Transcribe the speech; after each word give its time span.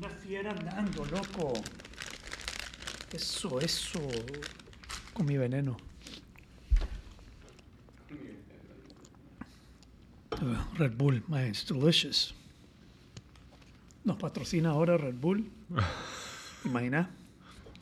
Una 0.00 0.08
fiera 0.08 0.50
andando, 0.50 1.04
loco. 1.04 1.52
Eso, 3.12 3.60
eso. 3.60 4.00
Con 5.12 5.26
mi 5.26 5.36
veneno. 5.36 5.76
Uh, 10.40 10.56
Red 10.78 10.96
Bull, 10.96 11.22
man, 11.28 11.48
it's 11.48 11.66
delicious. 11.66 12.32
Nos 14.02 14.16
patrocina 14.16 14.70
ahora 14.70 14.96
Red 14.96 15.20
Bull. 15.20 15.44
Imagina. 16.64 17.10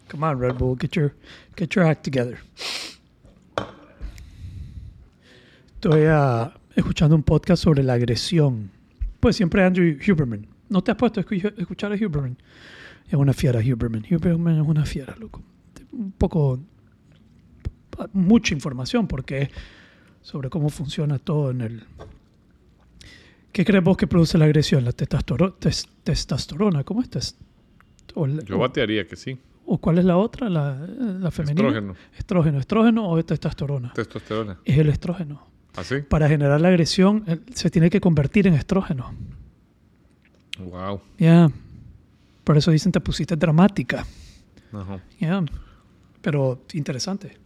Come 0.08 0.24
on, 0.24 0.40
Red 0.40 0.58
Bull, 0.58 0.74
get 0.74 0.96
your, 0.96 1.14
get 1.54 1.76
your 1.76 1.84
act 1.84 2.02
together. 2.02 2.40
Estoy 5.76 6.06
ah, 6.06 6.52
escuchando 6.74 7.14
un 7.14 7.22
podcast 7.22 7.62
sobre 7.62 7.84
la 7.84 7.92
agresión. 7.92 8.72
Pues 9.20 9.36
siempre 9.36 9.62
Andrew 9.62 9.96
Huberman. 10.04 10.57
¿No 10.68 10.82
te 10.82 10.90
has 10.90 10.96
puesto 10.96 11.20
a 11.20 11.24
escu- 11.24 11.54
escuchar 11.56 11.92
a 11.92 11.94
Huberman? 11.94 12.36
Es 13.08 13.14
una 13.14 13.32
fiera, 13.32 13.60
Huberman. 13.60 14.04
Huberman 14.10 14.60
es 14.60 14.66
una 14.66 14.84
fiera, 14.84 15.16
loco. 15.18 15.42
Un 15.92 16.12
poco. 16.12 16.60
Mucha 18.12 18.54
información 18.54 19.08
porque 19.08 19.50
sobre 20.22 20.50
cómo 20.50 20.68
funciona 20.68 21.18
todo 21.18 21.50
en 21.50 21.60
el. 21.62 21.82
¿Qué 23.52 23.64
crees 23.64 23.82
vos 23.82 23.96
que 23.96 24.06
produce 24.06 24.38
la 24.38 24.44
agresión? 24.44 24.84
La 24.84 24.92
tes- 24.92 25.88
testosterona. 26.04 26.84
¿Cómo 26.84 27.02
es? 27.02 27.10
Tes- 27.10 27.36
o, 28.14 28.26
el- 28.26 28.44
Yo 28.44 28.58
batearía 28.58 29.06
que 29.06 29.16
sí. 29.16 29.38
¿O 29.66 29.78
cuál 29.78 29.98
es 29.98 30.04
la 30.04 30.16
otra? 30.16 30.48
La, 30.48 30.76
la 30.76 31.30
femenina. 31.30 31.68
Estrógeno, 31.68 31.94
Estrógeno. 32.16 32.58
¿Estrógeno 32.58 33.08
o 33.10 33.24
testosterona? 33.24 33.92
testosterona. 33.94 34.58
Es 34.64 34.78
el 34.78 34.88
estrógeno. 34.90 35.46
¿Así? 35.76 35.96
Para 36.08 36.28
generar 36.28 36.60
la 36.60 36.68
agresión 36.68 37.24
eh, 37.26 37.38
se 37.54 37.70
tiene 37.70 37.90
que 37.90 38.00
convertir 38.00 38.46
en 38.46 38.54
estrógeno. 38.54 39.12
Wow. 40.58 41.00
Ya. 41.18 41.50
Por 42.44 42.56
eso 42.56 42.70
dicen 42.70 42.92
te 42.92 43.00
pusiste 43.00 43.36
dramática. 43.36 44.04
Ajá. 44.72 45.00
Ya. 45.20 45.44
Pero 46.20 46.62
interesante. 46.72 47.36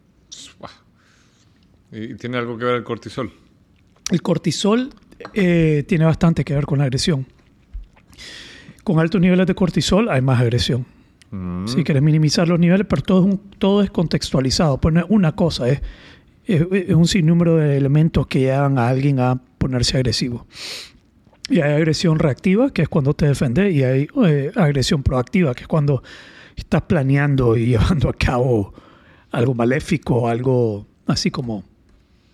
¿Y 1.91 2.15
tiene 2.15 2.39
algo 2.39 2.57
que 2.57 2.65
ver 2.65 2.77
el 2.77 2.85
cortisol? 2.85 3.31
El 4.11 4.23
cortisol 4.23 4.91
eh, 5.35 5.85
tiene 5.87 6.05
bastante 6.05 6.45
que 6.45 6.55
ver 6.55 6.65
con 6.67 6.79
la 6.79 6.85
agresión. 6.85 7.27
Con 8.83 8.99
altos 8.99 9.21
niveles 9.21 9.47
de 9.47 9.55
cortisol 9.55 10.09
hay 10.09 10.21
más 10.23 10.41
agresión. 10.41 10.87
Mm. 11.31 11.67
Si 11.69 11.85
quieres 11.85 12.03
minimizar 12.03 12.49
los 12.49 12.59
niveles, 12.59 12.87
pero 12.89 13.03
todo 13.03 13.21
es, 13.21 13.27
un- 13.35 13.51
todo 13.59 13.83
es 13.83 13.91
contextualizado. 13.91 14.81
Pues 14.81 14.95
no 14.95 15.01
es 15.01 15.07
una 15.09 15.33
cosa, 15.33 15.69
es, 15.69 15.81
es, 16.47 16.67
es 16.73 16.95
un 16.95 17.07
sinnúmero 17.07 17.57
de 17.57 17.77
elementos 17.77 18.27
que 18.27 18.41
llevan 18.41 18.79
a 18.79 18.89
alguien 18.89 19.21
a 19.21 19.41
ponerse 19.59 19.97
agresivo. 19.99 20.47
Y 21.53 21.61
hay 21.61 21.75
agresión 21.75 22.19
reactiva, 22.19 22.73
que 22.73 22.83
es 22.83 22.89
cuando 22.89 23.13
te 23.15 23.27
defendes, 23.27 23.75
y 23.75 23.83
hay 23.85 24.09
eh, 24.25 24.51
agresión 24.57 25.03
proactiva, 25.03 25.55
que 25.55 25.63
es 25.63 25.69
cuando 25.69 26.03
estás 26.57 26.83
planeando 26.83 27.57
y 27.59 27.67
llevando 27.77 28.09
a 28.09 28.15
cabo 28.15 28.73
algo 29.31 29.55
maléfico, 29.55 30.29
algo 30.29 30.87
así 31.07 31.31
como 31.31 31.63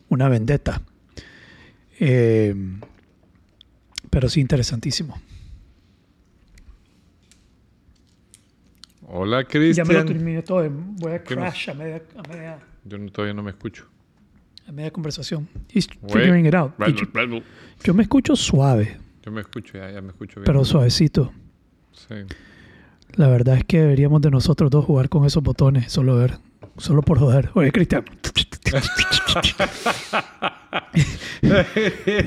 una 0.08 0.28
vendetta. 0.28 0.80
Eh, 1.98 2.54
pero 4.08 4.28
sí, 4.28 4.40
interesantísimo. 4.40 5.20
Hola, 9.10 9.42
Ya 9.42 9.48
me 9.48 9.58
lo 9.58 9.74
Cristian. 9.74 10.06
terminé 10.06 10.42
todo. 10.42 10.68
Voy 10.70 11.12
a 11.12 11.22
¿Qué 11.22 11.34
nos- 11.34 11.44
crash 11.44 11.70
a 11.70 11.74
media, 11.74 12.02
a 12.16 12.28
media, 12.28 12.58
Yo 12.84 12.98
no- 12.98 13.10
todavía 13.10 13.34
no 13.34 13.42
me 13.42 13.50
escucho. 13.50 13.86
a 14.66 14.72
media 14.72 14.90
conversación. 14.90 15.48
He's 15.72 15.88
figuring 16.08 16.44
it 16.46 16.54
out. 16.54 16.72
Yo, 16.78 17.40
yo 17.84 17.94
me 17.94 18.02
escucho 18.02 18.36
suave, 18.36 18.98
Yo 19.28 19.32
me 19.32 19.42
escucho, 19.42 19.76
ya, 19.76 19.90
ya 19.90 20.00
me 20.00 20.08
escucho 20.08 20.40
bien. 20.40 20.46
pero 20.46 20.64
suavecito. 20.64 21.30
Sí. 21.92 22.14
La 23.12 23.28
verdad 23.28 23.58
es 23.58 23.64
que 23.64 23.80
deberíamos 23.80 24.22
de 24.22 24.30
nosotros 24.30 24.70
dos 24.70 24.86
jugar 24.86 25.10
con 25.10 25.26
esos 25.26 25.42
botones, 25.42 25.92
solo 25.92 26.16
ver, 26.16 26.38
solo 26.78 27.02
por 27.02 27.18
joder. 27.18 27.50
Oye, 27.52 27.70
Cristian. 27.70 28.06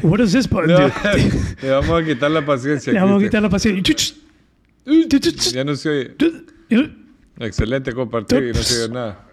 What 0.04 0.20
does 0.20 0.32
this 0.32 0.48
button 0.48 0.92
Le, 1.64 1.72
vamos 1.72 2.04
a 2.04 2.06
quitar 2.06 2.30
la 2.30 2.46
paciencia. 2.46 2.94
Le 2.94 3.00
vamos 3.00 3.20
a 3.20 3.26
quitar 3.26 3.42
la 3.42 3.50
paciencia. 3.50 4.16
Ya 5.54 5.64
no 5.64 5.76
se 5.76 5.90
oye. 5.90 6.16
Excelente 7.40 7.94
compartir 7.94 8.44
y 8.44 8.54
no 8.54 8.62
se 8.62 8.84
oye 8.84 8.94
nada. 8.94 9.26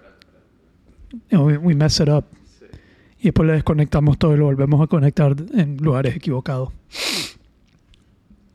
We 1.32 1.74
mess 1.74 2.00
it 2.00 2.08
up. 2.08 2.24
Y 3.20 3.24
después 3.24 3.46
le 3.46 3.52
desconectamos 3.52 4.16
todo 4.16 4.32
y 4.32 4.38
lo 4.38 4.46
volvemos 4.46 4.80
a 4.80 4.86
conectar 4.86 5.36
en 5.52 5.76
lugares 5.76 6.16
equivocados. 6.16 6.70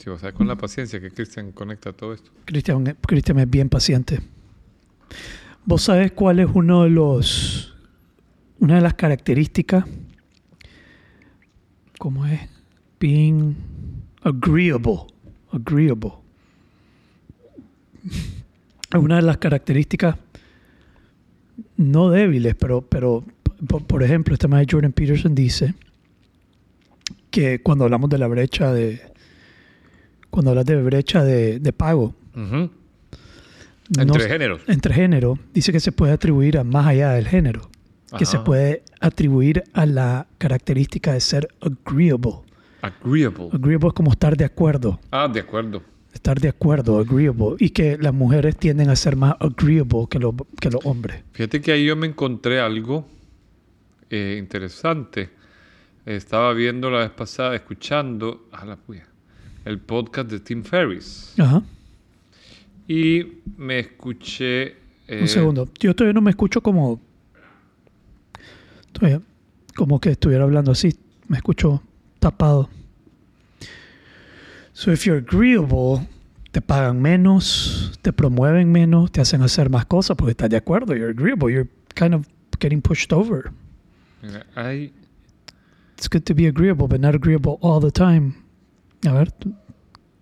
Sí, 0.04 0.10
con 0.34 0.48
la 0.50 0.58
paciencia 0.58 1.00
que 1.00 1.12
Cristian 1.12 1.54
conecta 1.54 1.94
todo 1.94 2.14
esto. 2.14 2.30
Cristian 2.44 3.40
es 3.40 3.50
bien 3.50 3.70
paciente. 3.70 4.20
¿Vos 5.64 5.84
sabés 5.84 6.12
cuál 6.12 6.42
es 6.42 6.50
uno 6.54 6.84
de 6.84 6.90
los, 6.90 7.74
una 8.60 8.76
de 8.76 8.82
las 8.82 8.96
características? 8.96 9.86
¿Cómo 12.00 12.26
es? 12.26 12.42
Being 13.00 13.56
agreeable. 14.24 15.06
Agreeable. 15.54 16.12
Es 18.04 19.00
una 19.00 19.16
de 19.16 19.22
las 19.22 19.38
características 19.38 20.18
no 21.78 22.10
débiles, 22.10 22.56
pero, 22.56 22.82
pero 22.82 23.24
por, 23.68 23.86
por 23.86 24.04
ejemplo, 24.04 24.34
este 24.34 24.50
maestro 24.50 24.78
Jordan 24.78 24.92
Peterson 24.92 25.34
dice 25.34 25.76
que 27.32 27.62
cuando 27.62 27.86
hablamos 27.86 28.10
de 28.10 28.18
la 28.18 28.28
brecha 28.28 28.74
de, 28.74 29.13
cuando 30.34 30.50
hablas 30.52 30.66
de 30.66 30.82
brecha 30.82 31.24
de, 31.24 31.60
de 31.60 31.74
pago, 31.74 32.14
no 32.36 32.70
Entre 34.02 34.28
géneros. 34.28 34.62
entre 34.68 34.94
género, 34.94 35.38
dice 35.54 35.72
que 35.72 35.80
se 35.80 35.92
puede 35.92 36.14
atribuir 36.14 36.58
a 36.58 36.64
más 36.64 36.88
allá 36.88 37.12
del 37.12 37.28
género, 37.28 37.70
que 38.18 38.26
se 38.26 38.40
puede 38.40 38.84
atribuir 39.02 39.64
a 39.74 39.86
la 39.86 40.28
característica 40.38 41.14
de 41.14 41.20
ser 41.20 41.48
agreeable. 41.62 42.34
Agreeable. 42.82 43.50
Agreeable 43.54 43.88
es 43.90 43.94
como 43.94 44.12
estar 44.12 44.36
de 44.38 44.46
acuerdo, 44.46 45.00
Ah, 45.12 45.28
de 45.28 45.40
acuerdo. 45.40 45.82
estar 46.14 46.40
de 46.40 46.50
acuerdo, 46.50 47.00
agreeable, 47.00 47.56
y 47.60 47.70
que 47.70 47.98
las 48.00 48.14
mujeres 48.14 48.56
tienden 48.58 48.90
a 48.90 48.96
ser 48.96 49.16
más 49.16 49.36
agreeable 49.40 50.06
que 50.10 50.20
los, 50.20 50.34
que 50.60 50.70
los 50.70 50.86
hombres. 50.86 51.24
Fíjate 51.34 51.62
que 51.62 51.72
ahí 51.72 51.86
yo 51.86 51.96
me 51.96 52.08
encontré 52.08 52.60
algo 52.60 53.06
eh, 54.10 54.38
interesante. 54.40 55.30
Estaba 56.06 56.54
viendo 56.54 56.90
la 56.92 57.00
vez 57.00 57.12
pasada, 57.12 57.56
escuchando 57.56 58.48
a 58.52 58.66
la 58.66 58.76
puya, 58.76 59.08
el 59.66 59.80
podcast 59.80 60.30
de 60.30 60.40
Tim 60.40 60.64
Ferriss. 60.64 61.34
Ajá. 61.40 61.62
Y 62.88 63.40
me 63.58 63.80
escuché. 63.80 64.76
eh, 65.08 65.20
Un 65.22 65.28
segundo. 65.28 65.70
Yo 65.80 65.96
todavía 65.96 66.14
no 66.14 66.22
me 66.22 66.32
escucho 66.32 66.62
como. 66.62 67.00
Todavía. 68.92 69.22
Como 69.76 70.00
que 70.00 70.12
estuviera 70.12 70.44
hablando 70.44 70.72
así. 70.72 70.94
Me 71.28 71.38
escucho 71.38 71.82
tapado. 72.20 72.70
So 74.74 74.92
if 74.92 75.06
you're 75.06 75.20
agreeable, 75.26 76.08
te 76.52 76.60
pagan 76.62 77.02
menos, 77.02 77.98
te 78.02 78.12
promueven 78.12 78.72
menos, 78.72 79.12
te 79.12 79.22
hacen 79.22 79.42
hacer 79.44 79.70
más 79.70 79.86
cosas 79.86 80.18
porque 80.18 80.32
estás 80.32 80.50
de 80.50 80.58
acuerdo. 80.58 80.96
You're 80.96 81.12
agreeable. 81.12 81.52
You're 81.54 81.70
kind 81.96 82.14
of 82.14 82.28
getting 82.60 82.82
pushed 82.82 83.14
over. 83.14 83.52
It's 85.98 86.10
good 86.10 86.24
to 86.26 86.34
be 86.34 86.48
agreeable, 86.48 86.88
but 86.88 87.00
not 87.00 87.16
agreeable 87.16 87.58
all 87.62 87.80
the 87.80 87.92
time. 87.92 88.36
A 89.08 89.12
ver. 89.14 89.32
tú- 89.32 89.54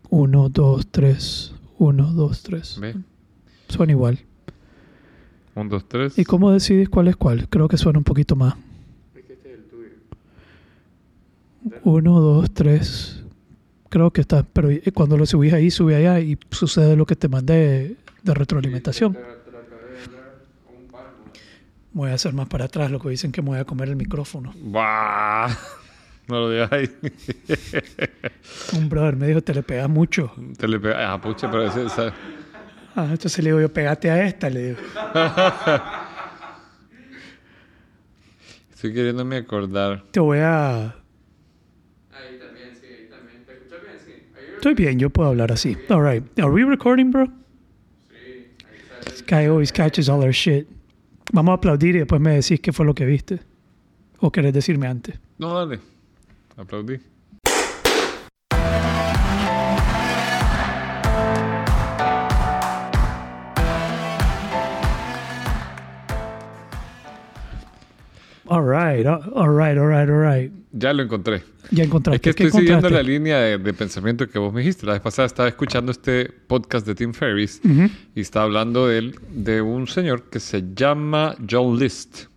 Uno, 0.09 0.49
dos, 0.49 0.87
tres. 0.91 1.53
Uno, 1.77 2.11
dos, 2.11 2.43
tres. 2.43 2.77
ve, 2.79 2.95
Son 3.69 3.89
igual. 3.89 4.19
un, 5.55 5.69
dos, 5.69 5.87
tres. 5.87 6.17
¿Y 6.19 6.25
cómo 6.25 6.51
decides 6.51 6.89
cuál 6.89 7.07
es 7.07 7.15
cuál? 7.15 7.47
Creo 7.49 7.67
que 7.67 7.77
suena 7.77 7.99
un 7.99 8.03
poquito 8.05 8.35
más. 8.35 8.55
Uno, 11.83 12.19
dos, 12.19 12.51
tres. 12.51 13.23
Creo 13.89 14.11
que 14.11 14.21
está. 14.21 14.43
Pero 14.43 14.69
eh, 14.71 14.81
cuando 14.93 15.17
lo 15.17 15.25
subís 15.25 15.53
ahí, 15.53 15.69
sube 15.71 15.95
allá 15.95 16.19
y 16.19 16.37
sucede 16.49 16.95
lo 16.95 17.05
que 17.05 17.15
te 17.15 17.27
mandé 17.27 17.95
de 18.23 18.33
retroalimentación. 18.33 19.17
Voy 21.93 22.09
a 22.09 22.13
hacer 22.13 22.33
más 22.33 22.47
para 22.47 22.65
atrás, 22.65 22.89
lo 22.89 22.99
que 23.01 23.09
dicen 23.09 23.31
que 23.33 23.41
me 23.41 23.49
voy 23.49 23.59
a 23.59 23.65
comer 23.65 23.89
el 23.89 23.97
micrófono. 23.97 24.53
Bah, 24.63 25.49
No 26.31 26.39
lo 26.39 26.49
digas 26.49 26.71
ahí. 26.71 26.89
Un 28.77 28.87
brother 28.87 29.17
me 29.17 29.27
dijo, 29.27 29.41
te 29.41 29.53
le 29.53 29.63
pegas 29.63 29.89
mucho. 29.89 30.31
Te 30.57 30.65
le 30.65 30.79
pega- 30.79 31.11
Ah, 31.13 31.19
pucha, 31.19 31.51
pero 31.51 31.65
ese- 31.67 31.85
esa- 31.87 32.13
Ah, 32.95 33.07
entonces 33.11 33.37
le 33.43 33.49
digo 33.49 33.59
yo, 33.59 33.71
pegate 33.73 34.09
a 34.09 34.25
esta, 34.25 34.49
le 34.49 34.67
digo. 34.69 34.77
Estoy 38.73 38.93
queriéndome 38.93 39.35
acordar. 39.37 40.03
Te 40.11 40.19
voy 40.21 40.39
a... 40.39 40.85
Ahí 40.85 42.39
también, 42.39 42.75
sí, 42.79 42.85
ahí 42.87 43.07
también. 43.09 43.43
¿Te 43.45 43.53
escuchas 43.53 43.81
bien? 43.83 43.97
Sí. 44.05 44.11
Estoy 44.55 44.73
bien, 44.73 44.97
yo 44.99 45.09
puedo 45.09 45.29
hablar 45.29 45.51
así. 45.51 45.77
All 45.89 46.01
right. 46.03 46.23
Are 46.39 46.49
we 46.49 46.63
recording, 46.63 47.11
bro? 47.11 47.25
sí. 48.09 48.47
This 49.05 49.21
guy 49.27 49.45
always 49.47 49.71
catches 49.71 50.07
all 50.09 50.21
our 50.23 50.31
shit. 50.31 50.67
Vamos 51.33 51.51
a 51.51 51.55
aplaudir 51.55 51.95
y 51.95 51.99
después 51.99 52.19
me 52.21 52.35
decís 52.35 52.59
qué 52.61 52.71
fue 52.71 52.85
lo 52.85 52.93
que 52.95 53.05
viste. 53.05 53.39
¿O 54.19 54.31
querés 54.31 54.53
decirme 54.53 54.87
antes? 54.87 55.19
No, 55.37 55.53
dale. 55.65 55.79
Aplaudí. 56.61 56.99
All 68.45 68.61
right, 68.61 69.05
all 69.07 69.49
right, 69.49 69.77
all 69.77 69.87
right, 69.87 70.09
all 70.09 70.19
right. 70.19 70.51
Ya 70.73 70.93
lo 70.93 71.03
encontré. 71.03 71.41
Ya 71.71 71.85
encontraste. 71.85 72.29
Es 72.29 72.35
que 72.35 72.43
estoy 72.43 72.61
siguiendo 72.61 72.89
la 72.89 73.01
línea 73.01 73.39
de, 73.39 73.73
pensamiento 73.73 74.27
que 74.27 74.37
vos 74.37 74.53
me 74.53 74.59
dijiste. 74.59 74.85
La 74.85 74.93
vez 74.93 75.01
pasada 75.01 75.25
estaba 75.25 75.47
escuchando 75.47 75.91
este 75.91 76.25
podcast 76.25 76.85
de 76.85 76.93
Tim 76.93 77.13
Ferriss 77.13 77.61
y 78.13 78.21
estaba 78.21 78.45
hablando 78.45 78.87
de, 78.87 78.97
él, 78.97 79.15
de 79.29 79.61
un 79.61 79.87
señor 79.87 80.29
que 80.29 80.39
se 80.39 80.63
llama 80.75 81.35
John 81.49 81.79
List. 81.79 82.30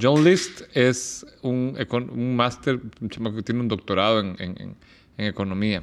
John 0.00 0.24
List 0.24 0.62
es 0.74 1.26
un, 1.42 1.76
un 2.12 2.36
máster, 2.36 2.80
tiene 3.44 3.60
un 3.60 3.68
doctorado 3.68 4.20
en, 4.20 4.36
en- 4.38 4.56
en- 4.60 4.76
economía. 5.26 5.82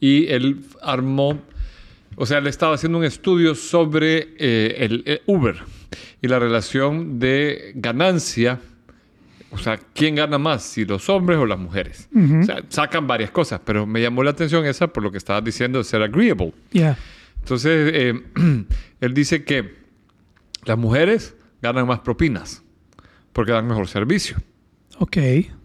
Y 0.00 0.26
él 0.26 0.60
armó, 0.82 1.40
o 2.16 2.26
sea, 2.26 2.40
le 2.42 2.50
estaba 2.50 2.74
haciendo 2.74 2.98
un 2.98 3.04
estudio 3.04 3.54
sobre 3.54 4.34
eh, 4.38 4.76
el, 4.80 5.02
el 5.06 5.22
Uber 5.26 5.56
y 6.20 6.28
la 6.28 6.38
relación 6.38 7.18
de 7.18 7.72
ganancia. 7.76 8.60
O 9.50 9.56
sea, 9.58 9.78
¿quién 9.94 10.16
gana 10.16 10.36
más? 10.36 10.62
Si 10.64 10.84
los 10.84 11.08
hombres 11.08 11.38
o 11.38 11.46
las 11.46 11.58
mujeres. 11.58 12.08
Ujú. 12.14 12.40
O 12.40 12.44
sea, 12.44 12.62
sacan 12.68 13.06
varias 13.06 13.30
cosas, 13.30 13.60
pero 13.64 13.86
me 13.86 14.02
llamó 14.02 14.22
la 14.22 14.30
atención 14.32 14.66
esa 14.66 14.88
por 14.88 15.02
lo 15.02 15.10
que 15.10 15.16
estabas 15.18 15.42
diciendo 15.44 15.78
de 15.78 15.84
ser 15.84 16.02
agreeable. 16.02 16.52
Yeah. 16.72 16.98
Entonces, 17.40 17.90
eh, 17.94 18.22
él 19.00 19.14
dice 19.14 19.44
que 19.44 19.74
las 20.66 20.76
mujeres 20.76 21.34
ganan 21.62 21.86
más 21.86 22.00
propinas 22.00 22.62
porque 23.36 23.52
dan 23.52 23.66
mejor 23.68 23.86
servicio. 23.86 24.38
Ok. 24.98 25.18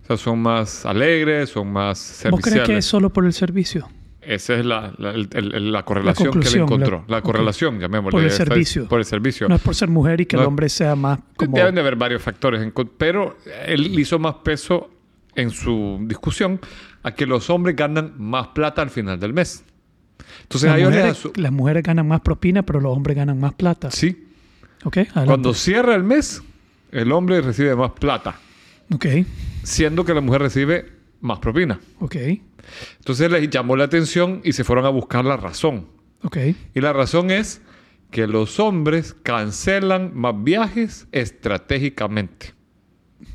O 0.03 0.05
sea, 0.07 0.17
son 0.17 0.41
más 0.41 0.85
alegres, 0.85 1.49
son 1.51 1.71
más 1.71 2.21
¿Vos 2.29 2.41
crees 2.41 2.43
que 2.43 2.49
es 2.49 2.53
serviciales. 2.53 2.85
solo 2.85 3.09
por 3.13 3.25
el 3.25 3.31
servicio? 3.31 3.87
Esa 4.21 4.55
es 4.55 4.65
la, 4.65 4.93
la, 4.97 5.11
el- 5.11 5.29
el- 5.33 5.71
la 5.71 5.83
correlación 5.85 6.37
que 6.39 6.47
él 6.49 6.55
encontró. 6.57 7.05
la- 7.07 7.15
La, 7.17 7.21
correlación, 7.21 7.79
llamémosle. 7.79 8.11
Por 8.11 8.23
el 8.23 8.31
servicio. 8.31 8.87
Por 8.89 8.99
el 8.99 9.05
servicio. 9.05 9.47
No 9.47 9.55
es 9.55 9.61
por 9.61 9.73
ser 9.73 9.87
mujer 9.89 10.19
y 10.19 10.25
que 10.25 10.35
No. 10.35 10.41
el 10.43 10.47
hombre 10.49 10.67
sea 10.67 10.95
más 10.95 11.19
como... 11.37 11.55
Deben 11.57 11.73
de 11.75 11.81
haber 11.81 11.95
varios 11.95 12.21
factores, 12.21 12.61
pero 12.97 13.37
él 13.65 13.97
hizo 13.97 14.19
más 14.19 14.35
peso 14.43 14.91
en 15.33 15.49
su 15.49 15.97
discusión 16.07 16.59
a 17.03 17.13
que 17.15 17.25
los 17.25 17.49
hombres 17.49 17.75
ganan 17.77 18.13
más 18.17 18.47
plata 18.49 18.81
al 18.81 18.89
final 18.89 19.17
del 19.17 19.31
mes. 19.33 19.63
Entonces, 20.43 20.69
Las 20.69 20.79
mujeres, 20.81 21.23
asu- 21.25 21.37
las 21.37 21.51
mujeres 21.51 21.83
ganan 21.83 22.07
más 22.07 22.19
propina, 22.21 22.63
pero 22.63 22.79
los 22.81 22.95
hombres 22.95 23.15
ganan 23.15 23.39
más 23.39 23.53
plata. 23.53 23.89
Sí, 23.91 24.27
Ok, 24.83 24.97
adelante. 24.97 25.25
cuando 25.25 25.53
cierra 25.53 25.95
el 25.95 26.03
mes, 26.03 26.43
el 26.91 27.11
hombre 27.11 27.41
recibe 27.41 27.75
más 27.75 27.91
plata, 27.91 28.39
Ok, 28.93 29.05
siendo 29.63 30.03
que 30.05 30.13
la 30.13 30.21
mujer 30.21 30.41
recibe 30.41 30.85
más 31.21 31.39
propina. 31.39 31.79
ok, 31.99 32.15
Entonces 32.97 33.31
les 33.31 33.49
llamó 33.49 33.75
la 33.75 33.85
atención 33.85 34.41
y 34.43 34.53
se 34.53 34.63
fueron 34.63 34.85
a 34.85 34.89
buscar 34.89 35.23
la 35.25 35.37
razón. 35.37 35.87
ok. 36.23 36.37
Y 36.73 36.81
la 36.81 36.93
razón 36.93 37.31
es 37.31 37.61
que 38.11 38.27
los 38.27 38.59
hombres 38.59 39.15
cancelan 39.23 40.11
más 40.13 40.35
viajes 40.43 41.07
estratégicamente. 41.11 42.53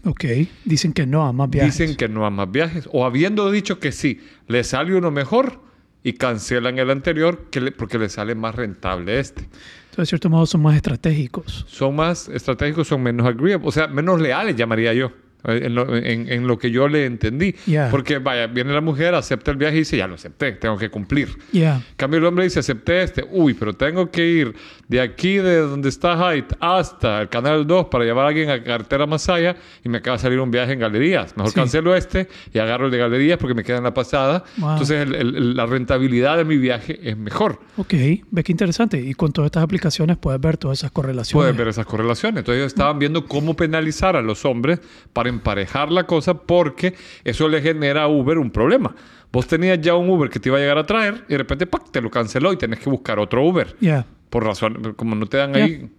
Ok. 0.04 0.24
Dicen 0.64 0.92
que 0.92 1.06
no 1.06 1.26
a 1.26 1.32
más 1.32 1.48
viajes. 1.50 1.78
Dicen 1.78 1.96
que 1.96 2.08
no 2.08 2.26
a 2.26 2.30
más 2.30 2.50
viajes. 2.50 2.88
O 2.92 3.04
habiendo 3.06 3.50
dicho 3.50 3.78
que 3.80 3.92
sí, 3.92 4.20
le 4.48 4.62
sale 4.64 4.94
uno 4.94 5.10
mejor 5.10 5.60
y 6.02 6.12
cancelan 6.14 6.78
el 6.78 6.90
anterior 6.90 7.48
que 7.50 7.60
le- 7.60 7.72
porque 7.72 7.98
le 7.98 8.08
sale 8.08 8.34
más 8.34 8.54
rentable 8.54 9.18
este. 9.18 9.48
Entonces, 9.96 10.08
de 10.08 10.18
cierto 10.18 10.28
modo, 10.28 10.44
son 10.44 10.60
más 10.60 10.76
estratégicos. 10.76 11.64
Son 11.70 11.96
más 11.96 12.28
estratégicos, 12.28 12.86
son 12.86 13.02
menos 13.02 13.26
agreeable, 13.26 13.66
o 13.66 13.72
sea, 13.72 13.86
menos 13.86 14.20
leales, 14.20 14.54
llamaría 14.54 14.92
yo. 14.92 15.10
Eh, 15.46 15.60
En 15.66 15.74
lo, 15.74 15.96
en- 15.96 16.30
en 16.30 16.46
lo 16.46 16.58
que 16.58 16.70
yo 16.70 16.88
le 16.88 17.06
entendí. 17.06 17.54
Ya. 17.66 17.88
Porque, 17.90 18.18
vaya, 18.18 18.46
viene 18.46 18.72
la 18.72 18.80
mujer, 18.80 19.14
acepta 19.14 19.50
el 19.50 19.56
viaje 19.56 19.76
y 19.76 19.78
dice, 19.80 19.96
ya 19.96 20.06
lo 20.06 20.14
acepté, 20.14 20.52
tengo 20.52 20.76
que 20.76 20.90
cumplir. 20.90 21.28
Ya. 21.52 21.76
En 21.76 21.82
cambio, 21.96 22.18
el 22.18 22.24
hombre 22.26 22.44
dice, 22.44 22.60
acepté 22.60 23.02
este. 23.02 23.24
Uy, 23.30 23.54
pero 23.54 23.72
tengo 23.74 24.10
que 24.10 24.26
ir 24.26 24.54
de 24.88 25.00
aquí, 25.00 25.36
de 25.36 25.56
donde 25.58 25.88
está 25.88 26.16
Height, 26.16 26.52
hasta 26.60 27.22
el 27.22 27.28
Canal 27.28 27.66
2 27.66 27.86
para 27.86 28.04
llevar 28.04 28.26
a 28.26 28.28
alguien 28.28 28.50
a 28.50 28.62
Cartera 28.62 29.06
Masaya 29.06 29.56
y 29.84 29.88
me 29.88 29.98
acaba 29.98 30.16
de 30.16 30.22
salir 30.22 30.40
un 30.40 30.50
viaje 30.50 30.72
en 30.72 30.78
galerías. 30.80 31.36
Mejor 31.36 31.50
Sí. 31.52 31.54
cancelo 31.56 31.94
este 31.96 32.28
y 32.52 32.58
agarro 32.58 32.86
el 32.86 32.90
de 32.92 32.98
galerías 32.98 33.38
porque 33.38 33.54
me 33.54 33.62
queda 33.64 33.78
en 33.78 33.84
la 33.84 33.94
pasada. 33.94 34.44
Wow. 34.58 34.70
Entonces, 34.72 35.02
el- 35.08 35.14
el- 35.14 35.56
la 35.56 35.66
rentabilidad 35.66 36.36
de 36.36 36.44
mi 36.44 36.56
viaje 36.56 36.98
es 37.02 37.16
mejor. 37.16 37.60
Ok, 37.76 37.94
ve 38.30 38.42
qué 38.44 38.52
interesante. 38.52 39.00
Y 39.00 39.14
con 39.14 39.32
todas 39.32 39.48
estas 39.48 39.62
aplicaciones 39.62 40.16
puedes 40.16 40.40
ver 40.40 40.56
todas 40.56 40.78
esas 40.78 40.90
correlaciones. 40.90 41.32
Puedes 41.44 41.56
ver 41.56 41.68
esas 41.68 41.86
correlaciones. 41.86 42.38
Entonces, 42.40 42.60
ellos 42.60 42.72
estaban 42.72 42.98
viendo 42.98 43.26
cómo 43.26 43.54
penalizar 43.56 44.16
a 44.16 44.22
los 44.22 44.44
hombres 44.44 44.80
para 45.12 45.28
emparejar 45.36 45.90
la 45.92 46.06
cosa 46.06 46.34
porque 46.34 46.94
eso 47.24 47.48
le 47.48 47.62
genera 47.62 48.02
a 48.02 48.08
Uber 48.08 48.38
un 48.38 48.50
problema. 48.50 48.94
Vos 49.32 49.46
tenías 49.46 49.80
ya 49.80 49.94
un 49.94 50.08
Uber 50.08 50.30
que 50.30 50.40
te 50.40 50.48
iba 50.48 50.56
a 50.58 50.60
llegar 50.60 50.78
a 50.78 50.84
traer 50.84 51.24
y 51.28 51.32
de 51.32 51.38
repente 51.38 51.66
¡pac! 51.66 51.90
te 51.90 52.00
lo 52.00 52.10
canceló 52.10 52.52
y 52.52 52.56
tenés 52.56 52.78
que 52.80 52.88
buscar 52.90 53.18
otro 53.18 53.44
Uber. 53.46 53.76
Ya. 53.80 54.06
Por 54.30 54.44
razón, 54.44 54.94
como 54.96 55.14
no 55.14 55.26
te 55.26 55.36
dan 55.36 55.54
Ya. 55.54 55.64
ahí. 55.64 55.90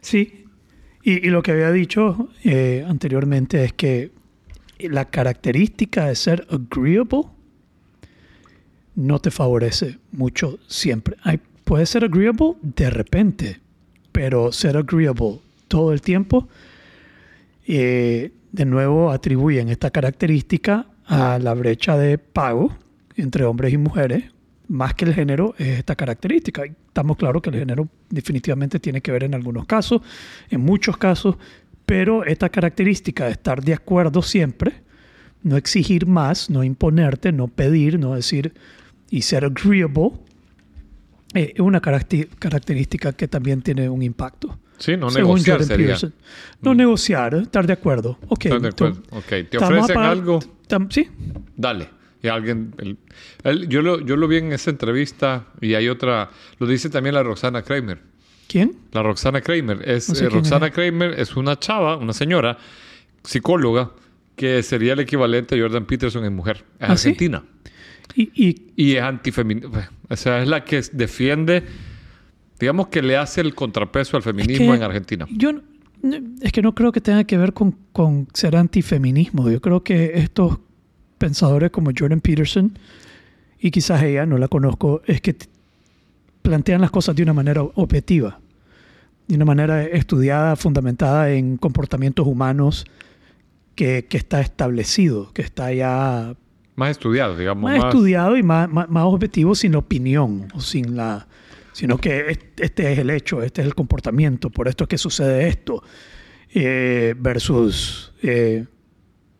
Sí. 0.00 0.44
Y, 1.02 1.26
y 1.26 1.30
lo 1.30 1.42
que 1.42 1.52
había 1.52 1.70
dicho 1.72 2.28
eh, 2.44 2.84
anteriormente 2.86 3.64
es 3.64 3.72
que 3.72 4.10
la 4.78 5.06
característica 5.06 6.06
de 6.06 6.14
ser 6.14 6.46
agreeable 6.50 7.24
no 8.94 9.18
te 9.18 9.30
favorece 9.30 9.98
mucho 10.12 10.58
siempre. 10.66 11.16
Hay, 11.22 11.40
puede 11.64 11.86
ser 11.86 12.04
agreeable 12.04 12.54
de 12.62 12.90
repente, 12.90 13.60
pero 14.12 14.52
ser 14.52 14.76
agreeable 14.76 15.38
todo 15.68 15.92
el 15.92 16.00
tiempo, 16.02 16.48
eh, 17.66 18.32
de 18.52 18.64
nuevo 18.64 19.10
atribuyen 19.10 19.68
esta 19.68 19.90
característica 19.90 20.86
a 21.06 21.38
la 21.38 21.54
brecha 21.54 21.96
de 21.96 22.18
pago 22.18 22.76
entre 23.16 23.44
hombres 23.44 23.72
y 23.72 23.76
mujeres, 23.76 24.24
más 24.68 24.94
que 24.94 25.04
el 25.04 25.14
género 25.14 25.54
es 25.58 25.78
esta 25.78 25.96
característica. 25.96 26.64
Estamos 26.64 27.16
claros 27.16 27.42
que 27.42 27.50
el 27.50 27.56
género 27.56 27.88
definitivamente 28.08 28.78
tiene 28.78 29.00
que 29.00 29.12
ver 29.12 29.24
en 29.24 29.34
algunos 29.34 29.66
casos, 29.66 30.00
en 30.48 30.60
muchos 30.60 30.96
casos, 30.96 31.36
pero 31.86 32.24
esta 32.24 32.48
característica 32.48 33.26
de 33.26 33.32
estar 33.32 33.62
de 33.62 33.74
acuerdo 33.74 34.22
siempre, 34.22 34.74
no 35.42 35.56
exigir 35.56 36.06
más, 36.06 36.50
no 36.50 36.62
imponerte, 36.62 37.32
no 37.32 37.48
pedir, 37.48 37.98
no 37.98 38.14
decir 38.14 38.54
y 39.10 39.22
ser 39.22 39.44
agreeable, 39.44 40.12
eh, 41.34 41.52
es 41.54 41.60
una 41.60 41.80
característica 41.80 43.12
que 43.12 43.28
también 43.28 43.62
tiene 43.62 43.88
un 43.88 44.02
impacto. 44.02 44.58
Sí, 44.80 44.96
no 44.96 45.10
según 45.10 45.34
negociar 45.36 45.58
Jordan 45.58 45.68
sería. 45.68 45.86
Peterson. 45.86 46.14
No 46.62 46.74
negociar, 46.74 47.34
estar 47.34 47.66
de 47.66 47.72
acuerdo. 47.74 48.18
Ok. 48.28 48.46
Estás 48.46 48.62
de 48.62 48.68
acuerdo. 48.68 49.02
Ok, 49.10 49.48
te 49.48 49.58
ofrecen 49.58 49.98
algo, 49.98 50.40
sí, 50.88 51.08
dale. 51.56 51.88
Y 52.22 52.28
alguien, 52.28 52.74
el- 53.44 53.68
yo, 53.68 53.80
lo, 53.82 54.00
yo 54.00 54.16
lo 54.16 54.26
vi 54.28 54.38
en 54.38 54.52
esa 54.52 54.70
entrevista 54.70 55.46
y 55.60 55.74
hay 55.74 55.88
otra, 55.88 56.30
lo 56.58 56.66
dice 56.66 56.90
también 56.90 57.14
la 57.14 57.22
Roxana 57.22 57.62
Kramer. 57.62 57.98
¿quién? 58.48 58.74
La 58.92 59.02
Roxana 59.02 59.40
Kramer. 59.40 59.88
Es, 59.88 60.08
No 60.08 60.14
sé 60.16 60.24
eh, 60.26 60.28
Roxana 60.28 60.66
es. 60.66 60.72
Kramer 60.72 61.14
es 61.20 61.36
una 61.36 61.56
chava, 61.58 61.96
una 61.96 62.12
señora, 62.12 62.58
psicóloga, 63.22 63.92
que 64.36 64.62
sería 64.62 64.94
el 64.94 65.00
equivalente 65.00 65.54
a 65.56 65.62
Jordan 65.62 65.84
Peterson 65.86 66.24
en 66.24 66.34
mujer. 66.34 66.64
Es 66.78 66.90
¿Ah, 66.90 66.96
sí? 66.96 67.08
argentina. 67.10 67.42
Y, 68.14 68.30
y 68.34 68.72
Y 68.76 68.96
es 68.96 69.02
antifeminista. 69.02 69.90
O 70.08 70.16
sea, 70.16 70.42
es 70.42 70.48
la 70.48 70.64
que 70.64 70.82
defiende, 70.92 71.62
digamos 72.60 72.88
que 72.88 73.02
le 73.02 73.16
hace 73.16 73.40
el 73.40 73.54
contrapeso 73.54 74.16
al 74.16 74.22
feminismo 74.22 74.72
que 74.72 74.76
en 74.76 74.82
Argentina. 74.82 75.26
Yo 75.30 75.52
es 76.40 76.52
que 76.52 76.62
no 76.62 76.74
creo 76.74 76.92
que 76.92 77.00
tenga 77.00 77.24
que 77.24 77.36
ver 77.36 77.52
con, 77.52 77.76
con 77.92 78.28
ser 78.32 78.56
antifeminismo. 78.56 79.50
Yo 79.50 79.60
creo 79.60 79.82
que 79.82 80.12
estos 80.14 80.58
pensadores 81.18 81.70
como 81.70 81.90
Jordan 81.96 82.20
Peterson, 82.20 82.78
y 83.58 83.70
quizás 83.70 84.02
ella, 84.02 84.24
no 84.24 84.38
la 84.38 84.48
conozco, 84.48 85.02
es 85.04 85.20
que 85.20 85.36
plantean 86.42 86.80
las 86.80 86.90
cosas 86.90 87.14
de 87.16 87.22
una 87.22 87.34
manera 87.34 87.62
objetiva, 87.62 88.40
de 89.28 89.36
una 89.36 89.44
manera 89.44 89.84
estudiada, 89.84 90.56
fundamentada 90.56 91.30
en 91.30 91.58
comportamientos 91.58 92.26
humanos 92.26 92.86
que, 93.74 94.06
que 94.08 94.16
está 94.16 94.40
establecido, 94.40 95.30
que 95.34 95.42
está 95.42 95.72
ya 95.72 96.34
Más 96.76 96.90
estudiado, 96.92 97.36
digamos. 97.36 97.70
más, 97.70 97.84
estudiado 97.84 98.36
y 98.38 98.42
más, 98.42 98.70
más, 98.70 98.88
más 98.88 99.04
objetivo 99.04 99.54
sin 99.54 99.72
la 99.72 99.78
opinión 99.78 100.48
o 100.54 100.60
sin 100.60 100.96
la 100.96 101.26
sino 101.80 101.98
que 101.98 102.30
es- 102.30 102.38
este 102.58 102.92
es 102.92 102.98
el 102.98 103.10
hecho, 103.10 103.42
este 103.42 103.62
es 103.62 103.66
el 103.66 103.74
comportamiento, 103.74 104.50
por 104.50 104.68
esto 104.68 104.84
es 104.84 104.88
que 104.88 104.98
sucede 104.98 105.48
esto, 105.48 105.82
eh, 106.52 107.14
versus 107.18 108.12
eh, 108.22 108.66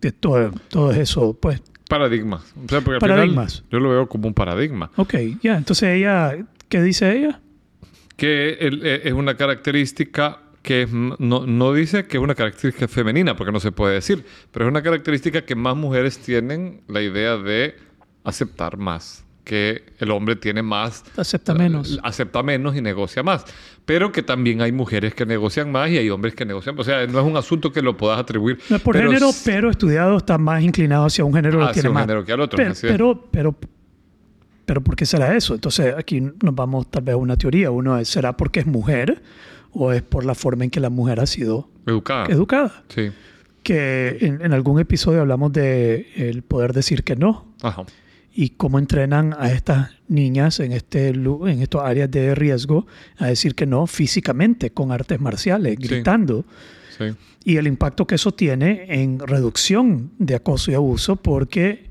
de 0.01 0.13
todo, 0.13 0.51
todo 0.69 0.91
eso, 0.93 1.37
pues, 1.41 1.63
Paradigmas. 1.89 2.43
O 2.65 2.69
sea, 2.69 2.81
porque 2.83 2.95
al 2.97 3.01
Paradigmas. 3.01 3.57
final 3.57 3.69
yo 3.73 3.81
lo 3.81 3.91
veo 3.91 4.09
como 4.09 4.29
un 4.29 4.35
paradigma. 4.35 4.91
ok, 4.97 5.15
ya, 5.43 5.57
entonces 5.57 5.89
ella, 5.97 6.37
¿qué 6.69 6.81
dice 6.83 7.17
ella? 7.19 7.41
Que 8.17 8.53
el- 8.61 8.87
eh, 8.87 9.01
es 9.05 9.13
una 9.13 9.37
característica 9.37 10.41
que 10.63 10.83
es 10.83 10.93
no, 10.93 11.47
no 11.47 11.73
dice 11.73 12.07
que 12.07 12.19
es 12.19 12.23
una 12.23 12.35
característica 12.35 12.87
femenina, 12.87 13.35
porque 13.35 13.51
no 13.51 13.61
se 13.61 13.73
puede 13.73 13.95
decir, 13.95 14.25
pero 14.53 14.67
es 14.67 14.71
una 14.71 14.83
característica 14.83 15.43
que 15.45 15.55
más 15.57 15.75
mujeres 15.75 16.19
tienen 16.19 16.83
la 16.87 17.01
idea 17.03 17.37
de 17.39 17.75
aceptar 18.25 18.77
más, 18.77 19.25
que 19.45 19.85
el 19.99 20.11
hombre 20.11 20.37
tiene 20.37 20.63
más, 20.63 21.05
Acepta 21.17 21.55
menos. 21.55 21.99
acepta 22.03 22.43
menos 22.43 22.77
y 22.77 22.83
negocia 22.83 23.23
más, 23.23 23.45
pero 23.85 24.13
que 24.13 24.23
también 24.23 24.61
hay 24.63 24.71
mujeres 24.73 25.15
que 25.15 25.27
negocian 25.27 25.73
más 25.73 25.91
y 25.91 25.99
hay 25.99 26.11
hombres 26.11 26.35
que 26.35 26.45
negocian, 26.45 26.79
o 26.79 26.85
sea, 26.85 27.07
no 27.07 27.19
es 27.21 27.27
un 27.27 27.37
asunto 27.37 27.73
que 27.73 27.83
lo 27.83 27.97
puedas 27.97 28.19
atribuir. 28.21 28.59
No 28.69 28.77
es 28.77 28.83
por 28.83 28.95
pero 28.95 29.09
género, 29.11 29.31
pero 29.45 29.71
estudiado 29.71 30.17
está 30.19 30.39
más 30.39 30.63
inclinado 30.63 31.07
hacia 31.07 31.25
un 31.25 31.35
género, 31.35 31.63
Hacia 31.63 31.73
tiene 31.75 31.89
un 31.89 31.95
más. 31.95 32.03
género 32.05 32.25
que 32.25 32.33
al 32.33 32.41
otro, 32.41 32.57
Pero, 32.59 32.75
pero, 32.83 33.29
pero, 33.31 33.57
pero, 34.67 34.81
¿por 34.83 34.95
qué 34.95 35.07
será 35.07 35.35
eso? 35.37 35.55
Entonces, 35.55 35.95
aquí 35.99 36.21
nos 36.21 36.55
vamos 36.55 36.91
tal 36.91 37.03
vez 37.03 37.15
a 37.15 37.17
una 37.17 37.37
teoría. 37.37 37.71
Uno 37.73 37.99
es, 37.99 38.09
¿será 38.09 38.37
porque 38.37 38.61
es 38.61 38.67
mujer 38.67 39.21
o 39.73 39.93
es 39.93 40.03
por 40.03 40.25
la 40.25 40.35
forma 40.35 40.65
en 40.65 40.71
que 40.71 40.79
la 40.81 40.91
mujer 40.91 41.19
ha 41.19 41.27
sido 41.27 41.69
Educada. 41.87 42.27
educada? 42.27 42.85
Sí. 42.89 43.11
que 43.65 44.19
en, 44.21 44.43
en 44.43 44.53
algún 44.53 44.79
episodio 44.81 45.21
hablamos 45.23 45.53
de 45.53 46.09
el 46.17 46.43
poder 46.43 46.73
decir 46.73 47.03
que 47.05 47.15
no 47.17 47.47
Ajá. 47.63 47.85
Y 48.33 48.51
cómo 48.51 48.79
entrenan 48.79 49.35
a 49.39 49.51
estas 49.53 49.91
niñas 50.09 50.61
en, 50.61 50.73
este, 50.73 51.09
en 51.09 51.63
estas 51.63 51.83
áreas 51.83 52.11
de 52.11 52.35
riesgo 52.35 52.87
a 53.19 53.27
decir 53.27 53.55
que 53.55 53.67
no 53.67 53.87
físicamente, 53.87 54.71
con 54.71 54.93
artes 54.93 55.21
marciales, 55.21 55.77
Sí. 55.81 55.89
gritando. 55.89 56.45
Sí. 56.97 57.07
Y 57.45 57.57
el 57.57 57.67
impacto 57.67 58.07
que 58.07 58.15
eso 58.17 58.33
tiene 58.33 58.87
en 58.89 59.19
reducción 59.19 60.11
de 60.19 60.35
acoso 60.37 60.71
y 60.71 60.75
abuso 60.75 61.17
porque 61.17 61.89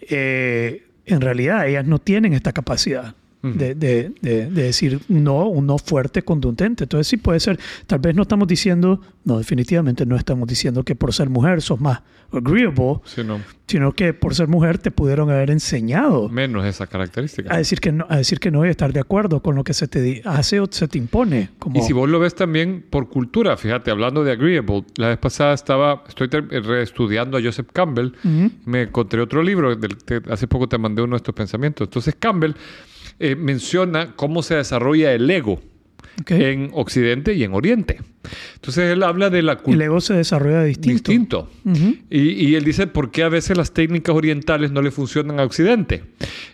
eh, 0.00 0.86
en 1.06 1.20
realidad 1.20 1.68
ellas 1.68 1.86
no 1.86 1.98
tienen 1.98 2.32
esta 2.32 2.52
capacidad. 2.52 3.14
De, 3.44 3.74
de- 3.74 4.12
de- 4.22 4.46
de 4.46 4.62
decir 4.62 5.00
no, 5.08 5.46
un 5.48 5.66
no 5.66 5.76
fuerte, 5.76 6.22
contundente. 6.22 6.84
Entonces 6.84 7.06
sí 7.06 7.18
puede 7.18 7.40
ser, 7.40 7.58
tal 7.86 7.98
vez 7.98 8.14
no 8.14 8.22
estamos 8.22 8.48
diciendo, 8.48 9.00
no, 9.24 9.36
definitivamente 9.38 10.06
no 10.06 10.16
estamos 10.16 10.48
diciendo 10.48 10.82
que 10.82 10.94
por 10.96 11.12
ser 11.12 11.28
mujer 11.28 11.60
sos 11.60 11.78
más 11.80 12.00
agreeable, 12.32 13.00
Sí, 13.04 13.22
no. 13.22 13.40
sino 13.68 13.92
que 13.92 14.12
por 14.14 14.34
ser 14.34 14.48
mujer 14.48 14.78
te 14.78 14.90
pudieron 14.90 15.30
haber 15.30 15.50
enseñado 15.50 16.28
Menos 16.28 16.64
esa 16.64 16.86
característica. 16.86 17.52
a 17.54 17.58
decir 17.58 17.80
que 17.80 17.92
no, 17.92 18.06
a 18.08 18.16
decir 18.16 18.40
que 18.40 18.50
no 18.50 18.64
y 18.66 18.70
estar 18.70 18.92
de 18.92 19.00
acuerdo 19.00 19.40
con 19.40 19.54
lo 19.54 19.62
que 19.62 19.72
se 19.74 19.86
te 19.88 20.22
hace 20.24 20.58
o 20.60 20.66
se 20.70 20.88
te 20.88 20.98
impone. 20.98 21.50
Como, 21.58 21.78
Y 21.78 21.82
si 21.82 21.92
vos 21.92 22.08
lo 22.08 22.18
ves 22.18 22.34
también 22.34 22.84
por 22.88 23.08
cultura, 23.08 23.56
fíjate, 23.56 23.90
hablando 23.90 24.24
de 24.24 24.32
agreeable, 24.32 24.84
la 24.96 25.08
vez 25.08 25.18
pasada 25.18 25.54
estaba, 25.54 26.02
estoy 26.08 26.28
reestudiando 26.28 27.36
a 27.36 27.42
Joseph 27.42 27.68
Campbell, 27.72 28.12
Ujú. 28.24 28.50
me 28.64 28.82
encontré 28.82 29.20
otro 29.20 29.42
libro, 29.42 29.74
del 29.76 29.96
que 29.98 30.20
hace 30.30 30.46
poco 30.48 30.68
te 30.68 30.78
mandé 30.78 31.02
uno 31.02 31.12
de 31.12 31.18
estos 31.18 31.34
pensamientos. 31.34 31.86
Entonces 31.86 32.16
Campbell 32.18 32.52
eh, 33.18 33.36
menciona 33.36 34.14
cómo 34.16 34.42
se 34.42 34.54
desarrolla 34.56 35.12
el 35.12 35.28
ego 35.30 35.60
Ok. 36.20 36.30
en 36.30 36.70
Occidente 36.74 37.34
y 37.34 37.42
en 37.42 37.54
Oriente. 37.54 38.00
Entonces 38.54 38.92
él 38.92 39.02
habla 39.02 39.30
de 39.30 39.42
la 39.42 39.52
el 39.52 39.58
cultura 39.58 39.84
ego 39.86 40.00
se 40.00 40.14
desarrolla 40.14 40.62
distinto. 40.64 41.10
distinto. 41.10 41.50
Ujú. 41.64 41.96
Y, 42.10 42.20
y 42.48 42.54
él 42.54 42.64
dice 42.64 42.86
por 42.86 43.10
qué 43.10 43.22
a 43.24 43.28
veces 43.28 43.56
las 43.56 43.72
técnicas 43.72 44.14
orientales 44.14 44.70
no 44.70 44.80
le 44.80 44.90
funcionan 44.90 45.40
a 45.40 45.44
Occidente. 45.44 46.04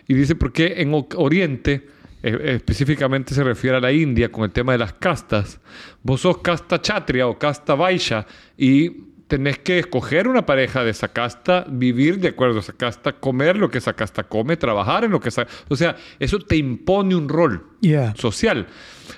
Y 0.07 0.13
dice 0.15 0.35
por 0.35 0.51
qué 0.51 0.75
en 0.81 0.93
O- 0.93 1.07
Oriente, 1.15 1.87
eh, 2.23 2.37
específicamente 2.55 3.33
se 3.35 3.43
refiere 3.43 3.77
a 3.77 3.79
la 3.79 3.91
India 3.91 4.31
con 4.31 4.43
el 4.43 4.51
tema 4.51 4.71
de 4.73 4.79
las 4.79 4.93
castas, 4.93 5.59
vos 6.03 6.21
sos 6.21 6.39
casta 6.39 6.81
chatria 6.81 7.27
o 7.27 7.37
casta 7.37 7.75
vaisha 7.75 8.25
y 8.57 8.89
tenés 9.31 9.59
que 9.59 9.79
escoger 9.79 10.27
una 10.27 10.45
pareja 10.45 10.83
de 10.83 10.91
esa 10.91 11.07
casta, 11.07 11.63
vivir 11.69 12.19
de 12.19 12.27
acuerdo 12.27 12.57
a 12.57 12.59
esa 12.59 12.73
casta, 12.73 13.13
comer 13.13 13.55
lo 13.55 13.69
que 13.69 13.77
esa 13.77 13.93
casta 13.93 14.23
come, 14.23 14.57
trabajar 14.57 15.05
en 15.05 15.11
lo 15.11 15.21
que 15.21 15.29
esa... 15.29 15.47
O 15.69 15.77
sea, 15.77 15.95
eso 16.19 16.37
te 16.39 16.57
impone 16.57 17.15
un 17.15 17.29
rol 17.29 17.63
Yeah. 17.79 18.13
social. 18.17 18.67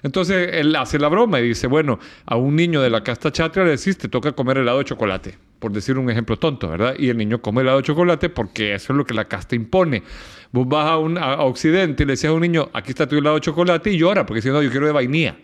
Entonces 0.04 0.50
él 0.54 0.76
hace 0.76 1.00
la 1.00 1.08
broma 1.08 1.40
y 1.40 1.48
dice, 1.48 1.66
bueno, 1.66 1.98
a 2.28 2.36
un 2.36 2.56
niño 2.56 2.80
de 2.80 2.92
la 2.92 3.04
casta 3.04 3.32
chatria 3.32 3.64
le 3.66 3.72
decís, 3.72 3.98
te 3.98 4.08
toca 4.08 4.34
comer 4.34 4.60
helado 4.60 4.78
de 4.78 4.86
chocolate, 4.86 5.36
por 5.58 5.72
decir 5.72 5.98
un 5.98 6.12
ejemplo 6.12 6.38
tonto, 6.38 6.70
¿verdad? 6.70 6.94
Y 7.00 7.10
el 7.10 7.18
niño 7.18 7.42
come 7.42 7.62
helado 7.62 7.78
de 7.78 7.84
chocolate 7.84 8.30
porque 8.30 8.76
eso 8.76 8.94
es 8.94 8.98
lo 8.98 9.06
que 9.06 9.16
la 9.16 9.26
casta 9.26 9.56
impone. 9.56 10.04
Vos 10.52 10.68
vas 10.68 10.92
a, 10.92 10.98
un, 11.00 11.18
a, 11.18 11.42
Occidente 11.42 12.04
y 12.04 12.06
le 12.06 12.14
decís 12.14 12.26
a 12.26 12.34
un 12.34 12.42
niño, 12.42 12.70
aquí 12.72 12.92
está 12.92 13.08
tu 13.08 13.18
helado 13.18 13.36
de 13.36 13.42
chocolate 13.42 13.92
y 13.92 13.98
llora 13.98 14.28
porque 14.28 14.38
dice, 14.42 14.52
no, 14.52 14.62
yo 14.62 14.70
quiero 14.70 14.86
de 14.86 14.92
vainilla. 14.92 15.36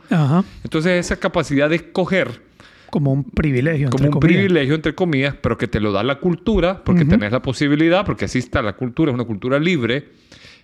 Entonces 0.64 1.04
esa 1.04 1.18
capacidad 1.18 1.68
de 1.70 1.78
escoger 1.78 2.49
Como 2.92 3.12
un 3.14 3.24
privilegio. 3.24 3.90
como 3.90 4.06
entre 4.06 4.08
un 4.16 4.20
comillas. 4.20 4.38
privilegio, 4.38 4.76
entre 4.76 4.96
comillas, 4.96 5.36
pero 5.42 5.58
que 5.58 5.68
te 5.68 5.80
lo 5.80 5.92
da 5.92 6.04
la 6.04 6.20
cultura, 6.20 6.84
porque 6.84 7.02
Ujú. 7.04 7.12
tenés 7.12 7.32
la 7.32 7.42
posibilidad, 7.42 8.06
porque 8.06 8.26
así 8.26 8.40
está 8.40 8.62
la 8.62 8.74
cultura, 8.74 9.12
es 9.12 9.16
una 9.16 9.26
cultura 9.26 9.60
libre, 9.60 10.10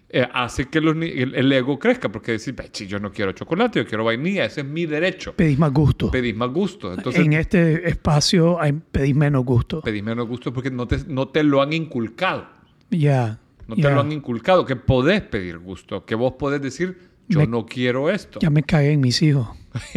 eh, 0.10 0.28
hace 0.34 0.66
que 0.66 0.80
los 0.82 0.96
el, 0.96 1.34
el 1.36 1.52
ego 1.52 1.78
crezca, 1.80 2.10
porque 2.10 2.34
"Ve, 2.34 2.70
si 2.72 2.88
yo 2.88 3.00
no 3.00 3.12
quiero 3.12 3.32
chocolate, 3.34 3.80
yo 3.80 3.88
quiero 3.88 4.04
vainilla, 4.06 4.46
ese 4.46 4.62
es 4.62 4.68
mi 4.68 4.86
derecho. 4.86 5.34
Pedís 5.36 5.58
más 5.60 5.74
gusto. 5.74 6.12
Pedís 6.12 6.36
más 6.36 6.50
gusto. 6.52 6.94
Entonces, 6.94 7.26
en 7.26 7.34
este 7.34 7.90
espacio 7.90 8.62
hay, 8.62 8.74
pedís 8.74 9.16
menos 9.16 9.44
gusto. 9.44 9.82
pedís 9.82 10.04
menos 10.04 10.28
gusto 10.28 10.54
porque 10.54 10.70
no 10.72 10.88
te, 10.88 11.00
no 11.08 11.28
te 11.30 11.44
lo 11.44 11.62
han 11.62 11.74
inculcado. 11.74 12.48
Ya. 12.92 13.40
No 13.68 13.76
ya. 13.76 13.90
te 13.90 13.96
lo 13.96 14.02
han 14.02 14.12
inculcado, 14.12 14.64
que 14.64 14.76
podés 14.76 15.22
pedir 15.22 15.58
gusto, 15.58 16.06
que 16.06 16.14
vos 16.16 16.34
podés 16.38 16.62
decir, 16.62 16.98
yo 17.28 17.40
Me- 17.40 17.48
no 17.48 17.66
quiero 17.66 18.12
esto. 18.12 18.40
Ya 18.40 18.52
me 18.52 18.62
cagué 18.62 18.92
en 18.92 19.02
mis 19.02 19.22
hijos. 19.24 19.48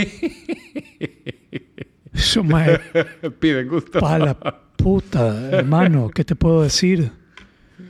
Piden 3.40 3.68
gusto. 3.68 4.00
para 4.00 4.24
la 4.26 4.60
puta, 4.76 5.50
hermano. 5.50 6.10
¿Qué 6.10 6.24
te 6.24 6.34
puedo 6.36 6.62
decir? 6.62 7.10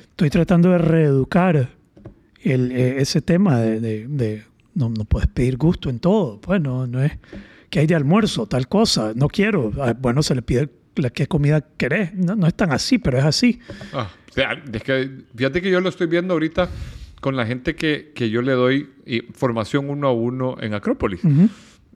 Estoy 0.01 0.31
tratando 0.31 0.71
de 0.71 0.79
reeducar 0.79 1.69
el, 2.43 2.73
eh, 2.73 3.01
ese 3.01 3.21
tema 3.23 3.59
de, 3.61 3.81
de- 3.81 4.07
de 4.09 4.45
no, 4.75 4.89
no 4.91 5.05
puedes 5.05 5.29
pedir 5.29 5.57
gusto 5.57 5.91
en 5.91 5.99
todo. 5.99 6.41
Bueno, 6.47 6.87
no 6.87 7.03
es 7.03 7.13
que 7.71 7.81
hay 7.81 7.87
de 7.87 7.95
almuerzo, 7.95 8.47
tal 8.47 8.69
cosa. 8.69 9.13
No 9.15 9.29
quiero. 9.29 9.73
Ah, 9.81 9.95
Bueno, 9.99 10.23
se 10.23 10.35
le 10.35 10.43
pide 10.43 10.69
la 10.97 11.11
qué 11.11 11.27
comida 11.27 11.61
querés. 11.77 12.15
No, 12.15 12.35
no 12.37 12.47
es 12.47 12.55
tan 12.55 12.73
así, 12.73 12.99
pero 12.99 13.19
es 13.19 13.25
así. 13.25 13.59
Ah, 13.93 14.09
es 14.73 14.83
que, 14.83 15.11
fíjate 15.35 15.61
que 15.63 15.71
yo 15.71 15.81
lo 15.81 15.89
estoy 15.89 16.07
viendo 16.07 16.35
ahorita 16.35 16.69
con 17.21 17.37
la 17.37 17.45
gente 17.47 17.75
que, 17.75 18.13
que 18.15 18.31
yo 18.31 18.41
le 18.43 18.53
doy 18.53 18.91
eh, 19.05 19.23
formación 19.35 19.91
uno 19.91 20.07
a 20.09 20.13
uno 20.13 20.57
en 20.61 20.75
Acrópolis. 20.75 21.21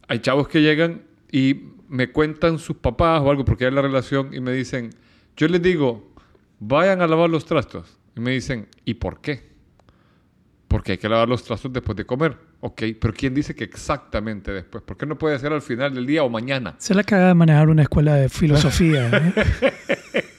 Hay 0.09 0.19
chavos 0.19 0.49
que 0.49 0.61
llegan 0.63 1.03
y 1.31 1.55
me 1.93 2.11
cuentan 2.11 2.59
sus 2.59 2.77
papás 2.79 3.21
o 3.21 3.31
algo 3.31 3.45
porque 3.45 3.67
hay 3.67 3.71
la 3.71 3.83
relación 3.83 4.33
y 4.33 4.41
me 4.41 4.53
dicen, 4.53 4.91
yo 5.37 5.47
les 5.47 5.61
digo, 5.61 6.11
vayan 6.59 7.03
a 7.03 7.07
lavar 7.07 7.29
los 7.29 7.45
trastos. 7.45 7.99
Y 8.17 8.21
me 8.21 8.31
dicen, 8.33 8.67
¿y 8.87 8.95
por 8.95 9.21
qué? 9.21 9.53
Porque 10.69 10.93
hay 10.93 10.99
que 10.99 11.09
lavar 11.09 11.29
los 11.29 11.45
trastos 11.45 11.71
después 11.71 11.95
de 11.97 12.07
comer. 12.07 12.37
Ok, 12.61 12.83
pero 12.99 13.13
¿quién 13.13 13.35
dice 13.35 13.55
que 13.55 13.65
exactamente 13.65 14.53
después? 14.53 14.83
¿Por 14.85 14.97
qué 14.97 15.05
no 15.05 15.19
puede 15.19 15.39
ser 15.39 15.53
al 15.53 15.61
final 15.61 15.95
del 15.95 16.07
día 16.07 16.23
o 16.23 16.31
mañana? 16.31 16.77
Se 16.79 16.95
la 16.95 17.03
caga 17.05 17.29
de 17.29 17.35
manejar 17.35 17.69
una 17.69 17.83
escuela 17.83 18.15
de 18.15 18.29
filosofía. 18.31 19.11
¿eh? 19.13 19.73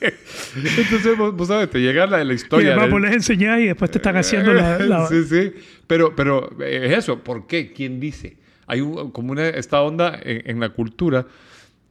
Entonces, 0.55 1.17
vos, 1.17 1.35
vos 1.35 1.47
sabes, 1.47 1.69
te 1.69 1.79
llega 1.79 2.05
la, 2.07 2.23
la 2.23 2.33
y 2.33 2.35
historia. 2.35 2.69
además 2.69 2.85
del- 2.85 2.91
vos 2.93 3.01
les 3.01 3.13
enseñás 3.13 3.59
y 3.59 3.65
después 3.67 3.91
te 3.91 3.97
están 3.99 4.17
haciendo 4.17 4.53
la... 4.53 4.79
la- 4.79 5.07
sí, 5.09 5.23
sí. 5.25 5.53
Pero, 5.87 6.15
pero 6.15 6.49
eh, 6.61 6.81
es 6.91 6.97
eso. 6.99 7.19
¿Por 7.23 7.45
qué? 7.47 7.71
¿Quién 7.73 7.99
dice? 7.99 8.37
Hay 8.67 8.81
un- 8.81 9.11
como 9.11 9.31
una, 9.31 9.47
esta 9.49 9.81
onda 9.81 10.17
en, 10.23 10.49
en 10.49 10.59
la 10.59 10.69
cultura 10.69 11.25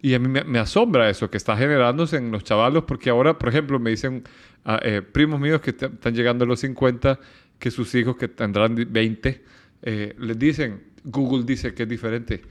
y 0.00 0.14
a 0.14 0.19
mí 0.19 0.29
me, 0.29 0.43
me 0.45 0.59
asombra 0.59 1.09
eso 1.11 1.31
que 1.31 1.37
está 1.37 1.57
generándose 1.57 2.17
en 2.17 2.31
los 2.33 2.43
chavalos 2.45 2.85
porque 2.85 3.11
ahora, 3.11 3.38
por 3.38 3.49
ejemplo, 3.49 3.79
me 3.79 3.91
dicen 3.91 4.25
ah, 4.64 4.81
eh, 4.83 5.00
primos 5.02 5.38
míos 5.41 5.61
que 5.61 5.71
están 5.71 6.14
llegando 6.14 6.45
a 6.45 6.49
los 6.49 6.61
50 6.61 7.19
que 7.59 7.71
sus 7.71 7.95
hijos 7.95 8.17
que 8.17 8.26
tendrán 8.29 8.75
20 8.75 9.43
eh, 9.83 10.14
les 10.19 10.38
dicen, 10.38 10.81
Google 11.05 11.45
dice 11.45 11.75
que 11.75 11.85
es 11.85 11.88
diferente. 11.88 12.43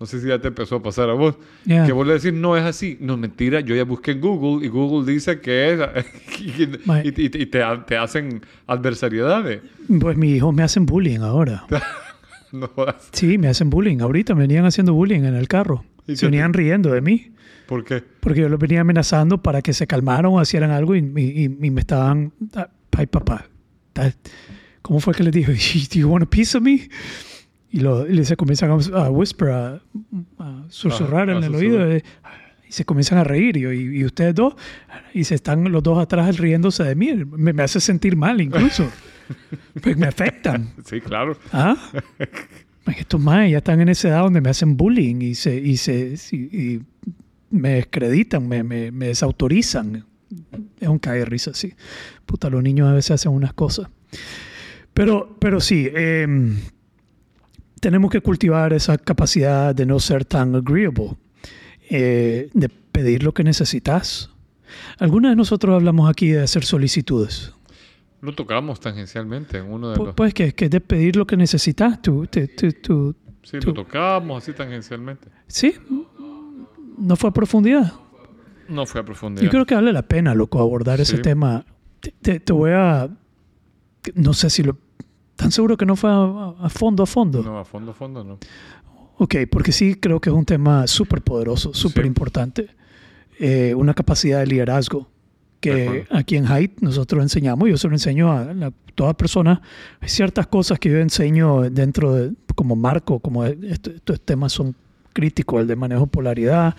No 0.00 0.06
sé 0.06 0.20
si 0.20 0.26
ya 0.26 0.38
te 0.40 0.48
empezó 0.48 0.76
a 0.76 0.82
pasar 0.82 1.08
a 1.08 1.12
vos. 1.12 1.36
Yeah. 1.64 1.86
Que 1.86 1.92
vos 1.92 2.04
le 2.06 2.14
decís, 2.14 2.32
no 2.32 2.56
es 2.56 2.64
así. 2.64 2.98
No, 3.00 3.16
mentira. 3.16 3.60
Yo 3.60 3.74
ya 3.76 3.84
busqué 3.84 4.10
en 4.10 4.20
Google 4.20 4.66
y 4.66 4.68
Google 4.68 5.10
dice 5.10 5.40
que 5.40 5.72
es. 5.72 5.80
y, 6.40 6.62
y- 6.64 7.42
y 7.42 7.46
te, 7.46 7.64
te 7.86 7.96
hacen 7.96 8.42
adversariedades. 8.66 9.60
Pues 10.00 10.16
mis 10.16 10.36
hijos 10.36 10.52
me 10.52 10.62
hacen 10.64 10.84
bullying 10.84 11.20
ahora. 11.20 11.64
No 12.60 12.68
jodas. 12.68 12.96
Sí, 13.12 13.36
me 13.38 13.48
hacen 13.48 13.68
bullying. 13.70 13.98
Ahorita 14.00 14.34
me 14.34 14.42
venían 14.42 14.64
haciendo 14.66 14.94
bullying 14.94 15.24
en 15.24 15.34
el 15.34 15.48
carro. 15.48 15.84
¿Y 16.06 16.16
Se 16.16 16.20
te- 16.20 16.26
venían 16.26 16.52
riendo 16.52 16.90
de 16.92 17.00
mí. 17.00 17.32
¿Por 17.66 17.82
qué? 17.84 18.02
Porque 18.20 18.40
yo 18.42 18.48
los 18.48 18.58
venía 18.60 18.82
amenazando 18.82 19.42
para 19.42 19.62
que 19.62 19.72
se 19.72 19.86
calmaran 19.86 20.26
o 20.26 20.40
hicieran 20.42 20.70
algo 20.70 20.94
y, 20.94 20.98
y- 20.98 21.44
y- 21.66 21.70
me 21.70 21.80
estaban... 21.80 22.32
ah, 22.54 22.68
Ay, 22.96 23.06
papá. 23.06 23.46
¿Cómo 24.82 25.00
fue 25.00 25.14
que 25.14 25.22
les 25.22 25.32
dije? 25.32 25.52
¿Do 25.94 25.98
you 26.00 26.08
want 26.08 26.24
a 26.24 26.28
piece 26.30 26.56
of 26.56 26.62
me? 26.62 26.88
Y, 27.70 27.80
lo, 27.80 28.06
y 28.08 28.24
se 28.24 28.36
comienzan 28.36 28.70
a, 28.70 29.10
whisper, 29.10 29.48
a, 29.48 29.82
a 30.38 30.64
susurrar 30.68 31.28
Ah, 31.30 31.32
a 31.34 31.36
en 31.38 31.44
el 31.44 31.52
susurrar. 31.54 31.86
oído. 31.86 31.96
y 32.68 32.72
se 32.72 32.84
comienzan 32.84 33.18
a 33.18 33.24
reír. 33.24 33.56
Y, 33.56 33.60
yo, 33.60 33.72
y- 33.72 33.98
y 34.00 34.04
ustedes 34.04 34.34
dos, 34.34 34.54
y 35.12 35.24
se 35.24 35.34
están 35.34 35.64
los 35.72 35.82
dos 35.82 35.98
atrás 35.98 36.38
riéndose 36.38 36.84
de 36.84 36.94
mí. 36.94 37.12
Me, 37.14 37.52
me 37.52 37.62
hace 37.62 37.80
sentir 37.80 38.14
mal 38.16 38.40
incluso. 38.40 38.88
pues 39.82 39.96
me 39.96 40.06
afectan. 40.06 40.72
Sí, 40.84 41.00
claro. 41.00 41.36
¿Ah? 41.52 41.76
Estos 42.86 43.20
más 43.20 43.50
ya 43.50 43.58
están 43.58 43.80
en 43.80 43.88
esa 43.88 44.08
edad 44.08 44.20
donde 44.20 44.40
me 44.40 44.50
hacen 44.50 44.76
bullying 44.76 45.20
y 45.22 45.34
se, 45.34 45.56
y 45.56 45.76
se 45.76 46.16
y, 46.32 46.36
y 46.36 46.82
me 47.50 47.70
descreditan, 47.74 48.46
me, 48.46 48.62
me, 48.62 48.90
me 48.90 49.06
desautorizan. 49.06 50.04
Es 50.80 50.88
un 50.88 50.98
cae 50.98 51.20
de 51.20 51.24
risa, 51.24 51.54
sí. 51.54 51.74
Puta, 52.26 52.50
los 52.50 52.62
niños 52.62 52.88
a 52.88 52.92
veces 52.92 53.12
hacen 53.12 53.32
unas 53.32 53.52
cosas. 53.52 53.88
Pero, 54.92 55.36
pero 55.40 55.60
sí, 55.60 55.88
em, 55.92 56.56
tenemos 57.80 58.10
que 58.10 58.20
cultivar 58.20 58.72
esa 58.72 58.96
capacidad 58.98 59.74
de 59.74 59.86
no 59.86 59.98
ser 59.98 60.24
tan 60.24 60.54
agreeable, 60.54 61.16
eh, 61.90 62.48
de 62.54 62.68
pedir 62.68 63.22
lo 63.22 63.34
que 63.34 63.44
necesitas. 63.44 64.30
Algunos 64.98 65.32
de 65.32 65.36
nosotros 65.36 65.74
hablamos 65.74 66.08
aquí 66.08 66.28
de 66.28 66.42
hacer 66.42 66.64
solicitudes. 66.64 67.52
Lo 68.24 68.34
tocamos 68.34 68.80
tangencialmente 68.80 69.58
en 69.58 69.70
uno 69.70 69.90
de 69.90 69.96
Pu- 69.96 70.06
los... 70.06 70.14
Pues 70.14 70.32
que, 70.32 70.54
que 70.54 70.68
de 70.68 70.80
pedir 70.80 71.16
lo 71.16 71.26
que 71.26 71.36
necesitas. 71.36 72.00
Tú, 72.00 72.26
tú, 72.26 72.40
tú, 72.56 72.72
tú- 72.82 73.14
sí, 73.42 73.58
tú- 73.58 73.68
lo 73.68 73.74
tocamos 73.74 74.42
así 74.42 74.52
tangencialmente. 74.52 75.28
sí, 75.46 75.74
no 76.98 77.16
fue 77.16 77.30
a 77.30 77.32
profundidad. 77.32 77.92
No 78.68 78.86
fue 78.86 79.00
a 79.02 79.04
profundidad. 79.04 79.44
Yo 79.44 79.50
creo 79.50 79.66
que 79.66 79.74
vale 79.74 79.92
la 79.92 80.02
pena, 80.08 80.34
loco, 80.34 80.58
abordar 80.60 81.00
ese 81.00 81.16
Sí. 81.16 81.22
tema. 81.22 81.66
Te, 82.00 82.12
te- 82.22 82.40
te 82.40 82.52
voy 82.52 82.70
a... 82.72 83.10
No 84.14 84.32
sé 84.32 84.48
si 84.50 84.62
lo... 84.62 84.78
¿Tan 85.36 85.50
seguro 85.50 85.76
que 85.76 85.84
no 85.84 85.96
fue 85.96 86.10
a, 86.10 86.54
a 86.60 86.68
fondo, 86.70 87.02
a 87.02 87.06
fondo? 87.06 87.42
No, 87.42 87.58
a 87.58 87.64
fondo, 87.64 87.90
a 87.90 87.94
fondo 87.94 88.22
no. 88.24 88.38
Ok, 89.18 89.34
porque 89.50 89.72
sí 89.72 89.96
creo 89.96 90.20
que 90.20 90.30
es 90.30 90.34
un 90.36 90.44
tema 90.44 90.86
súper 90.86 91.20
poderoso, 91.22 91.74
súper 91.74 92.04
Sí. 92.04 92.08
importante. 92.08 92.68
eh, 93.40 93.74
una 93.74 93.94
capacidad 93.94 94.38
de 94.38 94.46
liderazgo 94.46 95.00
De 95.00 95.06
que 95.70 96.06
aquí 96.10 96.36
en 96.36 96.46
Height 96.46 96.80
nosotros 96.80 97.22
enseñamos, 97.22 97.68
yo 97.68 97.76
se 97.76 97.88
lo 97.88 97.94
enseño 97.94 98.32
a 98.32 98.52
la- 98.54 98.72
todas 98.94 99.14
personas, 99.16 99.60
hay 100.00 100.08
ciertas 100.08 100.46
cosas 100.46 100.78
que 100.78 100.88
yo 100.90 100.98
enseño 100.98 101.62
dentro 101.70 102.14
de, 102.14 102.32
como 102.54 102.76
marco, 102.76 103.18
como 103.18 103.44
esto- 103.44 103.90
estos 103.90 104.20
temas 104.20 104.52
son 104.52 104.74
críticos, 105.12 105.60
el 105.62 105.66
de 105.66 105.76
manejo 105.76 106.02
de 106.02 106.06
polaridad, 106.08 106.76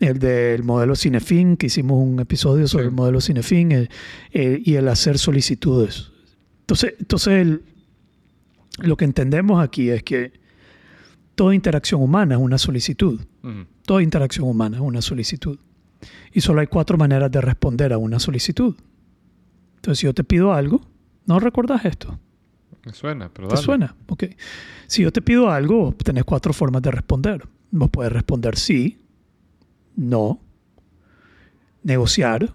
el 0.00 0.18
del 0.18 0.62
modelo 0.64 0.94
Cinefin, 0.96 1.56
que 1.56 1.66
hicimos 1.66 2.02
un 2.02 2.18
episodio 2.20 2.66
sobre 2.68 2.84
Sí. 2.84 2.88
el 2.88 2.94
modelo 2.94 3.20
Cinefin, 3.20 3.72
el- 3.72 3.88
el- 4.32 4.62
y 4.64 4.74
el 4.74 4.88
hacer 4.88 5.18
solicitudes. 5.18 6.10
Entonces, 6.60 6.94
entonces 6.98 7.32
el- 7.34 7.62
lo 8.78 8.96
que 8.96 9.04
entendemos 9.04 9.62
aquí 9.62 9.88
es 9.90 10.02
que 10.02 10.32
toda 11.34 11.54
interacción 11.54 12.02
humana 12.02 12.34
es 12.34 12.40
una 12.40 12.58
solicitud. 12.58 13.20
Toda 13.86 14.02
interacción 14.02 14.48
humana 14.48 14.76
es 14.78 14.82
una 14.82 15.00
solicitud. 15.00 15.58
Y 16.32 16.40
solo 16.40 16.60
hay 16.60 16.66
cuatro 16.66 16.98
maneras 16.98 17.30
de 17.30 17.40
responder 17.40 17.92
a 17.92 17.98
una 17.98 18.18
solicitud. 18.18 18.74
Entonces, 19.76 19.98
si 20.00 20.06
yo 20.06 20.14
te 20.14 20.24
pido 20.24 20.52
algo, 20.52 20.80
no 21.26 21.38
recordás 21.40 21.84
esto. 21.84 22.18
Me 22.84 22.92
suena, 22.92 23.28
pero 23.32 23.48
¿Te 23.48 23.54
dale. 23.54 23.64
suena? 23.64 23.96
Ok. 24.08 24.24
Si 24.86 25.02
yo 25.02 25.12
te 25.12 25.20
pido 25.22 25.50
algo, 25.50 25.94
tenés 26.04 26.24
cuatro 26.24 26.52
formas 26.52 26.82
de 26.82 26.90
responder. 26.90 27.46
Vos 27.70 27.90
puedes 27.90 28.12
responder 28.12 28.56
sí, 28.56 28.98
no, 29.96 30.40
negociar 31.82 32.54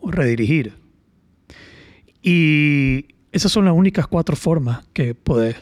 o 0.00 0.10
redirigir. 0.10 0.74
Y 2.22 3.06
esas 3.32 3.50
son 3.50 3.64
las 3.64 3.74
únicas 3.74 4.06
cuatro 4.06 4.36
formas 4.36 4.86
que 4.92 5.14
podés 5.14 5.56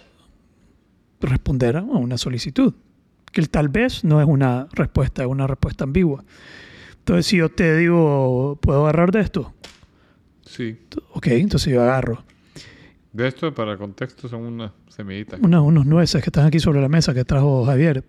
responder 1.21 1.77
a 1.77 1.83
una 1.83 2.19
solicitud. 2.19 2.75
Que 3.33 3.41
el 3.41 3.49
tal 3.49 3.69
vez 3.69 4.05
no 4.05 4.21
es 4.21 4.27
una 4.29 4.69
respuesta, 4.73 5.23
es 5.23 5.29
una 5.29 5.47
respuesta 5.47 5.85
ambigua. 5.85 6.25
Entonces, 7.03 7.27
si 7.27 7.37
yo 7.39 7.49
te 7.49 7.77
digo, 7.77 8.59
¿puedo 8.63 8.83
agarrar 8.85 9.11
de 9.11 9.21
esto? 9.21 9.53
Sí. 10.47 10.79
Ok, 11.15 11.27
entonces 11.29 11.73
yo 11.73 11.83
agarro. 11.83 12.23
De 13.13 13.27
esto, 13.27 13.53
para 13.53 13.77
contexto, 13.77 14.29
son 14.29 14.43
unas 14.43 14.71
semillitas. 14.89 15.41
Una- 15.43 15.61
unos 15.61 15.85
nueces 15.85 16.23
que 16.23 16.29
están 16.31 16.47
aquí 16.47 16.61
sobre 16.61 16.81
la 16.81 16.89
mesa 16.89 17.13
que 17.13 17.25
trajo 17.25 17.65
Javier. 17.65 18.05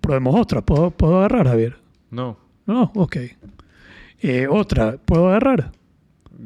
Probemos 0.00 0.34
otra. 0.38 0.62
¿Puedo, 0.62 0.90
puedo 0.90 1.18
agarrar, 1.18 1.46
Javier? 1.46 1.76
No. 2.10 2.36
No, 2.66 2.90
ok. 2.94 3.16
Eh, 4.20 4.46
otra. 4.50 4.96
¿Puedo 4.98 5.28
agarrar? 5.28 5.72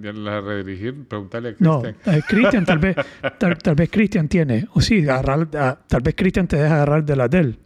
La 0.01 0.41
redirigir, 0.41 1.07
preguntarle 1.09 1.51
a 1.51 1.55
No. 1.61 1.81
Cristian. 1.83 2.15
Eh, 2.17 2.23
Cristian, 2.29 2.65
tal 2.65 2.79
vez, 2.79 2.97
tal, 3.39 3.57
tal 3.59 3.75
vez 3.75 3.91
Cristian 3.91 4.29
tiene. 4.29 4.67
O 4.75 4.81
sí, 4.81 5.01
agarrar, 5.09 5.49
ah, 5.55 5.79
tal 5.89 6.03
vez 6.03 6.15
Cristian 6.17 6.47
te 6.47 6.57
deja 6.57 6.75
agarrar 6.75 7.05
de 7.05 7.17
la 7.17 7.29
de 7.29 7.39
él. 7.39 7.59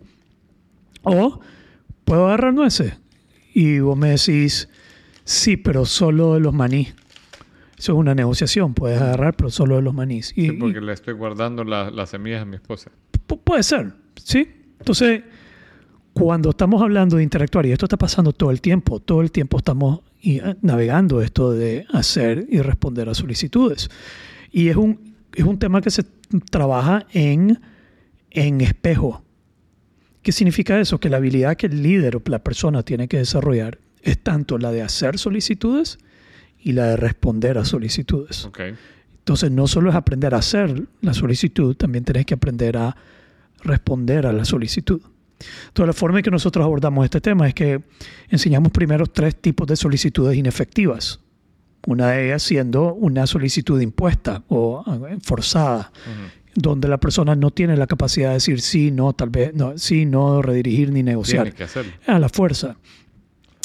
O 1.03 1.41
puedo 2.05 2.27
agarrar 2.27 2.55
nueces. 2.55 2.99
Y 3.59 3.81
vos 3.81 3.97
me 3.99 4.11
decís, 4.11 4.69
sí, 5.25 5.57
pero 5.57 5.85
solo 5.85 6.35
de 6.35 6.41
los 6.41 6.55
maní. 6.55 6.89
Eso 7.79 7.93
es 7.93 7.99
una 7.99 8.15
negociación. 8.15 8.75
Puedes 8.75 9.01
agarrar, 9.01 9.35
pero 9.37 9.51
solo 9.51 9.77
de 9.77 9.83
los 9.83 9.95
manís. 9.95 10.33
Y, 10.37 10.49
Sí, 10.51 10.53
porque 10.53 10.81
le 10.81 10.93
estoy 10.93 11.15
guardando 11.15 11.65
la- 11.65 11.91
las 11.91 12.11
semillas 12.11 12.43
a 12.43 12.45
mi 12.45 12.57
esposa. 12.57 12.91
Pu- 13.27 13.41
puede 13.43 13.63
ser, 13.63 13.93
¿sí? 14.17 14.49
Entonces, 14.79 15.23
cuando 16.13 16.51
estamos 16.51 16.83
hablando 16.83 17.17
de 17.17 17.23
interactuar, 17.23 17.67
y 17.67 17.73
esto 17.73 17.87
está 17.87 17.97
pasando 17.97 18.33
todo 18.33 18.51
el 18.51 18.61
tiempo, 18.61 19.01
todo 19.01 19.21
el 19.23 19.31
tiempo 19.33 19.59
estamos 19.59 20.01
eh, 20.23 20.55
navegando 20.63 21.21
esto 21.23 21.53
de 21.53 21.87
hacer 21.93 22.47
y 22.51 22.61
responder 22.61 23.09
a 23.09 23.15
solicitudes. 23.15 23.89
Y 24.51 24.69
es 24.69 24.77
un, 24.77 25.15
es 25.35 25.45
un 25.45 25.59
tema 25.59 25.81
que 25.81 25.91
se 25.91 26.05
trabaja 26.51 27.07
en, 27.13 27.61
en 28.31 28.61
espejo. 28.61 29.23
¿Qué 30.29 30.33
significa 30.33 30.79
eso? 30.79 31.01
Que 31.01 31.09
la 31.09 31.17
habilidad 31.17 31.57
que 31.57 31.69
el 31.69 31.83
líder 31.83 32.17
o 32.17 32.23
la 32.27 32.45
persona 32.45 32.83
tiene 32.83 33.09
que 33.09 33.17
desarrollar 33.17 33.79
es 34.03 34.19
tanto 34.19 34.59
la 34.59 34.71
de 34.71 34.83
hacer 34.83 35.19
solicitudes 35.19 35.97
y 36.61 36.73
la 36.73 36.85
de 36.89 36.97
responder 36.99 37.57
a 37.57 37.65
solicitudes. 37.65 38.45
Ok. 38.45 38.61
Entonces, 39.21 39.51
no 39.51 39.67
solo 39.67 39.89
es 39.89 39.97
aprender 39.97 40.35
a 40.35 40.37
hacer 40.41 40.87
la 41.01 41.15
solicitud, 41.15 41.75
también 41.77 42.05
tenés 42.05 42.27
que 42.27 42.35
aprender 42.35 42.77
a 42.77 42.95
responder 43.63 44.27
a 44.27 44.35
la 44.35 44.45
solicitud. 44.45 45.01
Entonces, 45.69 45.87
la 45.87 45.95
forma 45.95 46.19
en 46.19 46.25
que 46.25 46.31
nosotros 46.31 46.63
abordamos 46.63 47.07
este 47.07 47.23
tema 47.23 47.49
es 47.49 47.55
que 47.55 47.81
enseñamos 48.29 48.71
primero 48.71 49.07
tres 49.07 49.35
tipos 49.35 49.67
de 49.67 49.77
solicitudes 49.77 50.37
inefectivas. 50.37 51.21
Una 51.87 52.11
de 52.11 52.27
ellas 52.27 52.43
siendo 52.43 52.93
una 52.93 53.27
solicitud 53.27 53.81
impuesta 53.81 54.45
o 54.49 54.85
eh, 55.09 55.17
forzada, 55.23 55.91
Ujú. 56.05 56.38
Donde 56.59 56.89
la 56.89 56.99
persona 56.99 57.35
no 57.35 57.51
tiene 57.51 57.77
la 57.77 57.87
capacidad 57.87 58.29
de 58.29 58.35
decir 58.35 58.61
sí, 58.61 58.91
no, 58.91 59.13
tal 59.13 59.31
vez, 59.31 59.55
no, 59.55 59.79
sí, 59.79 60.07
no, 60.07 60.43
redirigir 60.43 60.93
ni 60.93 61.03
negociar 61.03 61.45
Tiene 61.45 61.57
que 61.57 61.65
hacerlo. 61.65 61.93
a 62.07 62.19
la 62.19 62.29
fuerza. 62.29 62.77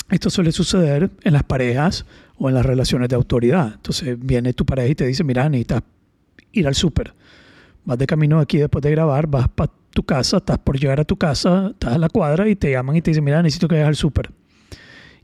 Esto 0.09 0.29
suele 0.29 0.51
suceder 0.51 1.09
en 1.23 1.33
las 1.33 1.43
parejas 1.43 2.05
o 2.37 2.49
en 2.49 2.55
las 2.55 2.65
relaciones 2.65 3.09
de 3.09 3.15
autoridad. 3.15 3.73
Entonces 3.73 4.17
viene 4.19 4.53
tu 4.53 4.65
pareja 4.65 4.89
y 4.89 4.95
te 4.95 5.05
dice, 5.07 5.23
mira, 5.23 5.49
necesitas 5.49 5.83
ir 6.51 6.67
al 6.67 6.75
súper. 6.75 7.13
Vas 7.85 7.97
de 7.97 8.05
camino 8.05 8.39
aquí 8.39 8.57
después 8.57 8.81
de 8.81 8.91
grabar, 8.91 9.27
vas 9.27 9.47
para 9.49 9.71
tu 9.89 10.03
casa, 10.03 10.37
estás 10.37 10.57
por 10.59 10.79
llegar 10.79 10.99
a 10.99 11.05
tu 11.05 11.17
casa, 11.17 11.69
estás 11.71 11.93
a 11.93 11.97
la 11.97 12.09
cuadra 12.09 12.47
y 12.47 12.55
te 12.55 12.71
llaman 12.71 12.95
y 12.95 13.01
te 13.01 13.11
dicen, 13.11 13.23
mira, 13.23 13.41
necesito 13.41 13.67
que 13.67 13.75
vayas 13.75 13.89
al 13.89 13.95
súper. 13.95 14.31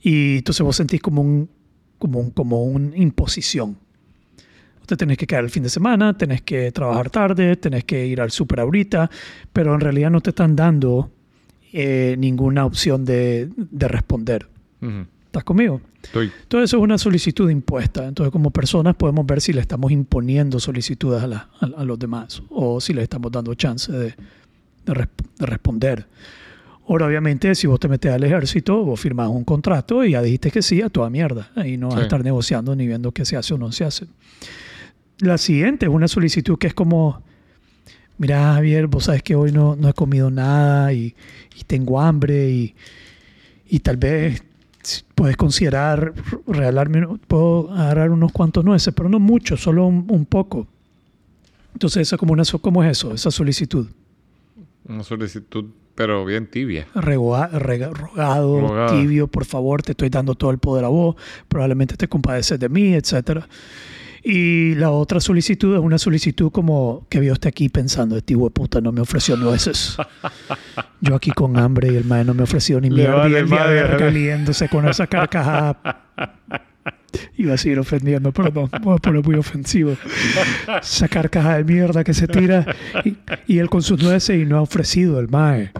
Y 0.01 0.37
entonces 0.37 0.63
vos 0.63 0.75
sentís 0.75 1.01
como 1.01 1.21
un, 1.21 1.49
como 1.97 2.19
un, 2.19 2.31
como 2.31 2.63
una 2.63 2.95
imposición. 2.97 3.77
Te 4.89 4.97
tenés 4.97 5.19
que 5.19 5.27
quedar 5.27 5.43
el 5.43 5.51
fin 5.51 5.61
de 5.61 5.69
semana, 5.69 6.17
tenés 6.17 6.41
que 6.41 6.71
trabajar 6.71 7.11
tarde, 7.11 7.55
tenés 7.57 7.83
que 7.83 8.07
ir 8.07 8.19
al 8.21 8.31
súper 8.31 8.59
ahorita, 8.61 9.07
pero 9.53 9.75
en 9.75 9.81
realidad 9.81 10.09
no 10.09 10.19
te 10.19 10.31
están 10.31 10.55
dando 10.55 11.11
eh, 11.71 12.15
ninguna 12.17 12.65
opción 12.65 13.05
de, 13.05 13.49
de 13.55 13.87
responder. 13.87 14.47
Ujú. 14.81 15.05
¿Estás 15.27 15.43
conmigo? 15.43 15.79
Estoy. 16.01 16.31
Todo 16.47 16.63
eso 16.63 16.77
es 16.77 16.81
una 16.83 16.97
solicitud 16.97 17.51
impuesta. 17.51 18.07
Entonces, 18.07 18.31
como 18.31 18.49
personas 18.49 18.95
podemos 18.95 19.27
ver 19.27 19.41
si 19.41 19.53
le 19.53 19.61
estamos 19.61 19.91
imponiendo 19.91 20.59
solicitudes 20.59 21.21
a, 21.21 21.27
la- 21.27 21.49
a- 21.61 21.81
a 21.81 21.83
los 21.85 21.99
demás 21.99 22.41
o 22.49 22.81
si 22.81 22.93
le 22.95 23.03
estamos 23.03 23.31
dando 23.31 23.53
chance 23.53 23.91
de, 23.91 24.05
de 24.07 24.93
resp- 24.93 25.27
de 25.37 25.45
responder. 25.45 26.07
Ahora, 26.87 27.05
obviamente, 27.05 27.53
si 27.53 27.67
vos 27.67 27.79
te 27.79 27.87
metes 27.87 28.11
al 28.11 28.23
ejército, 28.23 28.83
vos 28.83 28.99
firmás 28.99 29.29
un 29.29 29.43
contrato 29.43 30.03
y 30.03 30.13
ya 30.13 30.23
dijiste 30.23 30.49
que 30.49 30.63
sí 30.63 30.81
a 30.81 30.89
toda 30.89 31.11
mierda. 31.11 31.51
Ahí 31.55 31.77
no 31.77 31.89
vas 31.89 31.97
a 31.97 31.99
Sí. 31.99 32.03
estar 32.05 32.23
negociando 32.23 32.75
ni 32.75 32.87
viendo 32.87 33.11
qué 33.11 33.23
se 33.23 33.37
hace 33.37 33.53
o 33.53 33.59
no 33.59 33.71
se 33.71 33.83
hace. 33.85 34.07
La 35.19 35.37
siguiente 35.37 35.85
es 35.85 35.91
una 35.91 36.07
solicitud 36.07 36.57
que 36.57 36.67
es 36.67 36.73
como, 36.73 37.21
mira 38.17 38.53
Javier, 38.53 38.87
vos 38.87 39.05
sabes 39.05 39.21
que 39.23 39.35
hoy 39.35 39.51
no, 39.51 39.75
no 39.75 39.89
he 39.89 39.93
comido 39.93 40.29
nada 40.31 40.93
y, 40.93 41.15
y 41.57 41.63
tengo 41.65 41.99
hambre 41.99 42.49
y, 42.49 42.75
y 43.67 43.79
tal 43.79 43.97
vez 43.97 44.41
puedes 45.15 45.35
considerar 45.35 46.13
regalarme, 46.47 47.05
puedo 47.27 47.71
agarrar 47.73 48.11
unos 48.11 48.31
cuantos 48.31 48.63
nueces, 48.63 48.93
pero 48.93 49.09
no 49.09 49.19
mucho, 49.19 49.57
solo 49.57 49.85
un, 49.85 50.05
un 50.09 50.25
poco. 50.25 50.67
Entonces, 51.73 52.01
esa 52.07 52.17
como 52.17 52.33
una, 52.33 52.43
¿cómo 52.61 52.83
es 52.83 52.91
eso? 52.91 53.13
Esa 53.13 53.29
solicitud. 53.29 53.87
Una 54.87 55.03
solicitud, 55.03 55.65
pero 55.95 56.23
bien 56.25 56.47
tibia. 56.47 56.87
Rega- 56.95 57.49
rogado, 57.91 58.61
Rogada. 58.61 58.99
tibio, 58.99 59.27
por 59.27 59.45
favor, 59.45 59.81
te 59.83 59.91
estoy 59.91 60.09
dando 60.09 60.33
todo 60.33 60.49
el 60.51 60.57
poder 60.57 60.85
a 60.85 60.87
vos, 60.87 61.15
probablemente 61.49 61.95
te 61.97 62.07
compadeces 62.07 62.57
de 62.59 62.69
mí, 62.69 62.93
etcétera. 62.93 63.47
Y 64.31 64.75
la 64.75 64.91
otra 64.91 65.19
solicitud 65.19 65.73
es 65.73 65.81
una 65.81 65.97
solicitud 65.97 66.51
como 66.51 67.07
que 67.09 67.19
vio 67.19 67.33
usted 67.33 67.49
aquí 67.49 67.67
pensando, 67.67 68.15
este 68.15 68.33
hijo 68.33 68.43
de 68.43 68.51
puta 68.51 68.79
no 68.79 68.91
me 68.91 69.01
ofreció 69.01 69.35
nueces. 69.35 69.97
Yo 71.01 71.15
aquí 71.15 71.31
con 71.31 71.57
hambre 71.57 71.91
y 71.91 71.95
el 71.95 72.05
mae 72.05 72.23
no 72.23 72.35
me 72.35 72.41
ha 72.41 72.43
ofrecido 72.43 72.79
ni 72.79 72.91
mierda 72.91 73.27
y 73.27 73.33
el 73.33 73.47
madre, 73.47 73.73
verga 73.73 73.97
Javier. 73.97 74.13
liéndose 74.13 74.69
con 74.69 74.87
esa 74.87 75.07
carcajada. 75.07 76.03
Iba 77.37 77.55
a 77.55 77.57
seguir 77.57 77.79
ofendiendo, 77.79 78.31
perdón, 78.31 78.69
voy 78.83 78.97
a 78.97 78.97
poner 78.97 79.25
muy 79.25 79.33
ofensivo. 79.33 79.97
Esa 80.79 81.07
carcajada 81.07 81.57
de 81.57 81.63
mierda 81.63 82.03
que 82.03 82.13
se 82.13 82.27
tira 82.27 82.67
y, 83.03 83.17
y 83.47 83.57
él 83.57 83.67
con 83.67 83.81
sus 83.81 83.99
nueces 83.99 84.39
y 84.39 84.45
no 84.45 84.59
ha 84.59 84.61
ofrecido 84.61 85.19
el 85.19 85.27
mae. 85.27 85.71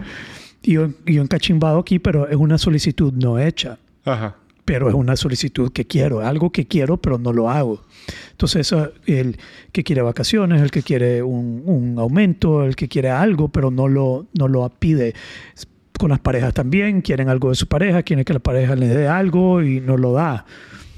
Y 0.62 0.72
yo, 0.72 0.88
yo 1.06 1.22
encachimbado 1.22 1.78
aquí, 1.78 2.00
pero 2.00 2.26
es 2.26 2.34
una 2.34 2.58
solicitud 2.58 3.12
no 3.12 3.38
hecha 3.38 3.78
Ajá. 4.04 4.34
Pero 4.70 4.88
es 4.88 4.94
una 4.94 5.16
solicitud 5.16 5.72
que 5.72 5.84
quiero, 5.84 6.20
algo 6.20 6.52
que 6.52 6.68
quiero, 6.68 6.96
pero 6.96 7.18
no 7.18 7.32
lo 7.32 7.50
hago. 7.50 7.82
Entonces, 8.30 8.72
el 9.04 9.36
que 9.72 9.82
quiere 9.82 10.00
vacaciones, 10.00 10.62
el 10.62 10.70
que 10.70 10.84
quiere 10.84 11.24
un, 11.24 11.96
aumento, 11.98 12.64
el 12.64 12.76
que 12.76 12.86
quiere 12.86 13.10
algo, 13.10 13.48
pero 13.48 13.72
no 13.72 13.88
lo, 13.88 14.28
no 14.38 14.46
lo 14.46 14.68
pide. 14.68 15.12
Con 15.98 16.10
las 16.10 16.20
parejas 16.20 16.54
también, 16.54 17.00
quieren 17.00 17.28
algo 17.28 17.48
de 17.48 17.56
su 17.56 17.66
pareja, 17.66 18.04
quieren 18.04 18.24
que 18.24 18.32
la 18.32 18.38
pareja 18.38 18.76
le 18.76 18.86
dé 18.86 19.08
algo 19.08 19.60
y 19.60 19.80
no 19.80 19.96
lo 19.96 20.12
da. 20.12 20.46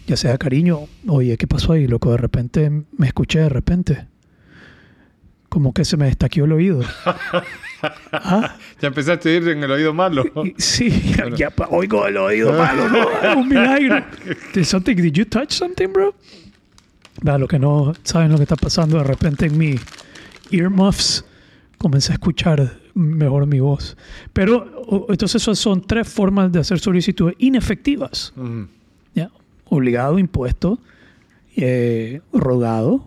Ya 0.07 0.19
sea 0.19 0.37
cariño, 0.37 0.81
oye, 1.09 1.39
¿qué 1.39 1.47
pasó 1.47 1.73
ahí, 1.73 1.87
loco? 1.87 2.11
De 2.11 2.19
repente 2.19 2.69
me 2.69 3.07
escuché, 3.07 3.39
de 3.39 3.49
repente. 3.49 4.12
Como 5.53 5.75
que 5.75 5.85
se 5.85 5.99
me 5.99 6.07
destaqueó 6.07 6.47
el 6.47 6.53
oído. 6.53 6.81
¿Ah? 8.13 8.57
Ya 8.81 8.89
empezaste 8.89 9.29
a 9.29 9.37
ir 9.37 9.49
en 9.49 9.63
el 9.63 9.71
oído 9.71 9.93
malo. 9.93 10.25
Sí, 10.57 10.89
ya, 11.15 11.25
Bueno. 11.25 11.37
ya 11.37 11.51
pa- 11.51 11.69
oigo 11.71 12.07
el 12.07 12.17
oído 12.17 12.55
malo, 12.55 12.89
¿no? 12.89 13.07
Un 13.39 13.49
milagro. 13.49 14.03
Did, 14.55 14.65
something, 14.65 14.97
did 14.97 15.13
you 15.13 15.27
touch 15.27 15.51
something, 15.53 15.89
bro? 15.89 16.15
Para 17.23 17.37
los 17.37 17.51
que 17.51 17.59
no 17.59 17.93
saben 18.03 18.31
lo 18.33 18.39
que 18.39 18.45
está 18.45 18.57
pasando, 18.57 18.97
de 18.97 19.05
repente 19.05 19.45
en 19.45 19.59
mi 19.59 19.75
earmuffs 20.51 21.23
comencé 21.77 22.13
a 22.13 22.15
escuchar 22.15 22.79
mejor 22.95 23.47
mi 23.47 23.61
voz. 23.61 23.95
Pero 24.33 25.07
entonces 25.11 25.43
son, 25.43 25.55
son 25.55 25.83
tres 25.83 26.09
formas 26.09 26.51
de 26.51 26.61
hacer 26.61 26.79
solicitudes 26.79 27.35
inefectivas. 27.39 28.33
¿ya? 29.15 29.31
Obligado, 29.67 30.19
impuesto, 30.19 30.79
eh, 31.57 32.23
rogado 32.33 33.07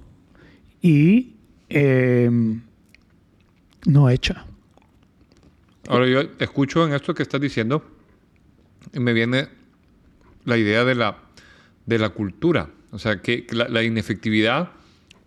y 0.80 1.32
eh, 1.70 2.30
no 3.86 4.10
hecha. 4.10 4.46
Ahora 5.88 6.08
yo 6.08 6.22
escucho 6.40 6.86
en 6.86 6.94
esto 6.94 7.14
que 7.14 7.24
estás 7.24 7.40
diciendo 7.40 7.84
y 8.94 9.00
me 9.00 9.14
viene 9.14 9.50
la 10.46 10.58
idea 10.58 10.84
de 10.84 10.96
la, 10.96 11.18
de 11.86 12.00
la 12.00 12.10
cultura. 12.10 12.70
O 12.92 13.00
sea, 13.00 13.22
que 13.22 13.46
la, 13.52 13.68
la 13.68 13.84
inefectividad 13.84 14.72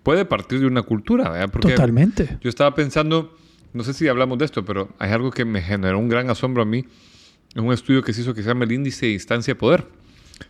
puede 0.02 0.24
partir 0.24 0.60
de 0.60 0.66
una 0.66 0.82
cultura, 0.82 1.28
¿verdad? 1.30 1.50
Porque 1.50 1.68
Totalmente. 1.68 2.38
yo 2.40 2.48
estaba 2.48 2.74
pensando, 2.74 3.36
no 3.74 3.84
sé 3.84 3.92
si 3.92 4.08
hablamos 4.08 4.38
de 4.38 4.46
esto, 4.46 4.64
pero 4.64 4.88
hay 4.98 5.10
algo 5.10 5.30
que 5.30 5.44
me 5.44 5.60
generó 5.60 5.98
un 5.98 6.08
gran 6.08 6.30
asombro 6.30 6.62
a 6.62 6.66
mí. 6.66 6.86
Es 7.54 7.62
un 7.62 7.72
estudio 7.72 8.02
que 8.02 8.12
se 8.12 8.22
hizo 8.22 8.34
que 8.34 8.42
se 8.42 8.48
llama 8.48 8.64
el 8.64 8.72
índice 8.72 9.06
de 9.06 9.12
instancia 9.12 9.54
de 9.54 9.60
poder. 9.60 9.86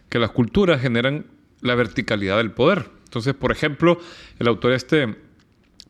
Que 0.09 0.18
las 0.18 0.31
culturas 0.31 0.81
generan 0.81 1.27
la 1.61 1.74
verticalidad 1.74 2.37
del 2.37 2.53
poder. 2.53 2.90
Entonces, 3.05 3.35
por 3.35 3.51
ejemplo, 3.51 3.98
el 4.38 4.48
autor 4.48 4.72
este, 4.72 5.16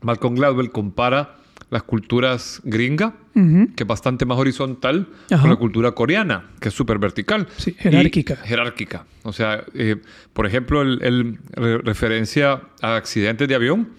Malcolm 0.00 0.34
Gladwell, 0.36 0.70
compara 0.70 1.34
las 1.70 1.82
culturas 1.82 2.60
gringa, 2.64 3.14
que 3.34 3.82
es 3.82 3.86
bastante 3.86 4.24
más 4.24 4.38
horizontal, 4.38 5.06
Ajá. 5.30 5.42
con 5.42 5.50
la 5.50 5.56
cultura 5.56 5.92
coreana, 5.92 6.46
que 6.60 6.68
es 6.68 6.74
súper 6.74 6.98
vertical. 6.98 7.46
Sí, 7.56 7.74
jerárquica. 7.78 8.36
Jerárquica. 8.36 9.04
O 9.22 9.32
sea, 9.32 9.64
eh, 9.74 9.96
por 10.32 10.46
ejemplo, 10.46 10.80
el, 10.82 10.98
el 11.02 11.38
re- 11.52 11.78
referencia 11.78 12.62
a 12.80 12.96
accidentes 12.96 13.46
de 13.48 13.54
avión 13.54 13.90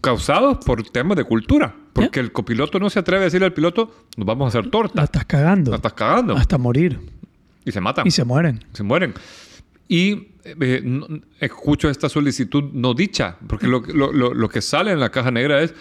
causados 0.00 0.58
por 0.64 0.82
temas 0.82 1.16
de 1.16 1.24
cultura. 1.24 1.74
Porque 1.94 2.18
el 2.20 2.32
copiloto 2.32 2.78
no 2.80 2.90
se 2.90 2.98
atreve 2.98 3.22
a 3.22 3.24
decirle 3.26 3.46
al 3.46 3.52
piloto, 3.54 3.94
nos 4.16 4.26
vamos 4.26 4.46
a 4.54 4.58
hacer 4.58 4.70
torta. 4.70 4.94
La 4.96 5.04
estás 5.04 5.24
cagando. 5.26 5.70
La 5.70 5.76
estás 5.76 5.92
cagando. 5.92 6.36
Hasta 6.36 6.58
morir. 6.58 6.98
Y 7.64 7.70
se 7.72 7.80
matan. 7.80 8.06
Y 8.06 8.10
se 8.10 8.24
mueren. 8.24 8.64
se 8.72 8.82
mueren. 8.82 9.14
Y 9.88 10.28
eh, 10.44 10.80
no- 10.84 11.06
escucho 11.40 11.88
esta 11.88 12.08
solicitud 12.08 12.64
no 12.72 12.94
dicha, 12.94 13.36
porque 13.46 13.66
lo, 13.66 13.80
lo- 13.80 14.12
lo- 14.12 14.34
lo 14.34 14.48
que 14.48 14.60
sale 14.60 14.92
en 14.92 15.00
la 15.00 15.10
caja 15.10 15.30
negra 15.30 15.62
es, 15.62 15.74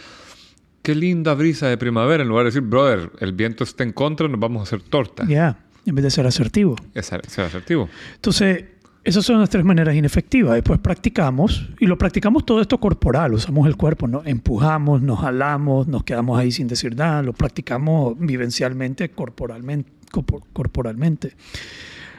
qué 0.81 0.95
linda 0.95 1.33
brisa 1.33 1.67
de 1.67 1.77
primavera, 1.77 2.23
en 2.23 2.29
lugar 2.29 2.43
de 2.45 2.49
decir, 2.49 2.61
brother, 2.61 3.11
el 3.19 3.33
viento 3.33 3.63
está 3.63 3.83
en 3.83 3.93
contra, 3.93 4.27
nos 4.27 4.39
vamos 4.39 4.59
a 4.61 4.63
hacer 4.63 4.81
torta. 4.81 5.25
Ya. 5.27 5.57
En 5.85 5.95
vez 5.95 6.03
de 6.03 6.11
ser 6.11 6.25
asertivo. 6.25 6.75
Es 6.93 7.11
es 7.11 7.39
asertivo. 7.39 7.89
Entonces, 8.15 8.65
esas 9.03 9.25
son 9.25 9.39
las 9.41 9.49
tres 9.49 9.65
maneras 9.65 9.93
inefectivas. 9.95 10.53
Después 10.53 10.79
practicamos, 10.79 11.67
y 11.79 11.87
lo 11.87 11.97
practicamos 11.97 12.45
todo 12.45 12.61
esto 12.61 12.77
corporal, 12.79 13.33
usamos 13.33 13.67
el 13.67 13.75
cuerpo, 13.75 14.07
¿no? 14.07 14.21
empujamos, 14.23 15.01
nos 15.01 15.19
jalamos, 15.19 15.89
nos 15.89 16.03
quedamos 16.05 16.39
ahí 16.39 16.53
sin 16.53 16.67
decir 16.69 16.95
nada, 16.95 17.21
lo 17.21 17.33
practicamos 17.33 18.17
vivencialmente, 18.17 19.09
corporalmente. 19.11 19.91
corpor- 20.09 20.43
corporalmente. 20.53 21.33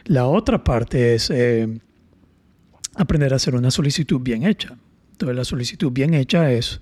La 0.04 0.26
otra 0.26 0.62
parte 0.62 1.14
es 1.14 1.30
eh, 1.30 1.80
aprender 2.96 3.32
a 3.32 3.36
hacer 3.36 3.54
una 3.54 3.70
solicitud 3.70 4.20
bien 4.20 4.44
hecha. 4.44 4.76
Entonces, 5.12 5.36
la 5.36 5.44
solicitud 5.44 5.92
bien 5.92 6.14
hecha 6.14 6.50
es 6.52 6.80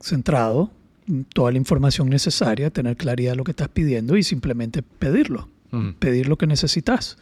centrado, 0.00 0.70
toda 1.34 1.50
la 1.50 1.56
información 1.58 2.08
necesaria, 2.10 2.70
tener 2.70 2.96
claridad 2.96 3.32
de 3.32 3.36
lo 3.36 3.44
que 3.44 3.52
estás 3.52 3.68
pidiendo 3.68 4.16
y 4.16 4.22
simplemente 4.22 4.82
pedirlo 4.82 5.48
Ujú. 5.72 5.94
pedir 5.98 6.28
lo 6.28 6.36
que 6.36 6.46
necesitas. 6.46 7.16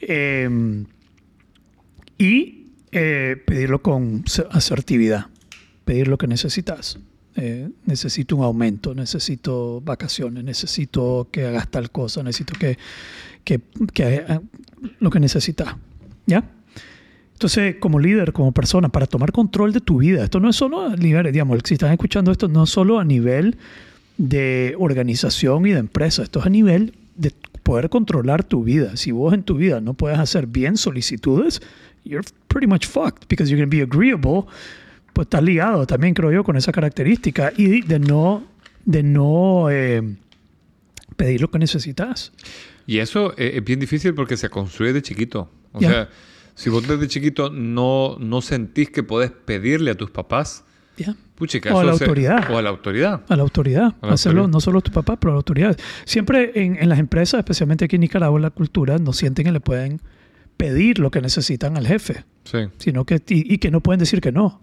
Eh, 0.00 0.84
y 2.18 2.66
eh, 2.92 3.36
pedirlo 3.46 3.82
con 3.82 4.24
se- 4.26 4.46
asertividad. 4.50 5.26
Pedir 5.84 6.08
lo 6.08 6.18
que 6.18 6.26
necesitas. 6.26 6.98
Eh, 7.36 7.68
necesito 7.86 8.34
un 8.36 8.44
aumento, 8.44 8.94
necesito 8.94 9.80
vacaciones, 9.80 10.42
necesito 10.44 11.28
que 11.30 11.46
hagas 11.46 11.68
tal 11.70 11.90
cosa, 11.90 12.22
necesito 12.22 12.54
que, 12.58 12.76
que, 13.44 13.60
que 13.92 14.14
eh, 14.16 14.40
lo 15.00 15.10
que 15.10 15.20
necesitas. 15.20 15.74
¿Ya? 16.26 16.44
Entonces, 17.38 17.76
como 17.78 18.00
líder, 18.00 18.32
como 18.32 18.50
persona, 18.50 18.88
para 18.88 19.06
tomar 19.06 19.30
control 19.30 19.72
de 19.72 19.80
tu 19.80 19.98
vida, 19.98 20.24
esto 20.24 20.40
no 20.40 20.50
es 20.50 20.56
solo 20.56 20.86
a 20.86 20.96
nivel, 20.96 21.30
digamos, 21.30 21.60
si 21.64 21.74
están 21.74 21.92
escuchando 21.92 22.32
esto, 22.32 22.48
no 22.48 22.64
es 22.64 22.70
solo 22.70 22.98
a 22.98 23.04
nivel 23.04 23.56
de 24.16 24.74
organización 24.76 25.64
y 25.64 25.70
de 25.70 25.78
empresa, 25.78 26.24
esto 26.24 26.40
es 26.40 26.46
a 26.46 26.48
nivel 26.48 26.94
de 27.14 27.32
poder 27.62 27.90
controlar 27.90 28.42
tu 28.42 28.64
vida. 28.64 28.96
Si 28.96 29.12
vos 29.12 29.32
en 29.34 29.44
tu 29.44 29.54
vida 29.54 29.80
no 29.80 29.94
puedes 29.94 30.18
hacer 30.18 30.48
bien 30.48 30.76
solicitudes, 30.76 31.62
you're 32.04 32.26
pretty 32.48 32.66
much 32.66 32.86
fucked 32.88 33.28
because 33.28 33.48
you're 33.48 33.64
going 33.64 33.70
to 33.70 33.76
be 33.76 33.84
agreeable. 33.84 34.50
Pues 35.12 35.26
estás 35.26 35.44
ligado 35.44 35.86
también, 35.86 36.14
creo 36.14 36.32
yo, 36.32 36.42
con 36.42 36.56
esa 36.56 36.72
característica 36.72 37.52
y 37.56 37.82
de 37.82 38.00
no, 38.00 38.42
de 38.84 39.04
no 39.04 39.70
eh, 39.70 40.02
pedir 41.16 41.40
lo 41.40 41.52
que 41.52 41.60
necesitas. 41.60 42.32
Y 42.84 42.98
eso 42.98 43.32
eh, 43.38 43.52
es 43.54 43.64
bien 43.64 43.78
difícil 43.78 44.12
porque 44.12 44.36
se 44.36 44.50
construye 44.50 44.92
de 44.92 45.02
chiquito. 45.02 45.48
O 45.72 45.78
sea, 45.78 46.08
si 46.58 46.70
vos 46.70 46.86
desde 46.86 47.06
chiquito 47.08 47.50
no, 47.50 48.16
no 48.18 48.40
sentís 48.42 48.90
que 48.90 49.02
podés 49.02 49.30
pedirle 49.30 49.92
a 49.92 49.94
tus 49.94 50.10
papás, 50.10 50.64
O 51.70 51.78
a 51.78 51.84
la 51.84 51.92
autoridad. 51.92 52.50
O 52.50 52.58
a 52.58 52.62
la 52.62 52.70
autoridad. 52.70 53.22
A 53.28 53.36
la 53.36 53.42
autoridad. 53.44 53.94
A 54.00 54.06
la 54.08 54.12
Hacerlo 54.14 54.40
autoridad. 54.40 54.52
no 54.56 54.60
solo 54.60 54.78
a 54.80 54.82
tu 54.82 54.90
papá, 54.90 55.14
pero 55.20 55.30
a 55.30 55.34
la 55.34 55.38
autoridad. 55.38 55.78
Siempre 56.04 56.50
en, 56.56 56.74
en 56.82 56.88
las 56.88 56.98
empresas, 56.98 57.38
especialmente 57.38 57.84
aquí 57.84 57.94
en 57.94 58.00
Nicaragua, 58.00 58.40
la 58.40 58.50
cultura, 58.50 58.98
no 58.98 59.12
sienten 59.12 59.44
que 59.46 59.52
le 59.52 59.60
pueden 59.60 60.00
pedir 60.56 60.98
lo 60.98 61.12
que 61.12 61.20
necesitan 61.20 61.76
al 61.76 61.86
jefe, 61.86 62.24
Sí. 62.42 62.58
sino 62.78 63.04
que 63.04 63.22
y, 63.28 63.54
y 63.54 63.58
que 63.58 63.70
no 63.70 63.80
pueden 63.80 64.00
decir 64.00 64.20
que 64.20 64.32
no. 64.32 64.60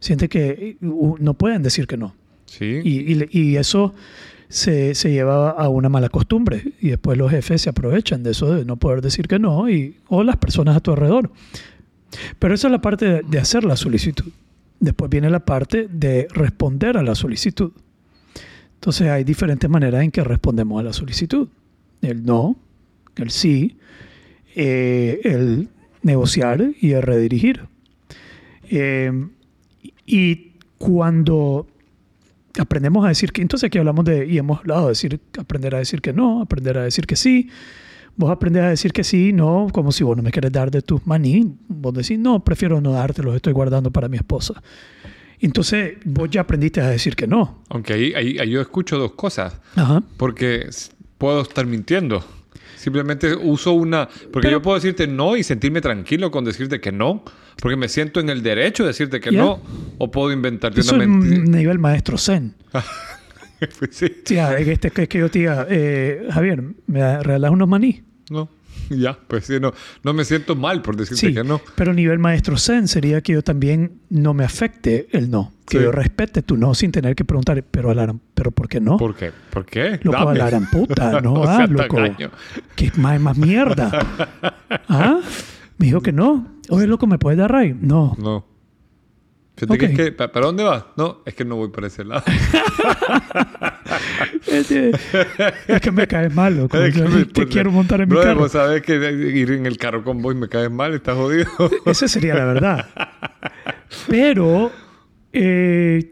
Sienten 0.00 0.28
que 0.28 0.76
no 0.80 1.34
pueden 1.34 1.62
decir 1.62 1.86
que 1.86 1.96
no. 1.96 2.14
Sí. 2.44 2.80
Y, 2.84 3.38
y 3.38 3.56
eso 3.56 3.94
se, 4.50 4.96
se 4.96 5.12
lleva 5.12 5.50
a 5.50 5.68
una 5.68 5.88
mala 5.88 6.10
costumbre. 6.10 6.74
Y 6.80 6.90
después 6.90 7.16
los 7.16 7.30
jefes 7.30 7.62
se 7.62 7.70
aprovechan 7.70 8.22
de 8.22 8.32
eso, 8.32 8.54
de 8.54 8.66
no 8.66 8.76
poder 8.76 9.00
decir 9.00 9.26
que 9.28 9.38
no, 9.38 9.70
y, 9.70 9.96
o 10.08 10.22
las 10.22 10.36
personas 10.36 10.76
a 10.76 10.80
tu 10.80 10.90
alrededor. 10.90 11.30
Pero 12.38 12.54
esa 12.54 12.66
es 12.66 12.72
la 12.72 12.80
parte 12.80 13.22
de, 13.22 13.38
hacer 13.38 13.64
la 13.64 13.76
solicitud. 13.76 14.30
Después 14.80 15.10
viene 15.10 15.30
la 15.30 15.44
parte 15.44 15.88
de 15.88 16.26
responder 16.32 16.98
a 16.98 17.02
la 17.02 17.14
solicitud. 17.14 17.72
Entonces 18.74 19.08
hay 19.08 19.24
diferentes 19.24 19.70
maneras 19.70 20.02
en 20.02 20.10
que 20.10 20.24
respondemos 20.24 20.80
a 20.80 20.82
la 20.82 20.92
solicitud. 20.92 21.48
El 22.02 22.24
no, 22.24 22.56
el 23.16 23.30
sí, 23.30 23.76
eh, 24.56 25.20
el 25.22 25.68
negociar 26.02 26.72
y 26.80 26.90
el 26.92 27.02
redirigir. 27.02 27.60
Eh, 28.68 29.12
y 30.06 30.52
cuando 30.78 31.68
aprendemos 32.58 33.04
a 33.04 33.08
decir 33.08 33.32
que, 33.32 33.42
entonces 33.42 33.66
aquí 33.66 33.78
hablamos 33.78 34.04
de, 34.04 34.26
y 34.26 34.38
hemos 34.38 34.60
hablado 34.60 34.82
de 34.82 34.88
decir, 34.90 35.20
aprender 35.38 35.74
a 35.74 35.78
decir 35.78 36.00
que 36.00 36.12
no, 36.12 36.42
aprender 36.42 36.78
a 36.78 36.84
decir 36.84 37.06
que 37.06 37.16
sí. 37.16 37.50
Vos 38.16 38.30
aprendes 38.30 38.62
a 38.62 38.68
decir 38.68 38.92
que 38.92 39.04
sí, 39.04 39.32
no, 39.32 39.68
como 39.72 39.92
si 39.92 40.04
vos 40.04 40.16
no 40.16 40.22
me 40.22 40.30
querés 40.30 40.52
dar 40.52 40.70
de 40.70 40.82
tus 40.82 41.06
maní. 41.06 41.56
Vos 41.68 41.94
decís, 41.94 42.18
no, 42.18 42.44
prefiero 42.44 42.80
no 42.80 42.92
darte, 42.92 43.22
los 43.22 43.34
estoy 43.34 43.52
guardando 43.52 43.90
para 43.90 44.08
mi 44.08 44.16
esposa. 44.16 44.62
Entonces 45.38 45.96
vos 46.04 46.28
ya 46.28 46.42
aprendiste 46.42 46.82
a 46.82 46.90
decir 46.90 47.16
que 47.16 47.26
no. 47.26 47.62
Aunque 47.70 47.94
ahí, 47.94 48.12
ahí, 48.14 48.38
ahí 48.38 48.50
yo 48.50 48.60
escucho 48.60 48.98
dos 48.98 49.12
cosas. 49.12 49.58
Ajá. 49.74 50.02
Porque 50.18 50.68
puedo 51.16 51.40
estar 51.40 51.64
mintiendo. 51.66 52.22
Simplemente 52.76 53.34
uso 53.34 53.72
una... 53.72 54.06
Porque 54.08 54.46
Pero- 54.48 54.50
yo 54.52 54.62
puedo 54.62 54.76
decirte 54.76 55.06
no 55.06 55.36
y 55.36 55.42
sentirme 55.42 55.80
tranquilo 55.80 56.30
con 56.30 56.44
decirte 56.44 56.80
que 56.80 56.92
no. 56.92 57.24
Porque 57.60 57.76
me 57.76 57.88
siento 57.88 58.20
en 58.20 58.30
el 58.30 58.42
derecho 58.42 58.84
de 58.84 58.88
decirte 58.88 59.20
que 59.20 59.32
no. 59.32 59.60
O 59.98 60.10
puedo 60.10 60.32
inventarte 60.32 60.80
Eso 60.80 60.94
una 60.94 61.04
es 61.04 61.10
mentira. 61.10 61.58
nivel 61.58 61.78
maestro 61.78 62.16
zen. 62.18 62.54
Pues 63.78 63.90
sí. 63.94 64.06
Sí, 64.24 64.38
ah, 64.38 64.56
es 64.58 64.64
que, 64.64 64.72
este, 64.72 64.90
que, 64.90 65.06
que 65.06 65.18
yo 65.18 65.30
te 65.30 65.40
diga, 65.40 65.66
eh, 65.68 66.26
Javier, 66.32 66.62
¿me 66.86 67.22
regalas 67.22 67.50
unos 67.50 67.68
maní? 67.68 68.02
No. 68.30 68.48
Ya, 68.88 69.16
pues 69.28 69.44
sí, 69.44 69.60
no, 69.60 69.72
no 70.02 70.12
me 70.14 70.24
siento 70.24 70.56
mal 70.56 70.82
por 70.82 70.96
decirte 70.96 71.28
Sí, 71.28 71.34
que 71.34 71.44
no. 71.44 71.60
pero 71.76 71.92
nivel 71.94 72.18
maestro 72.18 72.56
zen 72.56 72.88
sería 72.88 73.20
que 73.20 73.34
yo 73.34 73.42
también 73.42 74.00
no 74.08 74.34
me 74.34 74.44
afecte 74.44 75.06
el 75.12 75.30
no. 75.30 75.52
Que 75.68 75.76
Sí. 75.78 75.84
yo 75.84 75.92
respete 75.92 76.42
tu 76.42 76.56
no 76.56 76.74
sin 76.74 76.90
tener 76.90 77.14
que 77.14 77.24
preguntar, 77.24 77.62
pero, 77.70 77.90
Alarán, 77.90 78.20
¿pero 78.40 78.52
por 78.52 78.68
qué 78.68 78.80
no? 78.80 78.96
¿Por 78.96 79.14
qué? 79.14 79.32
¿Por 79.50 79.66
qué? 79.66 80.00
Loco, 80.02 80.16
Dame. 80.18 80.30
Alarán, 80.40 80.66
puta, 80.70 81.20
no, 81.20 81.34
No 81.34 81.44
ah, 81.44 81.66
loco. 81.66 81.96
tacaño. 81.98 82.30
Que 82.74 82.90
más, 82.96 83.20
más 83.20 83.36
mierda. 83.36 83.90
¿Ah? 84.88 85.18
Me 85.76 85.86
dijo 85.86 86.00
que 86.00 86.10
no. 86.12 86.46
Oye, 86.70 86.86
loco, 86.86 87.06
¿me 87.06 87.18
puedes 87.18 87.38
dar 87.38 87.52
ray? 87.52 87.76
No. 87.78 88.16
No. 88.18 88.46
Fíjate 89.58 89.76
que 89.78 89.84
Ok. 89.86 89.90
es 89.92 89.96
que, 89.98 90.12
¿pa- 90.12 90.32
¿para 90.32 90.46
dónde 90.46 90.64
vas? 90.64 90.84
No, 90.96 91.18
es 91.26 91.34
que 91.34 91.44
no 91.44 91.56
voy 91.56 91.68
para 91.68 91.88
ese 91.88 92.02
lado. 92.02 92.22
Es 94.46 95.80
que 95.82 95.90
me 95.92 96.06
caes 96.06 96.34
mal, 96.34 96.56
loco. 96.56 96.78
Es 96.78 96.94
que 96.94 97.00
Yo 97.00 97.08
me- 97.08 97.24
te 97.26 97.46
quiero 97.46 97.70
montar 97.70 98.00
en 98.00 98.08
mi 98.08 98.12
brother, 98.14 98.28
carro. 98.30 98.40
vos 98.40 98.52
sabés 98.52 98.80
que 98.82 98.94
ir 98.94 99.50
en 99.52 99.66
el 99.66 99.76
carro 99.76 100.02
con 100.02 100.22
vos 100.22 100.34
y 100.34 100.38
me 100.38 100.48
caes 100.48 100.70
mal, 100.70 100.94
estás 100.94 101.14
jodido. 101.16 101.46
Esa 101.84 102.08
sería 102.08 102.34
la 102.34 102.44
verdad. 102.46 102.86
Pero 104.08 104.70
eh, 105.32 106.08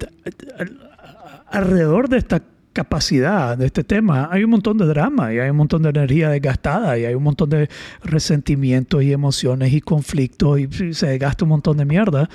alrededor 1.50 2.08
de 2.08 2.18
esta 2.18 2.42
capacidad, 2.72 3.58
de 3.58 3.66
este 3.66 3.82
tema, 3.82 4.28
hay 4.30 4.44
un 4.44 4.50
montón 4.50 4.78
de 4.78 4.86
drama 4.86 5.32
y 5.34 5.38
hay 5.38 5.50
un 5.50 5.56
montón 5.56 5.82
de 5.82 5.88
energía 5.88 6.30
desgastada 6.30 6.96
y 6.98 7.04
hay 7.04 7.14
un 7.14 7.24
montón 7.24 7.50
de 7.50 7.68
resentimientos 8.04 9.02
y 9.02 9.12
emociones 9.12 9.72
y 9.72 9.80
conflictos 9.80 10.60
y 10.60 10.94
se 10.94 11.08
desgasta 11.08 11.44
un 11.44 11.48
montón 11.48 11.76
de 11.78 11.84
mierda 11.84 12.30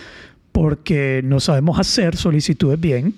porque 0.51 1.21
no 1.23 1.39
sabemos 1.39 1.79
hacer 1.79 2.15
solicitudes 2.15 2.79
bien 2.79 3.15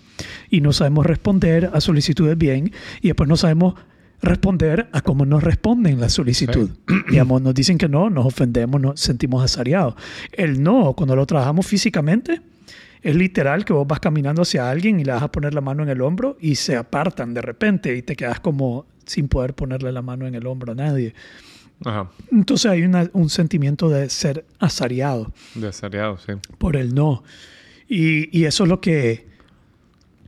y 0.49 0.61
no 0.61 0.71
sabemos 0.71 1.05
responder 1.05 1.71
a 1.73 1.81
solicitudes 1.81 2.37
bien 2.37 2.71
y 3.01 3.07
después 3.07 3.27
no 3.27 3.37
sabemos 3.37 3.73
responder 4.21 4.87
a 4.91 5.01
cómo 5.01 5.25
nos 5.25 5.43
responden 5.43 5.99
la 5.99 6.09
solicitud. 6.09 6.69
Digamos, 7.09 7.41
nos 7.41 7.53
dicen 7.53 7.77
que 7.77 7.89
no, 7.89 8.09
nos 8.09 8.25
ofendemos, 8.25 8.79
nos 8.79 8.99
sentimos 8.99 9.43
asariados. 9.43 9.95
El 10.31 10.61
no, 10.61 10.93
cuando 10.93 11.15
lo 11.15 11.25
trabajamos 11.25 11.65
físicamente, 11.65 12.41
es 13.05 13.15
literal 13.15 13.63
que 13.65 13.71
vos 13.73 13.85
vas 13.87 13.99
caminando 13.99 14.41
hacia 14.41 14.69
alguien 14.69 14.99
y 14.99 15.03
le 15.05 15.11
vas 15.11 15.21
a 15.23 15.31
poner 15.31 15.53
la 15.53 15.61
mano 15.61 15.83
en 15.83 15.89
el 15.89 16.01
hombro 16.01 16.37
y 16.39 16.55
se 16.55 16.75
apartan 16.75 17.33
de 17.33 17.41
repente 17.41 17.95
y 17.95 18.01
te 18.01 18.15
quedas 18.15 18.39
como 18.39 18.85
sin 19.05 19.27
poder 19.27 19.53
ponerle 19.53 19.91
la 19.91 20.01
mano 20.01 20.25
en 20.25 20.33
el 20.35 20.47
hombro 20.47 20.71
a 20.71 20.75
nadie. 20.75 21.13
Ajá. 21.83 22.09
Entonces 22.31 22.71
hay 22.71 22.81
una- 22.83 23.09
un 23.13 23.29
sentimiento 23.29 23.89
de 23.89 24.09
ser 24.09 24.45
asariado 24.59 25.31
Desariado, 25.53 26.17
sí. 26.17 26.33
por 26.57 26.75
el 26.75 26.95
no. 26.95 27.23
Y, 27.87 28.35
y 28.37 28.45
eso 28.45 28.63
es 28.63 28.69
lo 28.69 28.81
que 28.81 29.27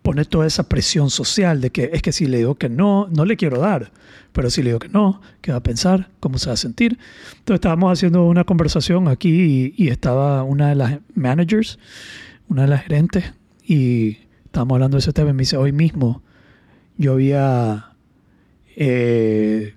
pone 0.04 0.24
toda 0.26 0.46
esa 0.46 0.70
presión 0.70 1.10
social 1.10 1.60
de 1.60 1.72
que 1.72 1.90
es 1.94 2.02
que 2.02 2.12
si 2.12 2.28
le 2.28 2.38
digo 2.38 2.56
que 2.56 2.70
no, 2.70 3.08
no 3.10 3.26
le 3.26 3.36
quiero 3.38 3.60
dar. 3.60 3.92
Pero 4.32 4.50
si 4.52 4.62
le 4.62 4.70
digo 4.70 4.80
que 4.80 4.90
no, 4.90 5.20
¿qué 5.42 5.52
va 5.52 5.58
a 5.58 5.64
pensar? 5.64 6.10
¿Cómo 6.20 6.38
se 6.38 6.48
va 6.48 6.54
a 6.54 6.58
sentir? 6.58 7.00
Entonces 7.40 7.56
estábamos 7.56 7.92
haciendo 7.92 8.24
una 8.26 8.44
conversación 8.44 9.08
aquí 9.08 9.74
y, 9.76 9.84
y 9.86 9.88
estaba 9.90 10.44
una 10.44 10.70
de 10.70 10.76
las 10.76 11.00
managers, 11.16 11.80
una 12.50 12.64
de 12.64 12.68
las 12.68 12.84
gerentes, 12.84 13.34
y 13.66 14.18
estábamos 14.46 14.76
hablando 14.76 14.96
de 14.98 15.00
ese 15.00 15.14
tema 15.14 15.30
y 15.32 15.34
me 15.34 15.40
dice, 15.42 15.58
hoy 15.58 15.72
mismo 15.72 16.22
yo 16.98 17.14
había... 17.14 17.94
eh, 18.76 19.74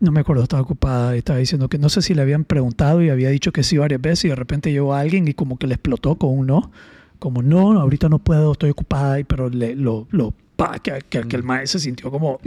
no 0.00 0.12
me 0.12 0.20
acuerdo, 0.20 0.42
estaba 0.42 0.60
ocupada 0.62 1.16
estaba 1.16 1.38
diciendo 1.38 1.68
que 1.70 1.78
no 1.78 1.88
sé 1.88 2.02
si 2.02 2.14
le 2.14 2.20
habían 2.20 2.44
preguntado 2.44 3.00
y 3.02 3.08
había 3.08 3.30
dicho 3.30 3.52
que 3.52 3.62
sí 3.62 3.78
varias 3.78 4.02
veces 4.02 4.26
y 4.26 4.28
de 4.28 4.34
repente 4.34 4.70
llegó 4.70 4.92
alguien 4.94 5.26
y 5.28 5.32
como 5.34 5.56
que 5.56 5.66
le 5.66 5.74
explotó 5.74 6.16
con 6.16 6.38
un 6.38 6.46
no. 6.46 6.70
Como 7.18 7.40
no, 7.42 7.80
ahorita 7.80 8.10
no 8.10 8.18
puedo, 8.18 8.52
estoy 8.52 8.70
ocupada, 8.70 9.18
y- 9.18 9.24
pero 9.24 9.48
le, 9.48 9.74
lo, 9.74 10.06
lo 10.10 10.34
pa, 10.56 10.78
que, 10.80 10.98
que, 11.08 11.22
que 11.22 11.36
el 11.36 11.42
maestro 11.42 11.80
se 11.80 11.84
sintió 11.84 12.10
como, 12.10 12.38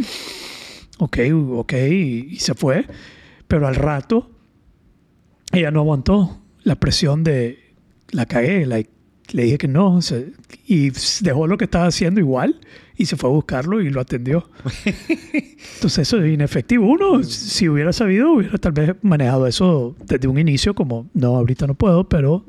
ok, 0.99 1.17
ok, 1.53 1.73
y, 1.89 2.27
y 2.31 2.35
se 2.35 2.53
fue. 2.53 2.85
Pero 3.47 3.67
al 3.67 3.75
rato, 3.75 4.29
ella 5.51 5.71
no 5.71 5.79
aguantó 5.79 6.37
la 6.63 6.75
presión 6.75 7.23
de, 7.23 7.73
la 8.11 8.27
cagué, 8.27 8.67
like, 8.67 8.91
le 9.31 9.43
dije 9.43 9.57
que 9.57 9.67
no, 9.67 10.01
se- 10.01 10.31
y 10.65 10.91
dejó 11.21 11.47
lo 11.47 11.57
que 11.57 11.65
estaba 11.65 11.85
haciendo 11.87 12.19
igual 12.19 12.59
y 12.95 13.05
se 13.05 13.15
fue 13.15 13.29
a 13.29 13.33
buscarlo 13.33 13.81
y 13.81 13.89
lo 13.89 14.01
atendió. 14.01 14.49
Entonces 15.75 15.99
eso 15.99 16.21
es 16.21 16.33
inefectivo. 16.33 16.87
Uno, 16.87 17.23
si 17.23 17.69
hubiera 17.69 17.93
sabido, 17.93 18.31
hubiera 18.31 18.57
tal 18.57 18.71
vez 18.71 18.95
manejado 19.01 19.47
eso 19.47 19.95
desde 20.05 20.27
un 20.27 20.37
inicio 20.39 20.73
como, 20.73 21.07
no, 21.13 21.35
ahorita 21.35 21.67
no 21.67 21.75
puedo, 21.75 22.07
pero 22.07 22.45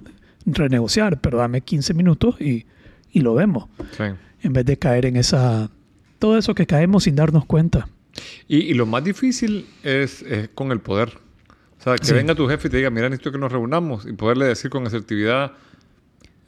renegociar, 0.47 1.21
pero 1.21 1.39
dame 1.39 1.61
15 1.61 1.95
minutos 1.95 2.41
y, 2.41 2.65
y 3.13 3.21
lo 3.21 3.35
vemos, 3.35 3.67
Sí. 3.97 4.05
en 4.43 4.53
vez 4.53 4.65
de 4.65 4.77
caer 4.79 5.07
en 5.07 5.17
esa... 5.17 5.71
Todo 6.19 6.37
eso 6.37 6.55
que 6.55 6.67
caemos 6.67 7.05
sin 7.05 7.15
darnos 7.15 7.45
cuenta. 7.45 7.89
Y, 8.49 8.57
y 8.59 8.75
lo 8.75 8.87
más 8.87 9.05
difícil 9.05 9.67
es, 9.85 10.23
es 10.23 10.49
con 10.49 10.73
el 10.73 10.81
poder. 10.81 11.11
O 11.79 11.83
sea, 11.83 11.97
que 11.97 12.07
Sí. 12.07 12.13
venga 12.15 12.35
tu 12.35 12.49
jefe 12.49 12.67
y 12.67 12.71
te 12.73 12.77
diga, 12.79 12.91
mira, 12.91 13.09
necesito 13.09 13.31
que 13.31 13.39
nos 13.39 13.53
reunamos 13.53 14.05
y 14.07 14.13
poderle 14.15 14.47
decir 14.47 14.69
con 14.71 14.85
asertividad, 14.87 15.53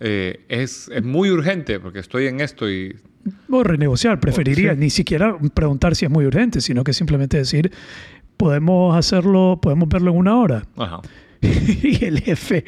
eh, 0.00 0.44
es, 0.48 0.90
es 0.92 1.02
muy 1.04 1.30
urgente 1.30 1.78
porque 1.80 1.98
estoy 2.00 2.26
en 2.26 2.40
esto 2.40 2.70
y... 2.70 2.96
O 3.50 3.62
renegociar, 3.62 4.18
preferiría 4.18 4.72
sí. 4.72 4.78
ni 4.80 4.90
siquiera 4.90 5.36
preguntar 5.54 5.94
si 5.94 6.06
es 6.06 6.10
muy 6.10 6.24
urgente, 6.24 6.60
sino 6.62 6.82
que 6.84 6.92
simplemente 6.94 7.36
decir, 7.36 7.70
podemos 8.38 8.96
hacerlo, 8.96 9.58
podemos 9.60 9.88
verlo 9.88 10.10
en 10.12 10.16
una 10.16 10.38
hora. 10.38 10.62
Ajá. 10.76 11.00
y 11.42 12.04
el 12.04 12.20
jefe... 12.20 12.64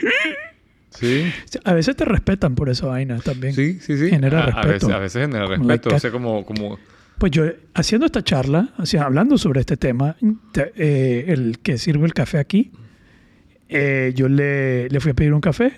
Sí, 0.91 1.25
A 1.65 1.73
veces 1.73 1.97
te 1.97 2.05
respetan 2.05 2.55
por 2.55 2.69
esa 2.69 2.87
vaina 2.87 3.19
también. 3.21 3.55
sí, 3.55 3.79
sí, 3.81 3.97
sí. 3.97 4.11
Genera 4.11 4.41
a, 4.41 4.43
a 4.43 4.47
respeto. 4.63 4.89
veces, 4.89 4.89
a 4.91 4.99
veces 4.99 5.23
genera 5.23 5.47
respeto. 5.47 5.95
O 5.95 5.99
sea, 5.99 6.11
como... 6.11 6.45
como 6.45 6.79
Pues 7.17 7.33
yo, 7.33 7.45
haciendo 7.73 8.05
esta 8.05 8.23
charla, 8.23 8.75
o 8.77 8.85
sea, 8.85 9.05
hablando 9.05 9.39
sobre 9.39 9.61
este 9.61 9.79
tema, 9.79 10.17
te- 10.53 10.71
eh, 10.77 11.25
el 11.33 11.61
que 11.61 11.79
sirve 11.79 12.05
el 12.05 12.13
café 12.13 12.37
aquí, 12.39 12.73
eh, 13.71 14.13
yo 14.15 14.29
le, 14.29 14.91
le 14.91 15.01
fui 15.01 15.13
a 15.13 15.15
pedir 15.15 15.33
un 15.33 15.41
café 15.41 15.73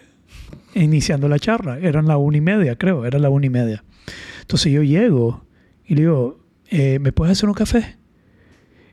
iniciando 0.75 1.29
la 1.29 1.39
charla. 1.39 1.79
Eran 1.79 2.07
la 2.07 2.17
una 2.17 2.37
y 2.37 2.41
media, 2.41 2.77
creo, 2.77 3.05
era 3.07 3.19
la 3.19 3.31
una 3.31 3.47
y 3.47 3.51
media. 3.51 3.85
Entonces 4.41 4.73
yo 4.73 4.83
llego 4.83 5.45
y 5.87 5.95
le 5.95 6.03
digo, 6.03 6.41
eh, 6.69 6.99
¿me 6.99 7.13
puedes 7.13 7.33
hacer 7.39 7.49
un 7.49 7.55
café? 7.55 7.97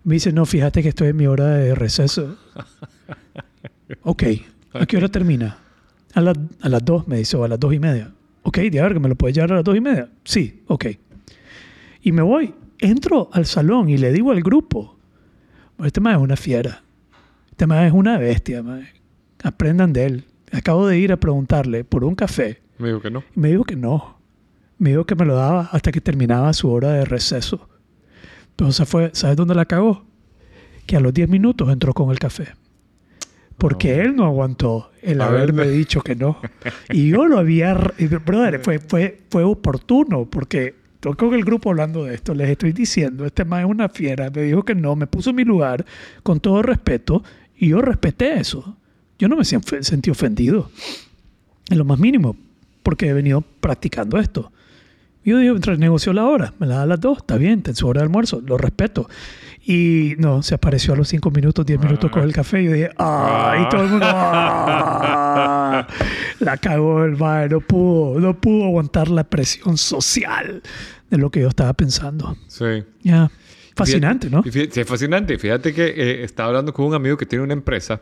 Me 0.04 0.16
dice, 0.16 0.32
no, 0.34 0.46
fíjate 0.46 0.82
que 0.82 0.90
estoy 0.90 1.10
en 1.10 1.18
mi 1.18 1.28
hora 1.28 1.48
de 1.50 1.76
receso. 1.76 2.38
ok, 4.04 4.24
¿a 4.74 4.86
qué 4.86 4.98
hora 4.98 5.08
termina? 5.10 5.58
A, 6.14 6.22
la- 6.22 6.34
a 6.62 6.70
las 6.70 6.84
dos, 6.84 7.08
me 7.08 7.18
dice, 7.18 7.38
o 7.38 7.44
a 7.44 7.48
las 7.48 7.60
dos 7.60 7.74
y 7.74 7.80
media. 7.80 8.12
Ok, 8.44 8.58
de 8.58 8.82
ver, 8.82 8.94
que 8.94 9.00
me 9.00 9.10
lo 9.10 9.16
puedes 9.16 9.36
llevar 9.36 9.52
a 9.52 9.56
las 9.56 9.64
dos 9.64 9.76
y 9.78 9.82
media. 9.82 10.10
Sí, 10.24 10.64
ok. 10.68 10.86
Y 12.02 12.12
me 12.12 12.22
voy, 12.24 12.54
entro 12.80 13.30
al 13.32 13.46
salón 13.46 13.90
y 13.90 13.98
le 13.98 14.12
digo 14.12 14.32
al 14.32 14.42
grupo, 14.42 14.98
este 15.84 16.00
man 16.02 16.16
es 16.16 16.22
una 16.22 16.36
fiera, 16.36 16.84
este 17.52 17.68
man 17.68 17.86
es 17.86 17.94
una 17.94 18.18
bestia, 18.18 18.64
mae. 18.64 18.88
aprendan 19.44 19.94
de 19.94 20.06
él. 20.06 20.24
Acabo 20.52 20.88
de 20.88 20.98
ir 21.00 21.12
a 21.12 21.18
preguntarle 21.18 21.84
por 21.84 22.04
un 22.04 22.16
café 22.16 22.62
me 22.78 22.88
dijo 22.90 23.02
que 23.02 23.12
no. 23.12 23.24
y 23.36 23.40
me 23.40 23.50
dijo 23.50 23.64
que 23.64 23.76
no. 23.76 24.18
Me 24.78 24.90
dijo 24.92 25.06
que 25.06 25.16
me 25.16 25.26
lo 25.26 25.36
daba 25.36 25.70
hasta 25.72 25.92
que 25.92 26.02
terminaba 26.02 26.52
su 26.54 26.70
hora 26.72 26.92
de 26.94 27.06
receso. 27.06 27.70
Entonces 28.52 28.88
fue, 28.90 29.12
¿sabes 29.14 29.38
dónde 29.38 29.54
la 29.56 29.66
cagó? 29.66 30.04
Que 30.88 30.98
a 30.98 31.00
los 31.00 31.14
10 31.14 31.30
minutos 31.30 31.70
entró 31.72 31.94
con 31.94 32.10
el 32.12 32.18
café. 32.20 32.48
Porque 33.58 33.96
No. 33.98 34.02
él 34.04 34.16
no 34.16 34.26
aguantó 34.26 34.90
el 35.04 35.22
A 35.22 35.28
ver. 35.30 35.42
haberme 35.42 35.68
dicho 35.68 36.02
que 36.02 36.16
no. 36.16 36.38
Y 36.90 37.10
yo 37.10 37.28
lo 37.28 37.38
había... 37.38 37.76
Brother, 38.26 38.60
fue, 38.60 38.80
fue, 38.80 39.22
fue 39.30 39.44
oportuno 39.44 40.26
porque 40.26 40.74
estoy 40.96 41.14
con 41.14 41.34
el 41.36 41.46
grupo 41.46 41.70
hablando 41.70 42.06
de 42.06 42.16
esto. 42.16 42.34
Les 42.34 42.50
estoy 42.50 42.72
diciendo, 42.72 43.26
este 43.26 43.46
man 43.46 43.60
es 43.62 43.66
una 43.68 43.88
fiera. 43.90 44.32
Me 44.32 44.42
dijo 44.42 44.64
que 44.64 44.74
no, 44.74 44.96
me 44.96 45.06
puso 45.06 45.30
en 45.30 45.36
mi 45.36 45.44
lugar 45.44 45.86
con 46.24 46.40
todo 46.40 46.64
respeto 46.64 47.24
y 47.56 47.70
yo 47.70 47.82
respeté 47.82 48.40
eso. 48.40 48.78
Yo 49.22 49.28
no 49.28 49.36
me 49.36 49.46
sentí 49.46 50.10
ofendido 50.10 50.72
en 51.70 51.78
lo 51.78 51.86
más 51.86 52.00
mínimo, 52.00 52.36
porque 52.82 53.08
he 53.08 53.14
venido 53.14 53.42
practicando 53.42 54.18
esto. 54.18 54.52
Yo 55.24 55.38
digo, 55.38 55.56
negoció 55.78 56.12
la 56.12 56.26
hora, 56.26 56.56
me 56.58 56.66
la 56.66 56.78
da 56.78 56.82
a 56.82 56.86
las 56.88 57.00
dos, 57.00 57.20
está 57.20 57.38
bien, 57.38 57.60
está 57.60 57.70
en 57.70 57.76
su 57.76 57.88
hora 57.88 58.00
de 58.02 58.06
almuerzo, 58.06 58.42
lo 58.44 58.58
respeto. 58.58 59.08
Y 59.64 60.16
no, 60.18 60.42
se 60.42 60.56
apareció 60.56 60.96
a 60.96 60.98
los 60.98 61.08
cinco 61.08 61.30
minutos, 61.30 61.64
diez 61.68 61.80
minutos 61.80 62.10
con 62.10 62.24
el 62.24 62.34
café 62.34 62.64
y 62.64 62.66
yo 62.66 62.72
dije, 62.72 62.90
¡ah! 62.98 63.64
Y 63.64 63.70
todo 63.70 63.84
el 63.84 63.90
mundo, 63.90 64.08
¡ah! 64.10 65.88
La 66.40 66.58
cagó 66.58 67.04
el 67.06 67.16
mae, 67.16 67.48
no 67.48 67.60
pudo, 67.62 68.20
no 68.20 68.36
pudo 68.42 68.66
aguantar 68.66 69.08
la 69.10 69.24
presión 69.24 69.78
social 69.78 70.64
de 71.12 71.18
lo 71.20 71.30
que 71.30 71.42
yo 71.42 71.48
estaba 71.48 71.74
pensando. 71.74 72.36
Sí. 72.48 72.84
Ya, 73.04 73.30
fascinante, 73.76 74.32
¿no? 74.32 74.42
Fíjate- 74.42 74.72
sí, 74.74 74.80
es 74.82 74.88
fascinante. 74.88 75.38
Fíjate 75.38 75.76
que 75.76 75.86
eh, 75.96 76.24
estaba 76.24 76.48
hablando 76.50 76.74
con 76.74 76.86
un 76.88 76.96
amigo 76.96 77.16
que 77.18 77.28
tiene 77.28 77.44
una 77.44 77.54
empresa 77.54 78.02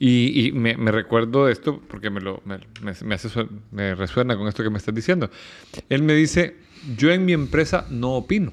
y, 0.00 0.48
y 0.48 0.52
me, 0.52 0.74
recuerdo 0.90 1.46
de 1.46 1.52
esto 1.52 1.80
porque 1.88 2.10
me, 2.10 2.20
lo, 2.20 2.42
me, 2.44 2.58
me- 3.04 3.14
hace 3.14 3.28
me 3.70 3.94
resuena 3.94 4.36
con 4.36 4.48
esto 4.48 4.62
que 4.64 4.70
me 4.70 4.78
estás 4.78 4.94
diciendo. 4.94 5.30
Él 5.88 6.02
me 6.02 6.14
dice, 6.14 6.56
yo 6.96 7.12
en 7.12 7.24
mi 7.24 7.32
empresa 7.34 7.86
no 7.90 8.14
opino. 8.14 8.52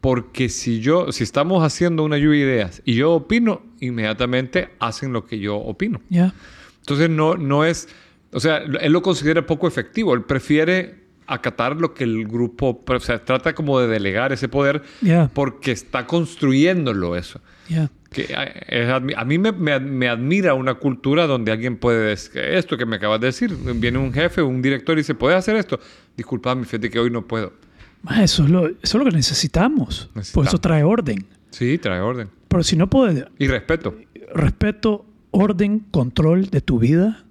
Porque 0.00 0.48
si 0.48 0.80
yo, 0.80 1.10
si 1.10 1.24
estamos 1.24 1.64
haciendo 1.64 2.04
una 2.04 2.18
lluvia 2.18 2.46
de 2.46 2.52
ideas 2.52 2.82
y 2.84 2.94
yo 2.94 3.14
opino, 3.14 3.62
inmediatamente 3.80 4.68
hacen 4.78 5.12
lo 5.12 5.24
que 5.26 5.40
yo 5.40 5.56
opino. 5.56 6.00
Ya, 6.08 6.32
Entonces 6.80 7.10
no, 7.10 7.36
no 7.36 7.64
es, 7.64 7.88
o 8.32 8.38
sea, 8.38 8.58
él 8.58 8.92
lo 8.92 9.02
considera 9.02 9.44
poco 9.44 9.66
efectivo. 9.66 10.14
Él 10.14 10.22
prefiere 10.22 11.08
acatar 11.26 11.76
lo 11.76 11.94
que 11.94 12.04
el 12.04 12.26
grupo, 12.28 12.82
o 12.86 13.00
sea, 13.00 13.24
trata 13.24 13.54
como 13.54 13.80
de 13.80 13.88
delegar 13.88 14.32
ese 14.32 14.48
poder 14.48 14.82
ya, 15.02 15.28
porque 15.34 15.72
está 15.72 16.06
construyéndolo 16.06 17.16
eso. 17.16 17.40
ya. 17.68 17.90
Que 18.10 18.26
eh, 18.30 18.90
a 19.16 19.24
mí 19.24 19.38
me, 19.38 19.52
me- 19.52 19.78
me 19.80 20.08
admira 20.08 20.54
una 20.54 20.74
cultura 20.74 21.26
donde 21.26 21.52
alguien 21.52 21.76
puede 21.76 22.00
decir 22.08 22.40
esto 22.40 22.76
que 22.78 22.86
me 22.86 22.96
acabas 22.96 23.20
de 23.20 23.26
decir. 23.26 23.54
Viene 23.76 23.98
un 23.98 24.12
jefe, 24.12 24.40
un 24.42 24.62
director 24.62 24.96
y 24.96 25.00
dice, 25.02 25.14
¿puedes 25.14 25.38
hacer 25.38 25.56
esto? 25.56 25.78
Disculpame, 26.16 26.64
fíjate 26.64 26.88
que 26.90 26.98
hoy 26.98 27.10
no 27.10 27.26
puedo. 27.26 27.52
Eso 28.20 28.44
es, 28.44 28.50
lo, 28.50 28.66
eso 28.68 28.76
es 28.82 28.94
lo 28.94 29.04
que 29.04 29.10
necesitamos. 29.10 30.08
Necesitamos. 30.14 30.48
eso 30.48 30.58
trae 30.58 30.84
orden. 30.84 31.26
Sí, 31.50 31.76
trae 31.78 32.00
orden. 32.00 32.28
Pero 32.48 32.62
si 32.62 32.76
no 32.76 32.88
puedes, 32.88 33.24
Y 33.38 33.46
respeto. 33.46 33.94
respeto, 34.34 35.04
orden, 35.30 35.80
control 35.90 36.48
de 36.48 36.60
tu 36.62 36.78
vida. 36.78 37.24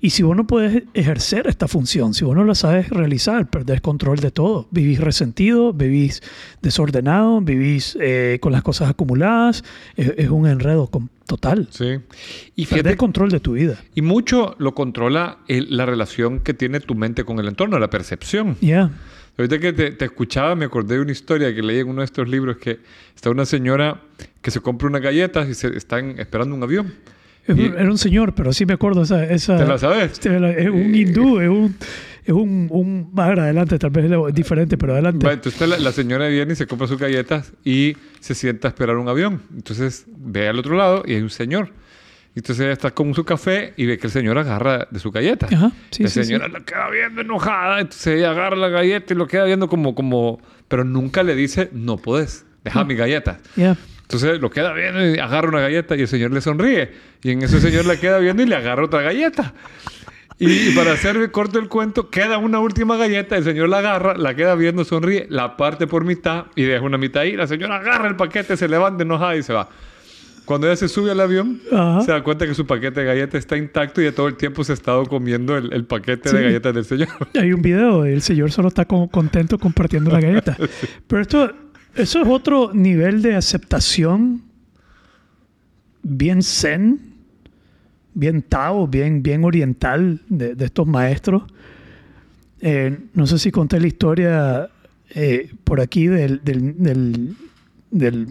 Y 0.00 0.10
si 0.10 0.22
vos 0.22 0.36
no 0.36 0.46
puedes 0.46 0.82
ejercer 0.94 1.46
esta 1.46 1.68
función, 1.68 2.14
si 2.14 2.24
vos 2.24 2.34
no 2.36 2.44
la 2.44 2.54
sabes 2.54 2.88
realizar, 2.90 3.48
perdés 3.50 3.80
control 3.80 4.18
de 4.18 4.30
todo. 4.30 4.66
Vivís 4.70 5.00
resentido, 5.00 5.72
vivís 5.72 6.22
desordenado, 6.62 7.40
vivís 7.40 7.96
eh, 8.00 8.38
con 8.40 8.52
las 8.52 8.62
cosas 8.62 8.90
acumuladas. 8.90 9.64
Es, 9.96 10.12
es 10.16 10.28
un 10.30 10.46
enredo 10.46 10.90
total. 11.26 11.68
Sí. 11.70 11.84
Y 12.54 12.66
Perdés 12.66 12.82
fíjate, 12.82 12.96
control 12.96 13.30
de 13.30 13.40
tu 13.40 13.52
vida. 13.52 13.78
y 13.94 14.02
mucho 14.02 14.54
lo 14.58 14.74
controla 14.74 15.38
el- 15.48 15.76
la 15.76 15.86
relación 15.86 16.40
que 16.40 16.54
tiene 16.54 16.80
tu 16.80 16.94
mente 16.94 17.24
con 17.24 17.38
el 17.38 17.48
entorno, 17.48 17.78
la 17.78 17.90
percepción. 17.90 18.56
Ya. 18.60 18.90
Ahorita 19.36 19.58
que 19.58 19.72
te, 19.72 19.90
te 19.90 20.04
escuchaba, 20.04 20.54
me 20.54 20.64
acordé 20.66 20.94
de 20.94 21.00
una 21.00 21.10
historia 21.12 21.52
que 21.54 21.60
leí 21.62 21.80
en 21.80 21.88
uno 21.88 22.02
de 22.02 22.04
estos 22.04 22.28
libros 22.28 22.56
que 22.58 22.78
está 23.16 23.30
una 23.30 23.44
señora 23.46 24.00
que 24.40 24.50
se 24.52 24.60
compra 24.60 24.86
unas 24.86 25.00
galletas 25.02 25.48
y 25.48 25.54
se 25.54 25.76
están 25.76 26.18
esperando 26.20 26.54
un 26.54 26.62
avión. 26.62 26.94
Era 27.46 27.90
un 27.90 27.98
señor, 27.98 28.34
pero 28.34 28.52
sí 28.52 28.66
me 28.66 28.74
acuerdo 28.74 29.02
esa... 29.02 29.24
esa 29.24 29.56
¿Te 29.56 29.66
la 29.66 29.78
sabes? 29.78 30.12
Este, 30.12 30.62
es 30.62 30.68
un 30.70 30.94
hindú, 30.94 31.40
es 31.40 31.48
un... 31.48 31.76
Es 32.24 32.32
un, 32.32 32.68
un... 32.70 33.14
Ver, 33.14 33.38
adelante, 33.38 33.78
tal 33.78 33.90
vez 33.90 34.10
es 34.10 34.34
diferente, 34.34 34.78
pero 34.78 34.94
adelante. 34.94 35.30
Entonces 35.30 35.68
la, 35.68 35.76
la 35.78 35.92
señora 35.92 36.26
viene 36.28 36.54
y 36.54 36.56
se 36.56 36.66
compra 36.66 36.86
sus 36.86 36.98
galletas 36.98 37.52
y 37.64 37.98
se 38.20 38.34
sienta 38.34 38.68
a 38.68 38.70
esperar 38.70 38.96
un 38.96 39.08
avión. 39.08 39.42
Entonces 39.54 40.06
ve 40.08 40.48
al 40.48 40.58
otro 40.58 40.74
lado 40.74 41.02
y 41.06 41.12
hay 41.12 41.20
un 41.20 41.28
señor. 41.28 41.72
Entonces 42.34 42.64
ella 42.64 42.72
está 42.72 42.92
con 42.92 43.12
su 43.14 43.24
café 43.24 43.74
y 43.76 43.84
ve 43.84 43.98
que 43.98 44.06
el 44.06 44.12
señor 44.12 44.38
agarra 44.38 44.88
de 44.90 44.98
su 45.00 45.10
galleta. 45.10 45.48
Ajá, 45.52 45.70
sí, 45.90 46.04
la 46.04 46.08
sí, 46.08 46.24
señora 46.24 46.48
la 46.48 46.60
queda 46.60 46.88
viendo 46.90 47.20
enojada. 47.20 47.80
Entonces 47.80 48.06
ella 48.16 48.30
agarra 48.30 48.56
la 48.56 48.70
galleta 48.70 49.12
y 49.12 49.16
lo 49.18 49.26
queda 49.26 49.44
viendo 49.44 49.68
como... 49.68 49.94
como 49.94 50.40
pero 50.66 50.82
nunca 50.82 51.22
le 51.22 51.34
dice, 51.34 51.68
no 51.72 51.98
podés, 51.98 52.46
deja 52.64 52.84
mi 52.84 52.94
galleta. 52.94 53.38
Ya. 53.54 53.76
Entonces 54.04 54.40
lo 54.40 54.50
queda 54.50 54.72
viendo 54.72 55.04
y 55.14 55.18
agarra 55.18 55.48
una 55.48 55.60
galleta 55.60 55.96
y 55.96 56.02
el 56.02 56.08
señor 56.08 56.30
le 56.32 56.40
sonríe. 56.40 56.92
Y 57.22 57.30
en 57.32 57.42
eso 57.42 57.56
el 57.56 57.62
señor 57.62 57.86
la 57.86 57.96
queda 57.98 58.18
viendo 58.18 58.42
y 58.42 58.46
le 58.46 58.54
agarra 58.54 58.84
otra 58.84 59.02
galleta. 59.02 59.52
Y, 60.38 60.50
y 60.50 60.70
para 60.74 60.92
hacer 60.92 61.30
corto 61.30 61.58
el 61.58 61.68
cuento, 61.68 62.10
queda 62.10 62.38
una 62.38 62.58
última 62.58 62.96
galleta, 62.96 63.36
el 63.36 63.44
señor 63.44 63.68
la 63.68 63.78
agarra, 63.78 64.16
la 64.16 64.34
queda 64.34 64.54
viendo, 64.56 64.84
sonríe, 64.84 65.26
la 65.30 65.56
parte 65.56 65.86
por 65.86 66.04
mitad 66.04 66.46
y 66.56 66.64
deja 66.64 66.84
una 66.84 66.98
mitad 66.98 67.22
ahí. 67.22 67.36
La 67.36 67.46
señora 67.46 67.76
agarra 67.76 68.08
el 68.08 68.16
paquete, 68.16 68.56
se 68.56 68.68
levanta 68.68 69.04
enojada 69.04 69.36
y 69.36 69.42
se 69.42 69.52
va. 69.52 69.68
Cuando 70.44 70.66
ella 70.66 70.76
se 70.76 70.88
sube 70.88 71.10
al 71.10 71.20
avión, 71.20 71.62
Ajá. 71.72 72.02
se 72.02 72.12
da 72.12 72.22
cuenta 72.22 72.46
que 72.46 72.54
su 72.54 72.66
paquete 72.66 73.00
de 73.00 73.06
galletas 73.06 73.38
está 73.38 73.56
intacto 73.56 74.02
y 74.02 74.04
de 74.04 74.12
todo 74.12 74.28
el 74.28 74.36
tiempo 74.36 74.62
se 74.62 74.72
ha 74.72 74.74
estado 74.74 75.06
comiendo 75.06 75.56
el, 75.56 75.72
el 75.72 75.84
paquete 75.86 76.28
Sí. 76.28 76.36
de 76.36 76.42
galletas 76.42 76.74
del 76.74 76.84
señor. 76.84 77.08
Hay 77.40 77.52
un 77.52 77.62
video, 77.62 78.04
el 78.04 78.20
señor 78.20 78.52
solo 78.52 78.68
está 78.68 78.84
como 78.84 79.08
contento 79.10 79.58
compartiendo 79.58 80.10
la 80.10 80.20
galleta. 80.20 80.54
Pero 81.06 81.22
esto, 81.22 81.50
eso 81.96 82.22
es 82.22 82.28
otro 82.28 82.72
nivel 82.74 83.22
de 83.22 83.34
aceptación 83.34 84.42
bien 86.02 86.42
zen, 86.42 87.00
bien 88.14 88.42
tao, 88.42 88.86
bien, 88.86 89.22
bien 89.22 89.44
oriental 89.44 90.20
de, 90.28 90.54
estos 90.64 90.86
maestros. 90.86 91.42
Eh, 92.60 92.98
no 93.14 93.26
sé 93.26 93.38
si 93.38 93.50
conté 93.50 93.80
la 93.80 93.86
historia 93.86 94.70
eh, 95.10 95.50
por 95.64 95.80
aquí 95.80 96.06
del, 96.06 96.42
del, 96.44 96.74
del, 96.78 97.36
del- 97.90 98.28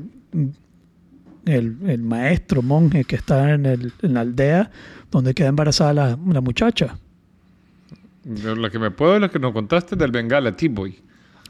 el, 1.46 1.76
el 1.88 2.02
maestro 2.02 2.62
monje 2.62 3.04
que 3.04 3.18
está 3.18 3.54
en, 3.54 3.66
el- 3.66 3.92
en 4.02 4.14
la 4.14 4.22
aldea 4.22 4.72
donde 5.12 5.34
queda 5.34 5.50
embarazada 5.50 5.94
la, 5.94 6.20
la 6.28 6.42
muchacha. 6.42 6.98
La 8.26 8.70
que 8.70 8.80
me 8.80 8.92
puedo 8.92 9.16
es 9.16 9.22
la 9.22 9.30
que 9.30 9.40
nos 9.40 9.52
contaste 9.52 9.96
del 9.98 10.12
Bengala, 10.12 10.56
T-Boy. 10.56 10.96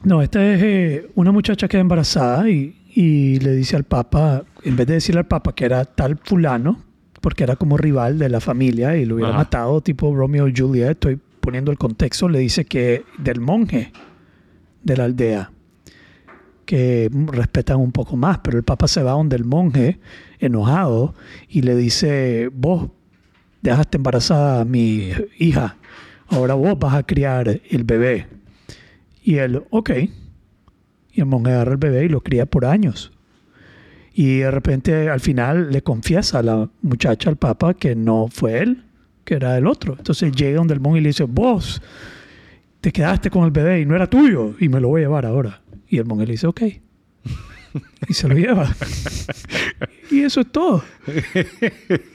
No, 0.04 0.20
esta 0.20 0.44
es 0.46 0.62
eh, 0.62 1.10
una 1.14 1.32
muchacha 1.32 1.66
que 1.66 1.72
queda 1.72 1.80
embarazada 1.80 2.48
y, 2.48 2.76
y 2.94 3.40
le 3.40 3.52
dice 3.52 3.76
al 3.76 3.84
papa, 3.84 4.44
en 4.62 4.76
vez 4.76 4.86
de 4.86 4.94
decirle 4.94 5.20
al 5.20 5.26
papa 5.26 5.54
que 5.54 5.64
era 5.64 5.84
tal 5.84 6.18
fulano, 6.22 6.82
porque 7.20 7.42
era 7.42 7.56
como 7.56 7.78
rival 7.78 8.18
de 8.18 8.28
la 8.28 8.40
familia 8.40 8.96
y 8.96 9.06
lo 9.06 9.14
hubiera 9.14 9.30
Ajá. 9.30 9.38
matado, 9.38 9.80
tipo 9.80 10.14
Romeo 10.14 10.46
y 10.46 10.52
Juliet, 10.54 10.90
estoy 10.90 11.18
poniendo 11.40 11.70
el 11.70 11.78
contexto, 11.78 12.28
le 12.28 12.38
dice 12.38 12.66
que 12.66 13.02
del 13.18 13.40
monje 13.40 13.92
de 14.82 14.96
la 14.96 15.04
aldea, 15.04 15.50
que 16.66 17.10
respetan 17.28 17.78
un 17.78 17.92
poco 17.92 18.16
más, 18.16 18.38
pero 18.38 18.58
el 18.58 18.64
papa 18.64 18.88
se 18.88 19.02
va 19.02 19.12
donde 19.12 19.36
el 19.36 19.44
monje, 19.44 19.98
enojado, 20.38 21.14
y 21.48 21.62
le 21.62 21.74
dice, 21.76 22.50
vos 22.52 22.90
dejaste 23.62 23.96
embarazada 23.96 24.60
a 24.60 24.64
mi 24.66 25.12
hija, 25.38 25.76
ahora 26.28 26.52
vos 26.52 26.78
vas 26.78 26.94
a 26.94 27.02
criar 27.04 27.60
el 27.70 27.84
bebé. 27.84 28.33
Y 29.24 29.38
él, 29.38 29.62
ok. 29.70 29.90
Y 31.12 31.20
el 31.20 31.26
monje 31.26 31.50
agarra 31.50 31.72
el 31.72 31.78
bebé 31.78 32.04
y 32.04 32.08
lo 32.08 32.20
cría 32.20 32.44
por 32.44 32.66
años. 32.66 33.10
Y 34.12 34.38
de 34.38 34.50
repente 34.50 35.08
al 35.08 35.20
final 35.20 35.72
le 35.72 35.82
confiesa 35.82 36.40
a 36.40 36.42
la 36.42 36.70
muchacha, 36.82 37.30
al 37.30 37.36
papa, 37.36 37.72
que 37.72 37.96
no 37.96 38.28
fue 38.30 38.58
él, 38.58 38.84
que 39.24 39.34
era 39.34 39.56
el 39.56 39.66
otro. 39.66 39.94
Entonces 39.96 40.30
llega 40.32 40.58
donde 40.58 40.74
el 40.74 40.80
monje 40.80 40.98
y 40.98 41.02
le 41.02 41.08
dice, 41.08 41.24
vos 41.24 41.80
te 42.82 42.92
quedaste 42.92 43.30
con 43.30 43.44
el 43.44 43.50
bebé 43.50 43.80
y 43.80 43.86
no 43.86 43.96
era 43.96 44.08
tuyo 44.08 44.54
y 44.60 44.68
me 44.68 44.78
lo 44.78 44.88
voy 44.88 45.00
a 45.00 45.04
llevar 45.04 45.24
ahora. 45.24 45.62
Y 45.88 45.96
el 45.96 46.04
monje 46.04 46.26
le 46.26 46.32
dice, 46.32 46.46
ok. 46.46 46.62
Y 48.08 48.14
se 48.14 48.28
lo 48.28 48.36
lleva. 48.36 48.72
y 50.10 50.20
eso 50.20 50.42
es 50.42 50.52
todo. 50.52 50.84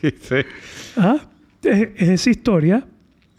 sí. 0.02 0.36
¿Ah? 0.96 1.28
Es, 1.64 1.90
es 1.98 2.10
esa 2.10 2.30
historia 2.30 2.88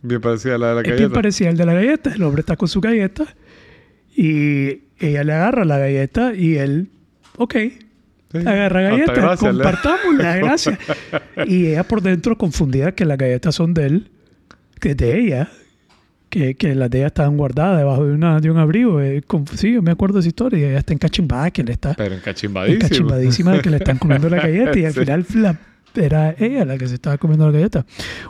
Bien 0.03 0.21
parecida 0.21 0.55
a 0.57 0.59
la 0.59 0.69
de 0.69 0.75
la 0.75 0.81
es 0.81 0.87
bien 0.87 0.97
galleta. 0.97 1.15
parecida 1.15 1.49
al 1.51 1.57
de 1.57 1.65
la 1.67 1.75
galleta. 1.75 2.15
El 2.15 2.23
hombre 2.23 2.41
está 2.41 2.57
con 2.57 2.69
su 2.69 2.81
galleta 2.81 3.25
y 4.23 4.83
ella 4.99 5.25
le 5.25 5.33
agarra 5.33 5.65
la 5.65 5.79
galleta 5.79 6.35
y 6.35 6.57
él, 6.57 6.91
ok, 7.37 7.55
Sí. 8.33 8.39
agarra 8.39 8.81
Hasta 8.81 8.91
galleta, 8.91 9.13
gracias, 9.15 9.55
le- 9.55 9.63
compartámosla, 9.65 10.37
gracias. 10.43 10.79
y 11.47 11.67
ella 11.67 11.83
por 11.85 12.01
dentro 12.03 12.37
confundida 12.39 12.93
que 12.93 13.05
las 13.05 13.19
galletas 13.19 13.55
son 13.55 13.75
de 13.75 13.87
él, 13.87 14.11
que 14.79 14.91
es 14.91 14.97
de 14.97 15.19
ella, 15.19 15.49
que, 16.29 16.55
que 16.55 16.77
las 16.77 16.89
de 16.91 16.99
ella 16.99 17.07
estaban 17.09 17.37
guardadas 17.37 17.79
debajo 17.79 18.07
de, 18.07 18.13
una, 18.15 18.39
de 18.39 18.51
un 18.51 18.59
abrigo. 18.59 19.01
Eh, 19.01 19.23
sí, 19.57 19.73
yo 19.73 19.83
me 19.83 19.91
acuerdo 19.91 20.15
de 20.15 20.21
esa 20.21 20.29
historia. 20.29 20.69
Ella 20.69 20.79
está 20.79 20.93
encachimbada 20.93 21.51
que 21.51 21.65
le 21.65 21.73
está 21.73 21.95
Pero 21.95 22.15
encachimbadísimo. 22.15 22.85
encachimbadísima 22.85 23.53
de 23.55 23.61
que 23.63 23.71
le 23.71 23.77
están 23.79 23.99
comiendo 23.99 24.29
la 24.31 24.37
galleta 24.37 24.79
y 24.79 24.85
al 24.85 24.93
Sí. 24.95 25.01
final 25.01 25.27
la- 25.35 25.59
era 25.97 26.35
ella 26.39 26.65
la 26.65 26.79
que 26.79 26.87
se 26.87 26.95
estaba 26.95 27.19
comiendo 27.19 27.47
la 27.47 27.53
galleta. 27.53 27.85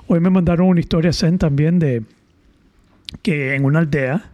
Hoy 0.07 0.19
me 0.21 0.31
mandaron 0.31 0.67
una 0.69 0.81
historia 0.81 1.13
zen 1.13 1.37
también 1.37 1.79
de 1.79 2.03
que 3.21 3.55
en 3.55 3.67
una 3.67 3.81
aldea, 3.81 4.30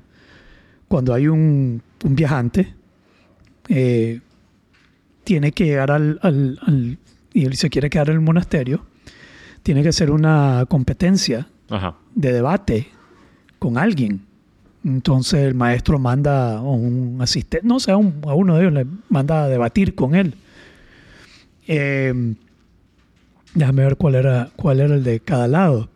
cuando 0.89 1.13
hay 1.15 1.29
un, 1.29 1.83
un 2.05 2.17
viajante, 2.17 2.75
eh, 3.69 4.21
tiene 5.25 5.53
que 5.53 5.65
llegar 5.65 5.91
al, 5.91 6.19
al- 6.23 6.59
al- 6.67 6.99
y 7.33 7.45
él 7.45 7.57
se 7.57 7.69
quiere 7.71 7.91
quedar 7.91 8.09
en 8.11 8.15
el 8.17 8.21
monasterio, 8.21 8.87
tiene 9.63 9.83
que 9.83 9.89
hacer 9.89 10.11
una 10.11 10.65
competencia 10.69 11.49
Ajá. 11.69 11.97
de 12.15 12.33
debate 12.33 12.89
con 13.59 13.77
alguien. 13.79 14.23
Entonces 14.85 15.41
el 15.41 15.55
maestro 15.55 15.99
manda 15.99 16.59
a 16.59 16.61
un 16.61 17.19
asistente, 17.21 17.67
no 17.67 17.81
sé, 17.81 17.91
a, 17.91 17.97
un- 17.97 18.21
a 18.25 18.35
uno 18.35 18.55
de 18.55 18.61
ellos 18.63 18.73
le 18.73 18.87
manda 19.09 19.45
a 19.45 19.49
debatir 19.49 19.95
con 19.97 20.15
él. 20.15 20.35
Eh, 21.67 22.35
déjame 23.55 23.83
ver 23.83 23.97
cuál 23.97 24.15
era, 24.15 24.51
cuál 24.55 24.81
era 24.81 24.95
el 24.95 25.03
de 25.03 25.19
cada 25.21 25.49
lado. 25.49 25.89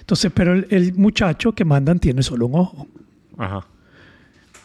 Entonces, 0.00 0.32
pero 0.34 0.54
el, 0.54 0.66
el 0.70 0.94
muchacho 0.94 1.52
que 1.52 1.66
mandan 1.66 1.98
tiene 1.98 2.22
solo 2.22 2.46
un 2.46 2.54
ojo. 2.54 2.86
Ajá. 3.36 3.66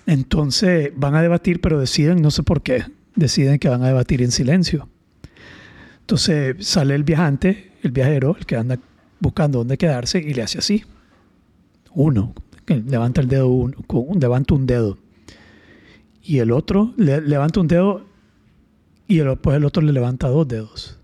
Entonces 0.06 0.92
van 0.96 1.16
a 1.16 1.22
debatir, 1.22 1.62
pero 1.62 1.80
deciden, 1.80 2.22
no 2.22 2.32
sé 2.32 2.44
por 2.44 2.62
qué, 2.62 2.84
deciden 3.16 3.60
que 3.60 3.70
van 3.70 3.84
a 3.84 3.88
debatir 3.88 4.22
en 4.22 4.32
silencio. 4.32 4.90
Entonces 6.02 6.56
sale 6.68 6.96
el 6.96 7.04
viajante, 7.04 7.72
el 7.84 7.92
viajero, 7.92 8.36
el 8.38 8.46
que 8.46 8.58
anda 8.58 8.80
buscando 9.20 9.60
dónde 9.60 9.78
quedarse 9.78 10.20
y 10.20 10.34
le 10.34 10.42
hace 10.42 10.58
así. 10.60 10.84
Uno, 11.94 12.34
levanta 12.68 13.22
el 13.22 13.28
dedo, 13.28 13.48
uno, 13.48 13.76
levanta 14.20 14.54
un 14.56 14.66
dedo. 14.66 14.98
Y 16.22 16.40
el 16.40 16.52
otro 16.52 16.94
le, 16.98 17.22
levanta 17.22 17.60
un 17.62 17.68
dedo 17.68 18.06
y 19.08 19.20
el- 19.20 19.28
después 19.28 19.56
el 19.58 19.66
otro 19.66 19.82
le 19.84 19.94
levanta 19.94 20.28
dos 20.28 20.48
dedos. 20.48 21.00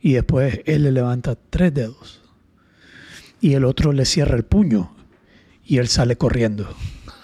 Y 0.00 0.12
después 0.12 0.60
él 0.66 0.84
le 0.84 0.92
levanta 0.92 1.36
tres 1.50 1.72
dedos. 1.74 2.20
Y 3.40 3.54
el 3.54 3.64
otro 3.64 3.92
le 3.92 4.04
cierra 4.04 4.36
el 4.36 4.44
puño 4.44 4.94
y 5.64 5.78
él 5.78 5.88
sale 5.88 6.16
corriendo. 6.16 6.68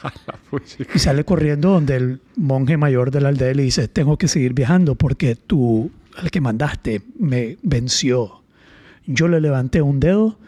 Y 0.95 0.99
sale 0.99 1.25
corriendo 1.25 1.71
donde 1.71 1.97
el 1.97 2.21
monje 2.37 2.77
mayor 2.77 3.11
de 3.11 3.21
la 3.21 3.29
aldea 3.29 3.55
le 3.55 3.63
dice, 3.63 3.89
tengo 3.89 4.17
que 4.17 4.29
seguir 4.29 4.55
viajando 4.55 4.95
porque 4.95 5.37
tú, 5.37 5.91
al 6.17 6.31
que 6.31 6.41
mandaste, 6.41 7.03
me 7.19 7.59
venció. 7.63 8.43
Yo 9.07 9.29
le 9.29 9.41
levanté 9.41 9.83
un 9.83 10.01
dedo 10.01 10.39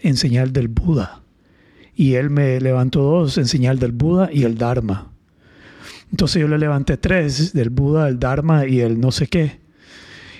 en 0.00 0.16
señal 0.16 0.52
del 0.52 0.68
Buda. 0.68 1.22
Y 1.94 2.14
él 2.14 2.30
me 2.30 2.60
levantó 2.60 3.02
dos 3.02 3.38
en 3.38 3.46
señal 3.46 3.78
del 3.78 3.92
Buda 3.92 4.28
y 4.32 4.44
el 4.44 4.58
Dharma. 4.58 5.10
Entonces 6.10 6.40
yo 6.40 6.48
le 6.48 6.58
levanté 6.58 6.96
tres 6.96 7.52
del 7.52 7.70
Buda, 7.70 8.08
el 8.08 8.18
Dharma 8.18 8.66
y 8.66 8.80
el 8.80 9.00
no 9.00 9.12
sé 9.12 9.26
qué. 9.26 9.60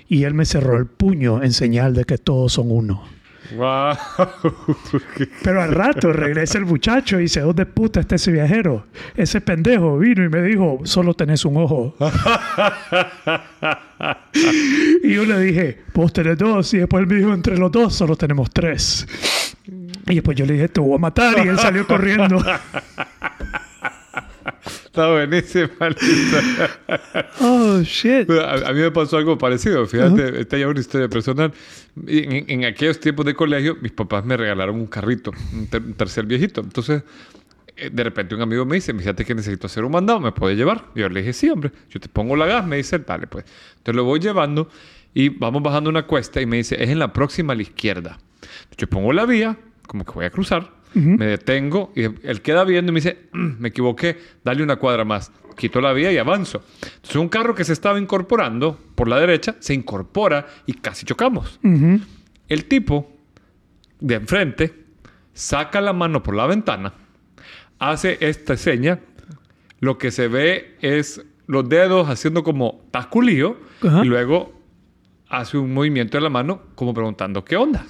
Y 0.09 0.25
él 0.25 0.35
me 0.35 0.45
cerró 0.45 0.77
el 0.77 0.87
puño 0.87 1.42
en 1.42 1.53
señal 1.53 1.95
de 1.95 2.05
que 2.05 2.19
todos 2.19 2.53
son 2.53 2.70
uno. 2.70 3.16
Wow. 3.55 3.97
Pero 5.42 5.62
al 5.62 5.72
rato 5.72 6.12
regresa 6.12 6.59
el 6.59 6.66
muchacho 6.66 7.18
y 7.18 7.22
dice, 7.22 7.40
¿dónde 7.40 7.66
puta 7.66 8.01
está 8.01 8.16
ese 8.16 8.32
viajero? 8.32 8.86
Ese 9.14 9.40
pendejo 9.40 9.99
vino 9.99 10.24
y 10.24 10.28
me 10.28 10.42
dijo, 10.42 10.80
solo 10.84 11.14
tenés 11.14 11.44
un 11.44 11.57
ojo. 11.57 11.94
y 15.03 15.14
yo 15.14 15.24
le 15.24 15.40
dije, 15.40 15.80
vos 15.94 16.12
tenés 16.12 16.38
dos. 16.38 16.74
Y 16.74 16.78
después 16.78 17.03
él 17.03 17.07
me 17.09 17.16
dijo, 17.16 17.32
entre 17.32 17.57
los 17.57 17.70
dos 17.70 17.94
solo 17.94 18.16
tenemos 18.16 18.51
tres. 18.51 19.07
Y 20.09 20.14
después 20.14 20.36
yo 20.36 20.47
le 20.47 20.55
dije, 20.55 20.68
te 20.68 20.80
voy 20.80 20.94
a 20.94 20.99
matar. 20.99 21.44
Y 21.44 21.49
él 21.49 21.59
salió 21.59 21.86
corriendo. 21.86 22.42
Está 24.97 25.12
buenísima 25.12 25.68
oh, 27.42 27.80
shit. 27.82 28.30
A, 28.30 28.70
a 28.70 28.72
mí 28.72 28.80
me 28.80 28.90
pasó 28.90 29.18
algo 29.18 29.36
parecido. 29.36 29.86
Fíjate, 29.86 30.40
esta 30.40 30.57
ya 30.57 30.64
es 30.64 30.70
una 30.70 30.80
historia 30.80 31.09
personal. 31.09 31.53
En, 32.07 32.47
en 32.49 32.64
aquellos 32.64 32.99
tiempos 32.99 33.26
de 33.26 33.34
colegio, 33.34 33.76
mis 33.82 33.92
papás 33.92 34.24
me 34.24 34.38
regalaron 34.38 34.76
un 34.76 34.86
carrito, 34.86 35.32
un, 35.53 35.66
ter- 35.66 35.82
un 35.82 35.92
tercer 35.92 36.24
viejito. 36.24 36.62
Entonces, 36.62 37.03
eh, 37.76 37.90
de 37.92 38.05
repente 38.05 38.34
un 38.34 38.40
amigo 38.40 38.64
me 38.64 38.76
dice, 38.76 38.94
fíjate 38.94 39.26
que 39.26 39.34
necesito 39.34 39.66
hacer 39.66 39.84
un 39.84 39.92
mandado, 39.92 40.18
¿me 40.18 40.32
puede 40.32 40.57
llevar? 40.57 40.86
Y 40.94 41.01
yo 41.01 41.11
le 41.11 41.20
dije, 41.20 41.34
sí, 41.34 41.51
hombre, 41.51 41.72
yo 41.90 42.01
te 42.01 42.09
pongo 42.09 42.34
la 42.34 42.47
gas, 42.47 42.66
me 42.66 42.76
dice, 42.78 42.99
dale, 43.01 43.26
pues. 43.26 43.44
Entonces 43.76 43.97
lo 43.97 44.05
voy 44.05 44.18
llevando 44.20 44.70
Y 45.12 45.28
vamos 45.28 45.62
bajando 45.62 45.90
una 45.90 46.07
cuesta 46.07 46.40
y 46.40 46.47
me 46.47 46.57
dice, 46.57 46.82
es 46.82 46.88
en 46.88 46.99
la 46.99 47.12
próxima 47.12 47.53
a 47.53 47.57
la 47.57 47.62
izquierda. 47.62 48.18
Yo 48.78 48.86
pongo 48.86 49.12
la 49.12 49.26
vía, 49.26 49.59
como 49.86 50.07
que 50.07 50.12
voy 50.12 50.24
a 50.24 50.30
cruzar, 50.30 50.70
me 50.97 51.26
detengo 51.26 51.92
y 51.94 52.05
él 52.05 52.40
queda 52.42 52.64
viendo 52.64 52.90
y 52.90 52.94
me 52.94 53.01
dice, 53.01 53.28
"Mm, 53.32 53.51
me 53.61 53.68
equivoqué, 53.68 54.16
dale 54.44 54.62
una 54.62 54.76
cuadra 54.76 55.05
más. 55.05 55.30
Quito 55.57 55.80
la 55.80 55.92
vía 55.92 56.12
y 56.12 56.18
avanzo. 56.18 56.62
Entonces 56.82 57.16
un 57.16 57.28
carro 57.28 57.55
que 57.55 57.64
se 57.64 57.72
estaba 57.72 57.99
incorporando 57.99 58.78
por 58.94 59.09
la 59.09 59.18
derecha 59.18 59.57
se 59.59 59.74
incorpora 59.74 60.47
y 60.66 60.74
casi 60.74 61.05
chocamos. 61.07 61.59
El 62.49 62.64
tipo 62.66 63.11
de 64.01 64.14
enfrente 64.16 64.74
saca 65.32 65.80
la 65.80 65.92
mano 65.92 66.22
por 66.22 66.34
la 66.34 66.47
ventana, 66.47 66.92
hace 67.78 68.16
esta 68.20 68.57
seña, 68.57 69.01
lo 69.80 69.99
que 69.99 70.11
se 70.11 70.28
ve 70.28 70.76
es 70.80 71.22
los 71.47 71.68
dedos 71.68 72.09
haciendo 72.09 72.42
como 72.42 72.82
tasculío 72.90 73.59
Ajá. 73.82 74.03
y 74.05 74.09
luego 74.09 74.59
hace 75.28 75.59
un 75.59 75.72
movimiento 75.74 76.16
de 76.16 76.22
la 76.22 76.30
mano 76.30 76.62
como 76.74 76.92
preguntando 76.94 77.44
qué 77.44 77.57
onda. 77.57 77.84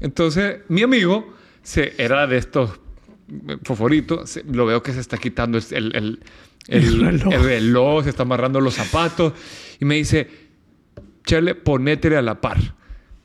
Entonces 0.00 0.60
mi 0.68 0.82
amigo 0.82 1.34
se, 1.62 1.94
era 2.02 2.26
de 2.26 2.36
estos 2.38 2.80
eh, 3.48 3.56
foforitos, 3.64 4.30
se- 4.30 4.44
lo 4.44 4.66
veo 4.66 4.82
que 4.82 4.92
se 4.92 5.00
está 5.00 5.16
quitando 5.18 5.58
el, 5.58 5.64
el- 5.70 5.94
el- 5.96 5.96
el- 5.96 6.20
El 6.68 7.00
reloj. 7.00 7.32
el 7.34 7.42
reloj, 7.44 8.04
se 8.04 8.10
está 8.10 8.22
amarrando 8.22 8.60
los 8.60 8.74
zapatos 8.74 9.32
y 9.80 9.84
me 9.84 9.96
dice, 9.96 10.28
Chele, 11.24 11.54
ponétele 11.54 12.16
a 12.16 12.22
la 12.22 12.40
par. 12.40 12.58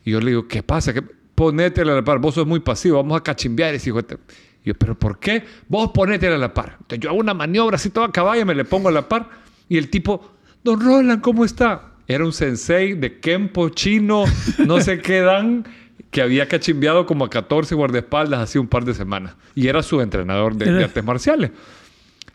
Y 0.03 0.11
yo 0.11 0.19
le 0.19 0.27
digo, 0.31 0.47
¿qué 0.47 0.63
pasa? 0.63 0.93
¿Qué? 0.93 1.01
Ponétele 1.35 1.91
a 1.91 1.95
la 1.95 2.03
par, 2.03 2.19
vos 2.19 2.35
sos 2.35 2.47
muy 2.47 2.59
pasivo, 2.61 2.97
vamos 2.97 3.17
a 3.19 3.23
cachimbear 3.23 3.73
ese 3.73 3.89
hijo 3.89 3.97
de 3.97 4.03
te-". 4.03 4.17
Y 4.63 4.67
yo, 4.69 4.73
¿pero 4.75 4.97
por 4.97 5.19
qué? 5.19 5.43
Vos 5.67 5.91
ponétele 5.93 6.35
a 6.35 6.37
la 6.37 6.53
par. 6.53 6.77
Entonces 6.81 6.99
yo 6.99 7.09
hago 7.09 7.19
una 7.19 7.33
maniobra 7.33 7.75
así 7.75 7.89
toda 7.89 8.11
caballa, 8.11 8.45
me 8.45 8.55
le 8.55 8.63
pongo 8.65 8.89
a 8.89 8.91
la 8.91 9.07
par 9.09 9.29
y 9.67 9.77
el 9.77 9.89
tipo, 9.89 10.31
Don 10.63 10.79
Roland, 10.79 11.21
¿cómo 11.21 11.43
está? 11.45 11.91
Era 12.07 12.23
un 12.23 12.33
sensei 12.33 12.93
de 12.93 13.19
Kempo 13.19 13.69
chino, 13.69 14.25
no 14.65 14.79
sé 14.79 14.99
qué 14.99 15.21
dan, 15.21 15.65
que 16.11 16.21
había 16.21 16.47
cachimbeado 16.47 17.05
como 17.05 17.25
a 17.25 17.29
14 17.29 17.75
guardaespaldas 17.75 18.39
hace 18.39 18.59
un 18.59 18.67
par 18.67 18.85
de 18.85 18.93
semanas. 18.93 19.35
Y 19.53 19.67
era 19.67 19.83
su 19.83 20.01
entrenador 20.01 20.55
de, 20.55 20.83
artes 20.83 21.03
marciales. 21.03 21.51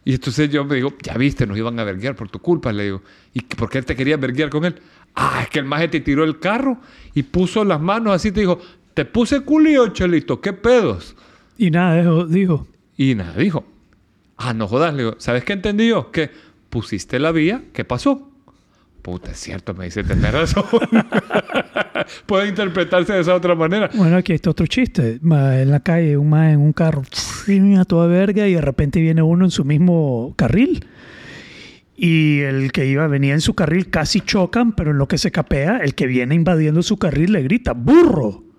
Y 0.04 0.14
entonces 0.14 0.50
yo 0.50 0.64
me 0.64 0.76
digo, 0.76 0.94
ya 1.02 1.14
viste, 1.14 1.46
nos 1.46 1.58
iban 1.58 1.78
a 1.78 1.84
verguiar 1.84 2.16
por 2.16 2.28
tu 2.28 2.38
culpa, 2.38 2.72
le 2.72 2.84
digo. 2.84 3.02
¿Y 3.34 3.42
por 3.42 3.68
qué 3.68 3.82
te 3.82 3.94
querías 3.94 4.18
verguiar 4.18 4.48
con 4.48 4.64
él? 4.64 4.76
Ah, 5.14 5.40
es 5.42 5.50
que 5.50 5.58
el 5.58 5.64
maje 5.66 5.88
te 5.88 6.00
tiró 6.00 6.24
el 6.24 6.38
carro 6.38 6.78
y 7.14 7.22
puso 7.22 7.64
las 7.64 7.80
manos 7.80 8.14
así, 8.14 8.32
te 8.32 8.40
dijo, 8.40 8.60
te 8.94 9.04
puse 9.04 9.40
culio, 9.40 9.88
chelito, 9.88 10.40
¿qué 10.40 10.52
pedos? 10.52 11.16
Y 11.58 11.70
nada, 11.70 12.26
dijo. 12.26 12.66
Y 12.96 13.14
nada, 13.14 13.34
dijo. 13.34 13.64
Ah, 14.36 14.54
no 14.54 14.66
jodas, 14.66 14.94
le 14.94 15.02
digo, 15.02 15.16
¿sabes 15.18 15.44
qué 15.44 15.52
entendí 15.52 15.88
yo? 15.88 16.10
Que 16.10 16.30
pusiste 16.70 17.18
la 17.18 17.32
vía, 17.32 17.64
¿qué 17.74 17.84
pasó? 17.84 18.29
Puta, 19.02 19.30
es 19.30 19.38
cierto, 19.38 19.74
me 19.74 19.86
dice, 19.86 20.04
tenés 20.04 20.32
razón. 20.32 20.64
Puede 22.26 22.48
interpretarse 22.48 23.14
de 23.14 23.20
esa 23.20 23.34
otra 23.34 23.54
manera. 23.54 23.90
Bueno, 23.94 24.16
aquí 24.16 24.32
está 24.32 24.50
otro 24.50 24.66
chiste. 24.66 25.20
En 25.22 25.70
la 25.70 25.80
calle, 25.80 26.16
un 26.16 26.28
más 26.28 26.52
en 26.52 26.60
un 26.60 26.72
carro, 26.72 27.02
a 27.02 27.84
toda 27.84 28.06
verga, 28.06 28.46
y 28.46 28.54
de 28.54 28.60
repente 28.60 29.00
viene 29.00 29.22
uno 29.22 29.46
en 29.46 29.50
su 29.50 29.64
mismo 29.64 30.34
carril. 30.36 30.86
Y 31.96 32.40
el 32.40 32.72
que 32.72 32.86
iba, 32.86 33.06
venía 33.06 33.34
en 33.34 33.40
su 33.40 33.54
carril, 33.54 33.90
casi 33.90 34.20
chocan, 34.20 34.72
pero 34.72 34.90
en 34.90 34.98
lo 34.98 35.08
que 35.08 35.18
se 35.18 35.30
capea, 35.30 35.78
el 35.78 35.94
que 35.94 36.06
viene 36.06 36.34
invadiendo 36.34 36.82
su 36.82 36.98
carril 36.98 37.32
le 37.32 37.42
grita, 37.42 37.72
¡burro! 37.72 38.49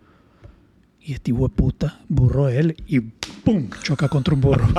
Y 1.04 1.14
este 1.14 1.32
hijo 1.32 1.48
de 1.48 1.56
puta, 1.56 2.00
burro 2.08 2.48
él, 2.50 2.76
y 2.86 3.00
¡pum! 3.00 3.70
choca 3.84 4.08
contra 4.08 4.36
un 4.36 4.42
burro. 4.42 4.68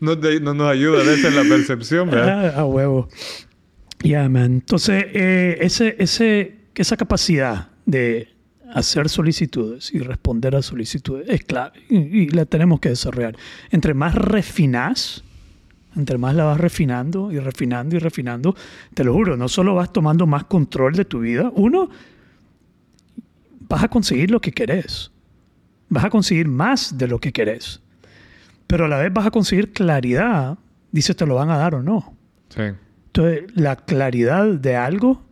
no, 0.00 0.18
te- 0.18 0.40
no 0.40 0.54
nos 0.54 0.70
ayuda 0.70 1.00
a 1.00 1.04
veces 1.04 1.34
la 1.34 1.42
percepción, 1.44 2.10
¿verdad? 2.10 2.54
Ah, 2.56 2.60
a 2.60 2.64
huevo. 2.66 3.08
Ya, 4.02 4.28
man. 4.28 4.44
Entonces, 4.54 5.04
eh, 5.14 5.58
ese, 5.60 5.96
ese, 5.98 6.56
esa 6.74 6.96
capacidad 6.96 7.68
de 7.86 8.28
hacer 8.74 9.08
solicitudes 9.08 9.92
y 9.94 9.98
responder 10.00 10.56
a 10.56 10.62
solicitudes 10.62 11.28
es 11.28 11.44
clave 11.44 11.78
y, 11.88 11.96
y 12.24 12.28
la 12.28 12.44
tenemos 12.44 12.80
que 12.80 12.90
desarrollar. 12.90 13.36
Entre 13.70 13.94
más 13.94 14.14
refinas, 14.14 15.22
entre 15.96 16.18
más 16.18 16.34
la 16.34 16.44
vas 16.44 16.60
refinando 16.60 17.32
y 17.32 17.38
refinando 17.38 17.96
y 17.96 17.98
refinando, 17.98 18.54
te 18.92 19.04
lo 19.04 19.14
juro, 19.14 19.36
no 19.36 19.48
solo 19.48 19.74
vas 19.74 19.92
tomando 19.92 20.26
más 20.26 20.44
control 20.44 20.94
de 20.94 21.04
tu 21.04 21.20
vida, 21.20 21.50
uno, 21.54 21.88
vas 23.74 23.82
a 23.82 23.88
conseguir 23.88 24.30
lo 24.30 24.40
que 24.40 24.52
querés. 24.52 25.10
Vas 25.88 26.04
a 26.04 26.10
conseguir 26.10 26.46
más 26.46 26.96
de 26.96 27.08
lo 27.08 27.18
que 27.18 27.32
querés. 27.32 27.80
Pero 28.68 28.84
a 28.84 28.88
la 28.88 28.98
vez 28.98 29.12
vas 29.12 29.26
a 29.26 29.32
conseguir 29.32 29.72
claridad. 29.72 30.56
Dice, 30.92 31.12
te 31.12 31.26
lo 31.26 31.34
van 31.34 31.50
a 31.50 31.56
dar 31.56 31.74
o 31.74 31.82
no. 31.82 32.16
Sí. 32.50 32.62
Entonces, 33.06 33.44
la 33.56 33.74
claridad 33.74 34.46
de 34.46 34.76
algo 34.76 35.24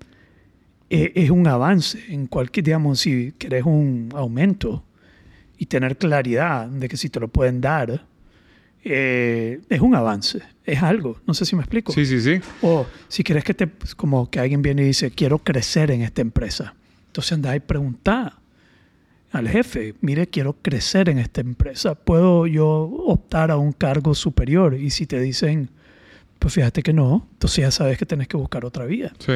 eh, 0.90 1.12
es, 1.14 1.30
un 1.30 1.46
avance. 1.46 2.02
En 2.08 2.26
cualquier, 2.26 2.64
digamos, 2.64 2.98
si 2.98 3.30
querés 3.38 3.64
un 3.64 4.08
aumento 4.12 4.84
y 5.56 5.66
tener 5.66 5.96
claridad 5.96 6.66
de 6.66 6.88
que 6.88 6.96
si 6.96 7.10
te 7.10 7.20
lo 7.20 7.28
pueden 7.28 7.60
dar, 7.60 8.04
eh, 8.82 9.60
es 9.68 9.80
un 9.80 9.94
avance. 9.94 10.40
Es 10.64 10.82
algo. 10.82 11.20
No 11.28 11.34
sé 11.34 11.44
si 11.44 11.54
me 11.54 11.62
explico. 11.62 11.92
Sí, 11.92 12.06
sí, 12.06 12.20
sí. 12.20 12.40
O 12.60 12.86
si 13.06 13.22
quieres 13.22 13.44
que 13.44 13.54
te, 13.54 13.68
como 13.96 14.28
que 14.28 14.40
alguien 14.40 14.62
viene 14.62 14.82
y 14.82 14.86
dice, 14.86 15.12
quiero 15.12 15.38
crecer 15.38 15.92
en 15.92 16.02
esta 16.02 16.22
empresa. 16.22 16.74
Entonces 17.12 17.32
anda 17.32 17.54
y 17.54 17.60
pregunta 17.60 18.38
al 19.32 19.46
jefe, 19.46 19.94
mire, 20.00 20.26
quiero 20.28 20.54
crecer 20.62 21.10
en 21.10 21.18
esta 21.18 21.42
empresa. 21.42 21.94
¿Puedo 21.94 22.46
yo 22.46 22.66
optar 23.06 23.50
a 23.50 23.58
un 23.58 23.72
cargo 23.72 24.14
superior? 24.14 24.72
Y 24.72 24.88
si 24.88 25.06
te 25.06 25.20
dicen, 25.20 25.68
pues 26.38 26.54
fíjate 26.54 26.82
que 26.82 26.94
no, 26.94 27.28
entonces 27.32 27.58
ya 27.64 27.70
sabes 27.70 27.98
que 27.98 28.06
tenés 28.06 28.28
que 28.28 28.38
buscar 28.38 28.64
otra 28.64 28.86
vía. 28.86 29.12
Sí. 29.18 29.32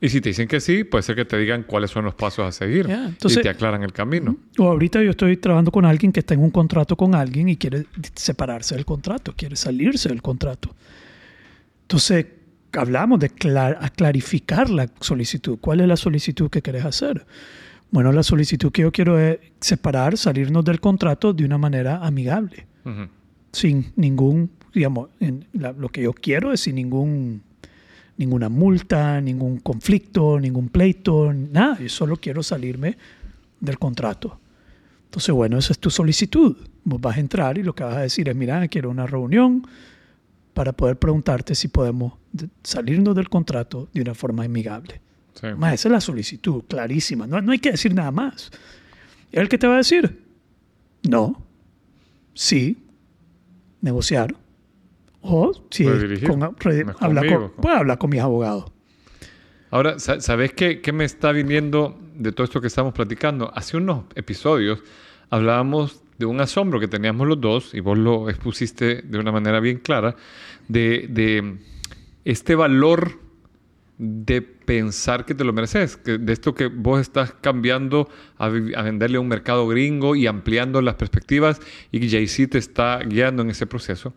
Y 0.00 0.08
si 0.08 0.22
te 0.22 0.30
dicen 0.30 0.48
que 0.48 0.58
sí, 0.60 0.84
puede 0.84 1.02
ser 1.02 1.16
que 1.16 1.26
te 1.26 1.36
digan 1.36 1.64
cuáles 1.64 1.90
son 1.90 2.06
los 2.06 2.14
pasos 2.14 2.46
a 2.46 2.52
seguir. 2.52 2.88
Entonces- 2.88 3.40
y 3.40 3.42
te 3.42 3.50
aclaran 3.50 3.82
el 3.82 3.92
camino. 3.92 4.38
O 4.56 4.64
ahorita 4.68 5.02
yo 5.02 5.10
estoy 5.10 5.36
trabajando 5.36 5.70
con 5.70 5.84
alguien 5.84 6.12
que 6.12 6.20
está 6.20 6.32
en 6.32 6.40
un 6.40 6.50
contrato 6.50 6.96
con 6.96 7.14
alguien 7.14 7.50
y 7.50 7.56
quiere 7.58 7.84
separarse 8.14 8.74
del 8.74 8.86
contrato, 8.86 9.34
quiere 9.36 9.54
salirse 9.56 10.08
del 10.08 10.22
contrato. 10.22 10.74
Entonces, 11.82 12.24
hablamos 12.72 13.18
de 13.20 13.30
cla- 13.30 13.76
a 13.80 13.88
clarificar 13.90 14.70
la 14.70 14.88
solicitud. 15.00 15.58
¿Cuál 15.60 15.80
es 15.80 15.88
la 15.88 15.96
solicitud 15.96 16.50
que 16.50 16.62
querés 16.62 16.84
hacer? 16.84 17.26
Bueno, 17.90 18.12
la 18.12 18.22
solicitud 18.22 18.70
que 18.70 18.82
yo 18.82 18.92
quiero 18.92 19.18
es 19.18 19.38
separar, 19.60 20.16
salirnos 20.18 20.64
del 20.64 20.80
contrato 20.80 21.32
de 21.32 21.44
una 21.44 21.56
manera 21.58 22.04
amigable, 22.04 22.66
Ujú. 22.84 23.08
sin 23.52 23.92
ningún, 23.96 24.50
digamos, 24.74 25.08
en 25.20 25.46
la- 25.54 25.72
lo 25.72 25.88
que 25.88 26.02
yo 26.02 26.12
quiero 26.12 26.52
es 26.52 26.60
sin 26.60 26.74
ningún, 26.74 27.40
ninguna 28.18 28.48
multa, 28.50 29.20
ningún 29.20 29.58
conflicto, 29.60 30.38
ningún 30.38 30.68
pleito, 30.68 31.32
nada. 31.32 31.78
Yo 31.80 31.88
solo 31.88 32.16
quiero 32.16 32.42
salirme 32.42 32.98
del 33.60 33.78
contrato. 33.78 34.38
Entonces, 35.06 35.34
bueno, 35.34 35.56
esa 35.56 35.72
es 35.72 35.78
tu 35.78 35.88
solicitud. 35.88 36.54
Vos 36.84 37.00
vas 37.00 37.16
a 37.16 37.20
entrar 37.20 37.56
y 37.56 37.62
lo 37.62 37.74
que 37.74 37.84
vas 37.84 37.96
a 37.96 38.00
decir 38.02 38.28
es, 38.28 38.36
mira, 38.36 38.68
quiero 38.68 38.90
una 38.90 39.06
reunión 39.06 39.66
para 40.58 40.72
poder 40.72 40.98
preguntarte 40.98 41.54
si 41.54 41.68
podemos 41.68 42.14
de- 42.32 42.48
salirnos 42.64 43.14
del 43.14 43.28
contrato 43.28 43.88
de 43.94 44.02
una 44.02 44.12
forma 44.12 44.42
amigable. 44.42 45.00
Sí. 45.40 45.46
Ma, 45.56 45.72
esa 45.72 45.86
es 45.86 45.92
la 45.92 46.00
solicitud, 46.00 46.64
clarísima. 46.68 47.28
No, 47.28 47.40
no 47.40 47.52
hay 47.52 47.60
que 47.60 47.70
decir 47.70 47.94
nada 47.94 48.10
más. 48.10 48.50
¿Y 49.30 49.38
el 49.38 49.48
que 49.48 49.56
te 49.56 49.68
va 49.68 49.74
a 49.74 49.76
decir? 49.76 50.20
No. 51.08 51.40
Sí. 52.34 52.76
Negociar. 53.82 54.34
O 55.22 55.52
si 55.70 55.84
con- 56.26 56.40
No 56.40 56.56
conmigo, 57.28 57.52
con, 57.54 57.70
hablar 57.70 57.98
con 57.98 58.10
mis 58.10 58.20
abogados. 58.20 58.64
Ahora, 59.70 60.00
sa- 60.00 60.20
¿sabes 60.20 60.54
qué, 60.54 60.80
qué 60.80 60.90
me 60.92 61.04
está 61.04 61.30
viniendo 61.30 61.96
de 62.16 62.32
todo 62.32 62.42
esto 62.44 62.60
que 62.60 62.66
estamos 62.66 62.94
platicando? 62.94 63.52
Hace 63.54 63.76
unos 63.76 64.06
episodios 64.16 64.80
hablábamos 65.30 66.02
de 66.18 66.26
un 66.26 66.40
asombro 66.40 66.80
que 66.80 66.88
teníamos 66.88 67.26
los 67.26 67.40
dos, 67.40 67.74
y 67.74 67.80
vos 67.80 67.96
lo 67.96 68.28
expusiste 68.28 69.02
de 69.02 69.18
una 69.18 69.32
manera 69.32 69.60
bien 69.60 69.78
clara, 69.78 70.16
de, 70.66 71.06
de 71.08 71.58
este 72.24 72.54
valor 72.54 73.20
de 73.98 74.42
pensar 74.42 75.24
que 75.24 75.34
te 75.34 75.44
lo 75.44 75.52
mereces, 75.52 75.96
que 75.96 76.18
de 76.18 76.32
esto 76.32 76.54
que 76.54 76.66
vos 76.66 77.00
estás 77.00 77.34
cambiando 77.40 78.08
a, 78.36 78.48
venderle 78.48 79.16
a 79.16 79.20
un 79.20 79.28
mercado 79.28 79.66
gringo 79.66 80.14
y 80.14 80.26
ampliando 80.26 80.80
las 80.82 80.94
perspectivas, 80.94 81.60
y 81.90 82.08
Jay-Z 82.08 82.50
te 82.50 82.58
está 82.58 83.00
guiando 83.00 83.42
en 83.42 83.50
ese 83.50 83.66
proceso. 83.66 84.14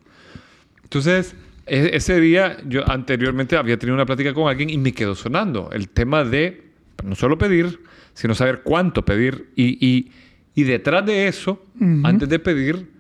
Entonces, 0.84 1.36
e- 1.66 1.92
ese 1.94 2.20
día 2.20 2.58
yo 2.68 2.88
anteriormente 2.90 3.58
había 3.58 3.78
tenido 3.80 3.96
una 3.96 4.06
plática 4.06 4.34
con 4.34 4.50
alguien 4.50 4.70
y 4.70 4.78
me 4.78 4.92
quedó 4.92 5.16
sonando 5.16 5.70
el 5.72 5.90
tema 5.90 6.24
de 6.24 6.64
no 7.04 7.16
solo 7.16 7.38
pedir, 7.38 7.80
sino 8.14 8.36
saber 8.36 8.62
cuánto 8.64 9.04
pedir. 9.04 9.50
Y, 9.56 9.84
y- 9.86 10.12
y 10.56 10.64
detrás 10.64 11.06
de 11.06 11.28
eso, 11.28 11.64
Ujú. 11.76 12.02
antes 12.06 12.28
de 12.30 12.40
pedir, 12.40 12.92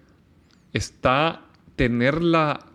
está 0.74 1.41
tener 1.76 2.22
la 2.22 2.66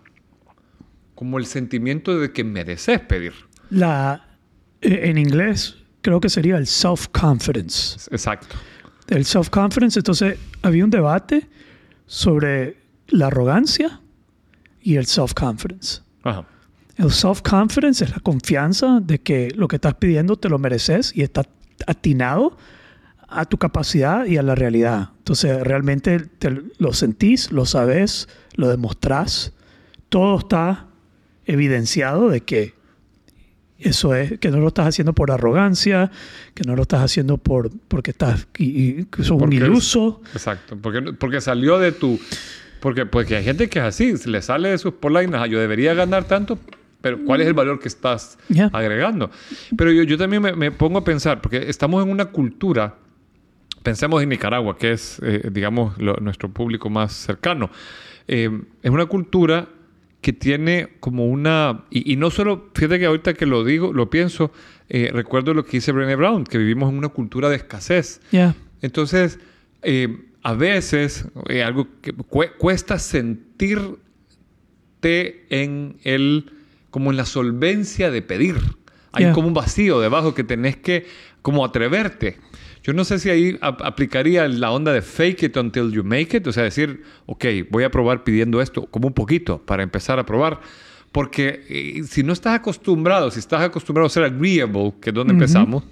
como 1.14 1.38
el 1.38 1.46
sentimiento 1.46 2.18
de 2.18 2.30
que 2.32 2.44
mereces 2.44 3.00
pedir. 3.00 3.32
La, 3.70 4.38
eh, 4.82 5.00
en 5.04 5.16
inglés 5.18 5.76
creo 6.02 6.20
que 6.20 6.28
sería 6.28 6.56
el 6.58 6.66
self-confidence. 6.66 8.08
Exacto. 8.10 8.54
El 9.08 9.24
self-confidence, 9.24 9.98
entonces 9.98 10.38
había 10.62 10.84
un 10.84 10.90
debate 10.90 11.48
sobre 12.06 12.76
la 13.08 13.28
arrogancia 13.28 14.00
y 14.82 14.96
el 14.96 15.06
self-confidence. 15.06 16.02
Ajá. 16.22 16.46
El 16.96 17.10
self-confidence 17.10 18.04
es 18.04 18.10
la 18.10 18.20
confianza 18.20 19.00
de 19.00 19.20
que 19.20 19.50
lo 19.54 19.68
que 19.68 19.76
estás 19.76 19.94
pidiendo 19.94 20.36
te 20.36 20.48
lo 20.48 20.58
mereces 20.58 21.12
y 21.14 21.22
está 21.22 21.42
atinado 21.86 22.56
a 23.28 23.44
tu 23.44 23.58
capacidad 23.58 24.24
y 24.26 24.36
a 24.36 24.42
la 24.42 24.54
realidad. 24.54 25.10
Entonces, 25.18 25.60
realmente 25.62 26.20
te 26.20 26.62
lo 26.78 26.92
sentís, 26.92 27.50
lo 27.52 27.66
sabes, 27.66 28.28
lo 28.54 28.68
demostrás. 28.68 29.52
Todo 30.08 30.38
está 30.38 30.86
evidenciado 31.44 32.28
de 32.28 32.42
que 32.42 32.74
eso 33.78 34.14
es, 34.14 34.38
que 34.38 34.50
no 34.50 34.58
lo 34.58 34.68
estás 34.68 34.86
haciendo 34.86 35.12
por 35.12 35.30
arrogancia, 35.30 36.10
que 36.54 36.64
no 36.64 36.76
lo 36.76 36.82
estás 36.82 37.02
haciendo 37.02 37.36
por, 37.36 37.70
porque 37.88 38.12
estás 38.12 38.46
y, 38.56 38.64
y 39.00 39.06
sos 39.18 39.32
un 39.32 39.38
Porque 39.40 39.56
es- 39.56 39.62
iluso. 39.62 40.22
Exacto, 40.32 40.78
porque, 40.80 41.02
porque 41.12 41.40
salió 41.40 41.78
de 41.78 41.92
tu... 41.92 42.18
Porque, 42.80 43.04
porque 43.06 43.36
hay 43.36 43.44
gente 43.44 43.68
que 43.68 43.78
es 43.80 43.84
así, 43.84 44.14
le 44.26 44.40
sale 44.42 44.68
de 44.70 44.78
sus 44.78 44.94
polainas, 44.94 45.42
"Ah, 45.42 45.46
yo 45.46 45.58
debería 45.58 45.92
ganar 45.94 46.24
tanto, 46.24 46.58
pero 47.00 47.24
¿cuál 47.24 47.40
es 47.40 47.46
el 47.48 47.54
valor 47.54 47.80
que 47.80 47.88
estás 47.88 48.38
agregando? 48.72 49.30
Pero 49.76 49.90
yo, 49.92 50.02
yo 50.04 50.16
también 50.16 50.42
me, 50.42 50.52
me 50.52 50.70
pongo 50.70 50.98
a 50.98 51.04
pensar, 51.04 51.40
porque 51.40 51.68
estamos 51.68 52.04
en 52.04 52.10
una 52.10 52.26
cultura, 52.26 52.94
pensemos 53.86 54.22
en 54.22 54.28
Nicaragua, 54.28 54.76
que 54.76 54.92
es, 54.92 55.20
eh, 55.22 55.48
digamos, 55.52 55.96
lo- 55.98 56.16
nuestro 56.16 56.48
público 56.50 56.90
más 56.90 57.12
cercano, 57.12 57.70
eh, 58.28 58.50
es 58.82 58.90
una 58.90 59.06
cultura 59.06 59.68
que 60.20 60.32
tiene 60.32 60.88
como 61.00 61.26
una... 61.26 61.84
Y, 61.90 62.12
y 62.12 62.16
no 62.16 62.30
solo, 62.30 62.70
fíjate 62.74 62.98
que 62.98 63.06
ahorita 63.06 63.34
que 63.34 63.46
lo 63.46 63.62
digo, 63.64 63.92
lo 63.92 64.10
pienso, 64.10 64.50
eh, 64.88 65.10
recuerdo 65.12 65.54
lo 65.54 65.64
que 65.64 65.72
dice 65.78 65.92
Brené 65.92 66.16
Brown, 66.16 66.42
que 66.44 66.58
vivimos 66.58 66.90
en 66.90 66.98
una 66.98 67.10
cultura 67.10 67.48
de 67.48 67.56
escasez. 67.56 68.20
Ya. 68.32 68.54
Entonces, 68.82 69.38
eh, 69.82 70.08
a 70.42 70.54
veces, 70.54 71.26
algo 71.64 71.86
que 72.02 72.12
cue- 72.14 72.52
cuesta 72.58 72.98
sentirte 72.98 74.00
en 75.50 75.96
el, 76.04 76.50
como 76.90 77.10
en 77.10 77.16
la 77.16 77.24
solvencia 77.24 78.10
de 78.10 78.22
pedir. 78.22 78.56
Hay 79.12 79.24
Yeah. 79.24 79.32
como 79.32 79.48
un 79.48 79.54
vacío 79.54 80.00
debajo 80.00 80.34
que 80.34 80.44
tenés 80.44 80.76
que 80.76 81.06
como 81.42 81.64
atreverte. 81.64 82.38
Yo 82.86 82.92
no 82.92 83.02
sé 83.04 83.18
si 83.18 83.30
ahí 83.30 83.58
ap- 83.62 83.82
aplicaría 83.82 84.46
la 84.46 84.70
onda 84.70 84.92
de 84.92 85.02
fake 85.02 85.42
it 85.42 85.56
until 85.56 85.90
you 85.90 86.04
make 86.04 86.36
it, 86.36 86.46
o 86.46 86.52
sea, 86.52 86.62
decir, 86.62 87.02
ok, 87.26 87.44
voy 87.68 87.82
a 87.82 87.90
probar 87.90 88.22
pidiendo 88.22 88.62
esto, 88.62 88.86
como 88.86 89.08
un 89.08 89.14
poquito, 89.14 89.58
para 89.58 89.82
empezar 89.82 90.20
a 90.20 90.24
probar. 90.24 90.60
Porque 91.10 91.64
eh, 91.68 92.02
si 92.04 92.22
no 92.22 92.32
estás 92.32 92.54
acostumbrado, 92.54 93.30
si 93.32 93.40
estás 93.40 93.62
acostumbrado 93.62 94.06
a 94.06 94.10
ser 94.10 94.22
agreeable, 94.22 94.94
que 95.00 95.10
es 95.10 95.14
donde 95.14 95.32
empezamos, 95.32 95.82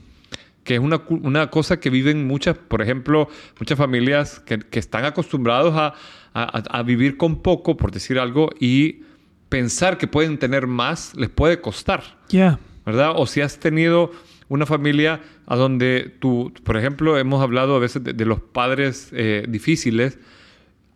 que 0.63 0.75
es 0.75 0.81
una, 0.81 1.03
una 1.09 1.51
cosa 1.51 1.81
que 1.81 1.91
viven 1.91 2.27
muchas, 2.29 2.57
por 2.57 2.81
ejemplo, 2.81 3.29
muchas 3.59 3.77
familias 3.77 4.39
que, 4.41 4.61
que 4.61 4.79
están 4.79 5.05
acostumbrados 5.05 5.75
a, 5.75 5.95
a- 6.33 6.63
a 6.79 6.83
vivir 6.85 7.17
con 7.17 7.43
poco, 7.43 7.77
por 7.77 7.91
decir 7.91 8.21
algo, 8.21 8.51
y 8.61 9.01
pensar 9.49 9.99
que 9.99 10.07
pueden 10.07 10.39
tener 10.39 10.67
más 10.69 11.13
les 11.17 11.29
puede 11.31 11.61
costar, 11.61 12.03
Ya. 12.29 12.59
¿verdad? 12.87 13.15
O 13.17 13.27
si 13.27 13.41
has 13.41 13.59
tenido 13.59 14.11
una 14.49 14.67
familia 14.67 15.21
a 15.47 15.57
donde 15.57 16.15
tú, 16.19 16.53
por 16.63 16.77
ejemplo, 16.77 17.19
hemos 17.19 17.43
hablado 17.43 17.77
a 17.77 17.79
veces 17.79 18.03
de, 18.05 18.25
los 18.25 18.41
padres 18.41 19.11
eh, 19.13 19.45
difíciles. 19.49 20.19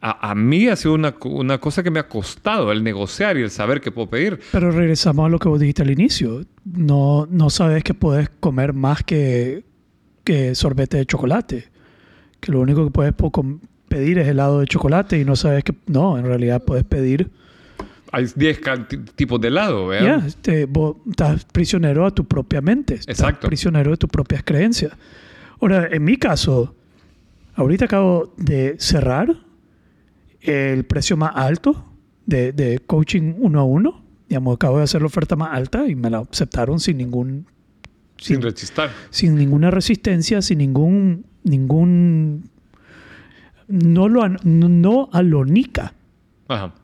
A, 0.01 0.31
a 0.31 0.35
mí 0.35 0.69
ha 0.69 0.77
sido 0.77 0.95
una, 0.95 1.15
una 1.25 1.59
cosa 1.59 1.83
que 1.83 1.91
me 1.91 1.99
ha 1.99 2.09
costado 2.09 2.71
el 2.71 2.85
negociar 2.85 3.37
y 3.37 3.43
el 3.43 3.51
saber 3.51 3.81
qué 3.81 3.91
puedo 3.91 4.09
pedir. 4.09 4.39
Pero 4.53 4.71
regresamos 4.71 5.27
a 5.27 5.29
lo 5.29 5.39
que 5.39 5.49
vos 5.49 5.59
dijiste 5.59 5.83
al 5.83 5.91
inicio. 5.91 6.45
No, 6.65 7.27
no 7.31 7.51
sabes 7.51 7.83
que 7.83 7.95
puedes 7.95 8.29
comer 8.41 8.73
más 8.75 9.03
que, 9.03 9.65
que 10.25 10.55
sorbete 10.55 10.99
de 10.99 11.07
chocolate. 11.07 11.69
Que 12.41 12.53
lo 12.53 12.61
único 12.61 12.85
que 12.85 12.93
puedes 12.93 13.15
pedir 13.89 14.19
es 14.19 14.29
helado 14.29 14.61
de 14.61 14.67
chocolate 14.67 15.19
y 15.19 15.25
no 15.25 15.35
sabes 15.35 15.65
que... 15.65 15.75
No, 15.87 16.19
en 16.19 16.25
realidad 16.25 16.63
puedes 16.65 16.85
pedir... 16.85 17.31
Hay 18.13 18.27
10 18.35 18.59
ca- 18.61 18.89
ti- 18.89 18.99
tipos 19.15 19.41
de 19.41 19.49
helado, 19.49 19.93
Ya, 19.93 20.01
¿verdad? 20.01 20.27
este, 20.27 20.65
vos 20.67 20.97
estás 21.09 21.45
prisionero 21.45 22.07
a 22.07 22.11
tu 22.11 22.25
propia 22.25 22.61
mente. 22.61 22.95
Estás 22.95 23.19
Exacto. 23.19 23.47
prisionero 23.49 23.91
de 23.91 23.97
tus 23.97 24.09
propias 24.11 24.43
creencias. 24.45 24.93
Ahora, 25.61 25.89
en 25.91 26.05
mi 26.05 26.17
caso, 26.17 26.75
ahorita 27.55 27.87
acabo 27.87 28.33
de 28.37 28.77
cerrar 28.79 29.37
el 30.41 30.85
precio 30.85 31.17
más 31.17 31.33
alto 31.35 31.85
de, 32.27 32.53
de 32.53 32.79
coaching 32.81 33.35
uno 33.39 33.61
a 33.61 33.65
uno. 33.65 34.03
Digamos, 34.29 34.55
acabo 34.57 34.79
de 34.79 34.85
hacer 34.85 35.01
la 35.03 35.07
oferta 35.07 35.37
más 35.37 35.51
alta 35.53 35.87
y 35.89 35.95
me 35.95 36.11
la 36.11 36.19
aceptaron 36.19 36.79
sin 36.81 36.99
ningún 36.99 37.47
Sin 38.19 38.37
sin, 38.37 38.43
rechistar. 38.43 38.91
sin 39.11 39.35
ninguna 39.37 39.71
resistencia, 39.71 40.41
sin 40.43 40.59
ningún 40.59 41.25
ningún 41.45 42.45
no 43.69 44.09
lo 44.09 44.29
no, 44.29 44.69
no 44.69 45.09
a 45.13 45.23
lo 45.23 45.45
nica 45.45 45.93
Ajá. 46.49 46.75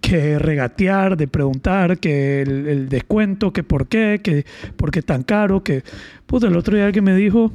que 0.00 0.38
regatear, 0.38 1.16
de 1.16 1.28
preguntar 1.28 1.98
que 1.98 2.42
el, 2.42 2.66
el 2.66 2.88
descuento, 2.88 3.52
que 3.52 3.62
por 3.62 3.86
qué, 3.88 4.20
que 4.22 4.44
por 4.76 4.90
qué 4.90 5.02
tan 5.02 5.22
caro, 5.22 5.62
que 5.62 5.84
puta, 6.26 6.48
el 6.48 6.56
otro 6.56 6.76
día 6.76 6.86
alguien 6.86 7.04
me 7.04 7.14
dijo, 7.14 7.52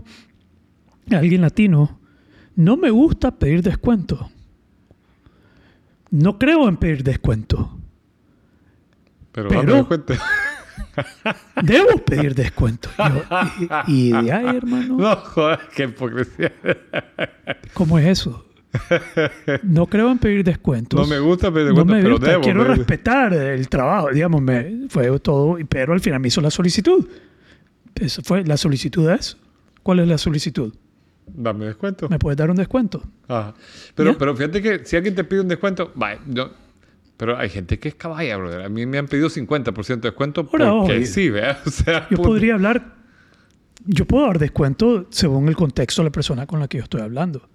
alguien 1.12 1.42
latino, 1.42 2.00
no 2.56 2.78
me 2.78 2.90
gusta 2.90 3.32
pedir 3.32 3.62
descuento. 3.62 4.32
No 6.12 6.40
creo 6.40 6.68
en 6.68 6.78
pedir 6.78 7.04
descuento. 7.04 7.78
Pero, 9.32 9.50
Pero-. 9.50 9.88
Debo 11.64 11.98
pedir 12.06 12.36
descuento. 12.36 12.90
Y, 13.88 13.94
y, 13.94 14.10
y, 14.10 14.30
ay, 14.30 14.58
hermano, 14.58 14.98
No, 14.98 15.16
joder, 15.16 15.60
qué 15.76 15.84
hipocresía. 15.84 16.52
¿cómo 17.74 18.00
es 18.00 18.08
eso? 18.08 18.46
No 19.64 19.88
creo 19.88 20.12
en 20.12 20.18
pedir 20.20 20.44
descuentos. 20.44 21.00
No 21.00 21.08
me 21.08 21.20
gusta 21.20 21.52
pedir 21.52 21.68
no 21.68 21.74
descuento, 21.84 21.94
me 21.96 22.02
pero 22.02 22.16
gusta. 22.16 22.30
debo. 22.32 22.42
Quiero 22.44 22.64
respetar 22.64 23.34
el 23.34 23.68
trabajo, 23.70 24.10
digamos, 24.12 24.42
me, 24.42 24.88
fue 24.90 25.20
todo, 25.20 25.58
pero 25.68 25.94
al 25.94 26.00
final 26.00 26.20
me 26.20 26.28
hizo 26.28 26.42
la 26.42 26.52
solicitud. 26.52 27.08
Eso 27.96 28.22
fue 28.24 28.44
la 28.46 28.58
solicitud 28.58 29.10
es. 29.10 29.38
¿Cuál 29.84 30.00
es 30.00 30.08
la 30.08 30.18
solicitud? 30.18 30.74
Dame 31.28 31.66
descuento. 31.66 32.10
¿Me 32.10 32.20
puedes 32.20 32.38
dar 32.38 32.50
un 32.50 32.56
descuento? 32.58 33.04
Ajá. 33.28 33.54
Pero, 33.96 34.12
¿Ya? 34.14 34.18
pero 34.18 34.36
fíjate 34.36 34.62
que 34.62 34.86
si 34.86 34.96
alguien 34.96 35.16
te 35.16 35.24
pide 35.24 35.42
un 35.42 35.48
descuento, 35.48 35.92
vaya, 35.96 36.20
yo- 36.28 36.52
pero 37.18 37.38
hay 37.38 37.50
gente 37.50 37.80
que 37.80 37.90
es 37.90 37.96
caballa, 37.96 38.38
brother. 38.38 38.62
A 38.62 38.70
mí 38.70 38.86
me 38.86 38.98
han 38.98 39.08
pedido 39.08 39.30
50% 39.30 40.02
de 40.04 40.10
descuento 40.10 40.48
Ahora, 40.52 40.72
porque 40.72 41.06
sí, 41.06 41.30
sea, 41.70 42.08
Yo 42.10 42.18
podría 42.18 42.54
hablar, 42.54 42.96
yo 43.86 44.06
puedo 44.06 44.26
dar 44.26 44.40
descuento 44.40 45.06
según 45.10 45.50
el 45.50 45.56
contexto 45.56 46.02
de 46.02 46.06
la 46.08 46.12
persona 46.12 46.48
con 46.48 46.60
la 46.62 46.68
que 46.70 46.78
yo 46.78 46.84
estoy 46.86 47.02
hablando. 47.02 47.50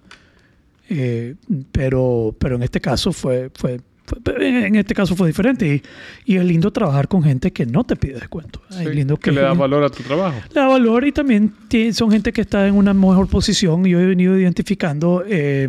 Eh, 0.88 1.34
pero, 1.72 2.34
pero 2.38 2.56
en 2.56 2.62
este 2.62 2.80
caso 2.80 3.12
fue, 3.12 3.50
fue, 3.54 3.80
fue- 4.04 4.66
en 4.68 4.74
este 4.76 4.94
caso 4.94 5.16
fue 5.16 5.28
diferente 5.28 5.82
y, 6.26 6.32
y 6.32 6.36
es 6.36 6.44
lindo 6.44 6.70
trabajar 6.70 7.08
con 7.08 7.22
gente 7.22 7.52
que 7.52 7.64
no 7.64 7.84
te 7.84 7.96
pide 7.96 8.14
descuento. 8.14 8.60
Sí, 8.68 8.84
es 8.84 8.94
lindo 8.94 9.16
que 9.16 9.32
le 9.32 9.40
da 9.40 9.54
valor 9.54 9.82
a 9.84 9.88
tu 9.88 10.02
trabajo. 10.02 10.36
le 10.48 10.60
da 10.60 10.66
valor 10.68 11.06
y 11.06 11.12
también 11.12 11.54
son 11.92 12.10
gente 12.10 12.32
que 12.32 12.42
está 12.42 12.66
en 12.68 12.74
una 12.74 12.92
mejor 12.92 13.28
posición. 13.28 13.84
Yo 13.84 13.98
he 13.98 14.04
venido 14.06 14.38
identificando 14.38 15.24
eh, 15.26 15.68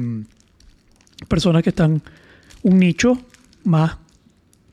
personas 1.28 1.64
que 1.64 1.70
están 1.70 2.02
un 2.64 2.78
nicho 2.80 3.18
más, 3.64 3.98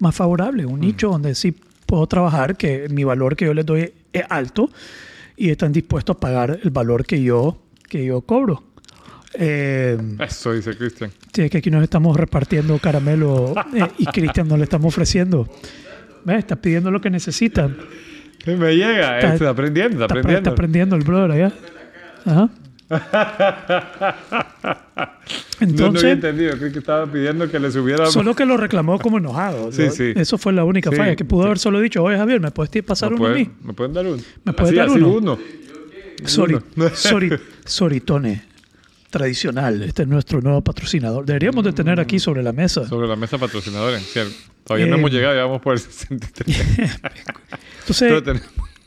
más 0.01 0.15
favorable, 0.15 0.67
un 0.67 0.81
nicho 0.81 1.11
donde 1.11 1.35
sí 1.35 1.55
puedo 1.87 2.07
trabajar, 2.07 2.57
que 2.57 2.89
mi 2.89 3.05
valor 3.05 3.37
que 3.37 3.45
yo 3.45 3.55
les 3.55 3.65
doy 3.67 3.93
es 4.13 4.25
alto 4.29 4.71
y 5.37 5.51
están 5.51 5.73
dispuestos 5.73 6.17
a 6.17 6.21
pagar 6.21 6.59
el 6.63 6.71
valor 6.71 7.05
que 7.07 7.23
yo, 7.23 7.59
que 7.89 8.05
yo 8.05 8.23
cobro. 8.23 8.65
Eh, 9.35 9.99
Eso 10.21 10.53
dice 10.53 10.77
Cristian. 10.77 11.11
sí, 11.33 11.43
es 11.43 11.51
que 11.51 11.59
aquí 11.59 11.71
nos 11.71 11.83
estamos 11.83 12.17
repartiendo 12.17 12.79
caramelo 12.79 13.55
eh, 13.75 13.87
y 13.99 14.07
Cristian 14.07 14.47
nos 14.49 14.59
le 14.59 14.65
estamos 14.65 14.87
ofreciendo. 14.93 15.49
¿Ves? 16.25 16.39
Está 16.39 16.57
pidiendo 16.57 16.91
lo 16.91 17.01
que 17.01 17.11
necesita. 17.11 17.69
Me 18.47 18.77
llega, 18.77 19.19
Está- 19.21 19.35
está, 19.35 19.49
aprendiendo, 19.51 19.93
está 19.95 20.05
Está, 20.05 20.15
aprendiendo. 20.15 20.39
está 20.39 20.51
aprendiendo 20.51 20.97
el 20.97 21.03
brother 21.03 21.31
allá. 21.31 21.53
Ajá. 22.25 22.51
no, 22.91 22.99
no 25.01 25.09
Entonces, 25.61 26.03
había 26.03 26.13
entendido, 26.15 26.59
creí 26.59 26.73
que 26.73 26.79
estaba 26.81 27.07
pidiendo 27.07 27.51
que 27.51 27.59
le 27.59 27.71
subiera... 27.71 28.07
solo 28.07 28.35
que 28.35 28.45
lo 28.45 28.57
reclamó 28.57 28.99
como 28.99 29.19
enojado. 29.19 29.73
Sí, 29.73 29.85
¿no? 29.87 29.91
sí. 29.93 30.13
Eso 30.17 30.39
fue 30.39 30.53
la 30.53 30.65
única 30.65 30.91
Sí. 30.91 30.97
falla. 30.97 31.17
Que 31.17 31.25
pudo 31.25 31.45
haber 31.47 31.59
solo 31.59 31.81
dicho, 31.81 32.03
oye 32.03 32.17
Javier, 32.19 32.41
¿me 32.41 32.51
puedes 32.51 32.83
pasar 32.85 33.11
¿Me 33.13 33.17
uno 33.17 33.27
a 33.27 33.31
mí? 33.31 33.49
¿Me 33.63 33.73
pueden 33.73 33.93
dar 33.95 34.07
uno? 34.07 34.23
¿Me 34.45 34.53
puedes 34.53 34.69
así, 34.71 34.77
dar 34.77 34.89
así 34.89 34.99
uno? 34.99 35.09
uno. 35.15 35.39
Sori- 36.25 36.63
sori- 36.95 37.41
soritone. 37.65 38.43
Tradicional. 39.13 39.83
Este 39.83 40.03
es 40.03 40.09
nuestro 40.09 40.41
nuevo 40.41 40.63
patrocinador. 40.63 41.27
Deberíamos 41.27 41.63
de 41.65 41.73
tener 41.75 42.01
aquí 42.01 42.19
sobre 42.19 42.43
la 42.43 42.53
mesa. 42.55 42.89
Sobre 42.89 43.07
la 43.07 43.15
mesa 43.15 43.37
patrocinadora, 43.37 43.99
cierto. 44.01 44.33
Todavía 44.65 44.87
no 44.87 44.97
Eh, 44.97 44.99
hemos 44.99 45.11
llegado, 45.13 45.35
ya 45.37 45.45
vamos 45.45 45.61
por 45.61 45.75
el 45.75 45.79
63. 45.81 46.99
Entonces, 47.81 48.43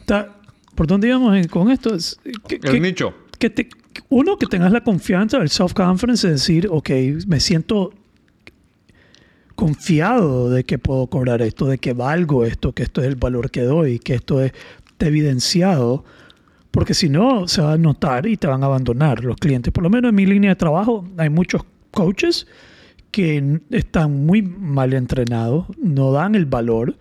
ta- 0.06 0.36
¿por 0.74 0.88
dónde 0.88 1.10
íbamos 1.10 1.46
con 1.48 1.70
esto? 1.70 1.94
Es- 1.94 2.20
que- 2.48 2.60
el 2.64 2.82
nicho. 2.82 3.14
que 3.38 3.52
te- 3.52 3.70
uno, 4.10 4.38
que 4.40 4.48
tengas 4.48 4.72
la 4.72 4.82
confianza, 4.84 5.38
el 5.38 5.50
self-confidence 5.50 6.26
de 6.28 6.34
decir, 6.34 6.68
ok, 6.72 6.90
me 7.28 7.40
siento 7.40 7.94
confiado 9.54 10.50
de 10.50 10.64
que 10.64 10.80
puedo 10.80 11.06
cobrar 11.08 11.42
esto, 11.44 11.68
de 11.68 11.78
que 11.78 11.94
valgo 11.94 12.46
esto, 12.46 12.74
que 12.74 12.82
esto 12.84 13.02
es 13.02 13.08
el 13.08 13.16
valor 13.16 13.52
que 13.52 13.62
doy, 13.62 14.00
que 14.00 14.16
esto 14.16 14.42
es 14.42 14.54
está 14.92 15.06
evidenciado, 15.08 16.04
porque 16.76 16.94
si 16.94 17.08
no, 17.08 17.48
se 17.48 17.62
va 17.62 17.72
a 17.74 17.78
notar 17.78 18.28
y 18.28 18.36
te 18.36 18.48
van 18.48 18.62
a 18.62 18.66
abandonar 18.66 19.24
los 19.24 19.38
clientes. 19.38 19.72
Por 19.72 19.82
lo 19.84 19.90
menos 19.90 20.10
en 20.10 20.16
mi 20.16 20.26
línea 20.26 20.50
de 20.52 20.56
trabajo 20.58 21.08
hay 21.18 21.30
muchos 21.30 21.62
coaches 21.92 22.48
que 23.12 23.62
están 23.72 24.26
muy 24.26 24.42
mal 24.42 24.94
entrenados, 24.94 25.68
no 25.82 26.12
dan 26.12 26.36
el 26.36 26.46
valor 26.46 26.98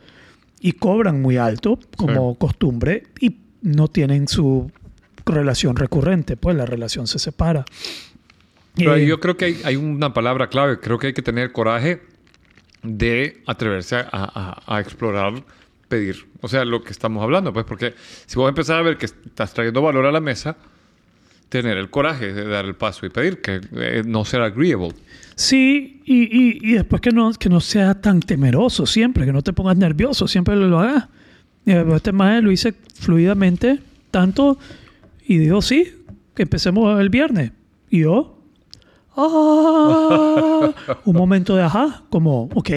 y 0.60 0.72
cobran 0.72 1.20
muy 1.20 1.38
alto 1.38 1.80
como 1.96 2.36
costumbre 2.36 3.02
y 3.20 3.36
no 3.62 3.88
tienen 3.88 4.28
su 4.28 4.70
relación 5.26 5.74
recurrente, 5.74 6.36
pues 6.36 6.54
la 6.56 6.66
relación 6.66 7.08
se 7.08 7.18
separa. 7.18 7.64
Pero 8.76 8.94
Eh, 8.94 9.06
yo 9.06 9.18
creo 9.18 9.36
que 9.36 9.46
hay, 9.46 9.60
hay 9.64 9.74
una 9.76 10.12
palabra 10.14 10.48
clave. 10.48 10.78
Creo 10.78 10.98
que 10.98 11.08
hay 11.08 11.14
que 11.14 11.22
tener 11.22 11.50
coraje 11.50 12.00
de 12.84 13.42
atreverse 13.46 13.96
a, 13.96 14.06
a- 14.12 14.76
a 14.76 14.80
explorar, 14.80 15.42
pedir. 15.94 16.26
O 16.40 16.48
sea, 16.48 16.64
lo 16.64 16.82
que 16.82 16.90
estamos 16.92 17.22
hablando, 17.22 17.52
pues, 17.52 17.64
porque 17.64 17.94
si 18.26 18.36
vos 18.36 18.48
empezás 18.48 18.76
a 18.78 18.82
ver 18.82 18.96
que 18.96 19.06
estás 19.06 19.52
trayendo 19.54 19.80
valor 19.82 20.06
a 20.06 20.12
la 20.12 20.20
mesa, 20.20 20.56
tener 21.48 21.76
el 21.78 21.88
coraje 21.90 22.32
de 22.32 22.44
dar 22.48 22.64
el 22.64 22.74
paso 22.74 23.06
y 23.06 23.10
pedir, 23.10 23.40
que 23.40 23.60
eh, 23.76 24.02
no 24.04 24.24
ser 24.24 24.40
agreeable. 24.42 24.92
Sí, 25.36 26.00
y, 26.04 26.22
y- 26.24 26.58
y 26.70 26.72
después 26.74 27.00
que 27.00 27.10
no, 27.10 27.32
que 27.32 27.48
no 27.48 27.60
sea 27.60 28.00
tan 28.00 28.20
temeroso 28.20 28.86
siempre, 28.86 29.24
que 29.24 29.32
no 29.32 29.42
te 29.42 29.52
pongas 29.52 29.76
nervioso, 29.76 30.26
siempre 30.26 30.56
lo 30.56 30.78
hagas. 30.80 31.04
Y 31.66 31.72
después 31.72 31.96
este 31.96 32.12
maestro 32.12 32.46
lo 32.46 32.52
hice 32.52 32.74
fluidamente, 32.98 33.78
tanto, 34.10 34.58
y 35.26 35.38
dijo, 35.38 35.62
sí, 35.62 35.92
que 36.34 36.42
empecemos 36.42 37.00
el 37.00 37.08
viernes. 37.08 37.52
Y 37.90 38.00
yo, 38.00 38.38
ah, 39.16 40.72
un 41.04 41.16
momento 41.16 41.54
de 41.56 41.62
ajá, 41.62 42.02
como, 42.10 42.44
ok, 42.54 42.70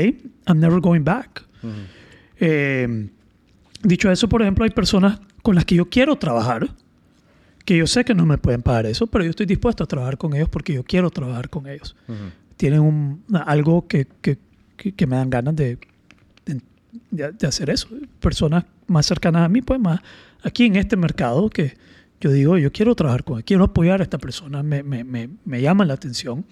I'm 0.48 0.60
never 0.60 0.80
going 0.80 1.04
back. 1.04 1.44
Eh, 2.40 3.10
dicho 3.84 4.12
eso, 4.12 4.28
por 4.30 4.42
ejemplo, 4.42 4.64
hay 4.64 4.72
personas 4.72 5.20
con 5.42 5.56
las 5.56 5.66
que 5.66 5.76
yo 5.76 5.90
quiero 5.90 6.16
trabajar, 6.18 6.70
que 7.66 7.78
yo 7.78 7.88
sé 7.88 8.06
que 8.06 8.14
no 8.16 8.26
me 8.26 8.38
pueden 8.38 8.62
pagar 8.62 8.86
eso, 8.86 9.08
pero 9.08 9.24
yo 9.24 9.30
estoy 9.32 9.46
dispuesto 9.46 9.84
a 9.84 9.88
trabajar 9.88 10.18
con 10.18 10.34
ellos 10.36 10.50
porque 10.50 10.74
yo 10.74 10.84
quiero 10.84 11.10
trabajar 11.10 11.50
con 11.50 11.68
ellos. 11.68 11.96
Tienen 12.56 12.80
un, 12.82 13.24
algo 13.46 13.88
que, 13.88 14.08
que, 14.22 14.38
que- 14.78 14.92
que 14.94 15.08
me 15.08 15.16
dan 15.16 15.30
ganas 15.30 15.56
de, 15.56 15.78
de, 16.46 16.62
de- 17.32 17.48
hacer 17.48 17.70
eso. 17.70 17.88
Personas 18.20 18.64
más 18.88 19.06
cercanas 19.06 19.44
a 19.44 19.50
mí, 19.50 19.62
pues 19.62 19.80
más 19.80 20.00
aquí 20.44 20.66
en 20.66 20.76
este 20.78 20.96
mercado 20.96 21.50
que 21.50 21.76
yo 22.22 22.32
digo, 22.32 22.58
yo 22.58 22.72
quiero 22.72 22.96
trabajar 22.96 23.24
con 23.24 23.38
él, 23.38 23.44
quiero 23.44 23.66
apoyar 23.66 24.00
a 24.00 24.04
esta 24.04 24.18
persona, 24.18 24.64
me, 24.64 24.82
me, 24.82 25.04
me, 25.04 25.30
me 25.46 25.62
llaman 25.62 25.88
la 25.88 25.94
atención 25.96 26.46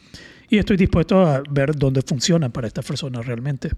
y 0.49 0.57
estoy 0.59 0.77
dispuesto 0.77 1.25
a 1.25 1.41
ver 1.49 1.75
dónde 1.75 2.01
funciona 2.03 2.49
para 2.49 2.67
esta 2.67 2.81
persona 2.83 3.21
realmente. 3.21 3.71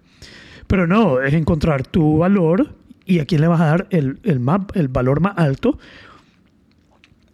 Pero 0.68 0.88
no, 0.88 1.22
es 1.22 1.34
encontrar 1.34 1.88
tu 1.88 2.18
valor 2.18 2.76
y 3.06 3.20
a 3.20 3.26
quién 3.26 3.42
le 3.42 3.48
vas 3.48 3.62
a 3.62 3.66
dar 3.66 3.88
el, 3.90 4.20
el, 4.24 4.40
más, 4.40 4.62
el 4.74 4.90
valor 4.90 5.22
más 5.22 5.38
alto 5.38 5.80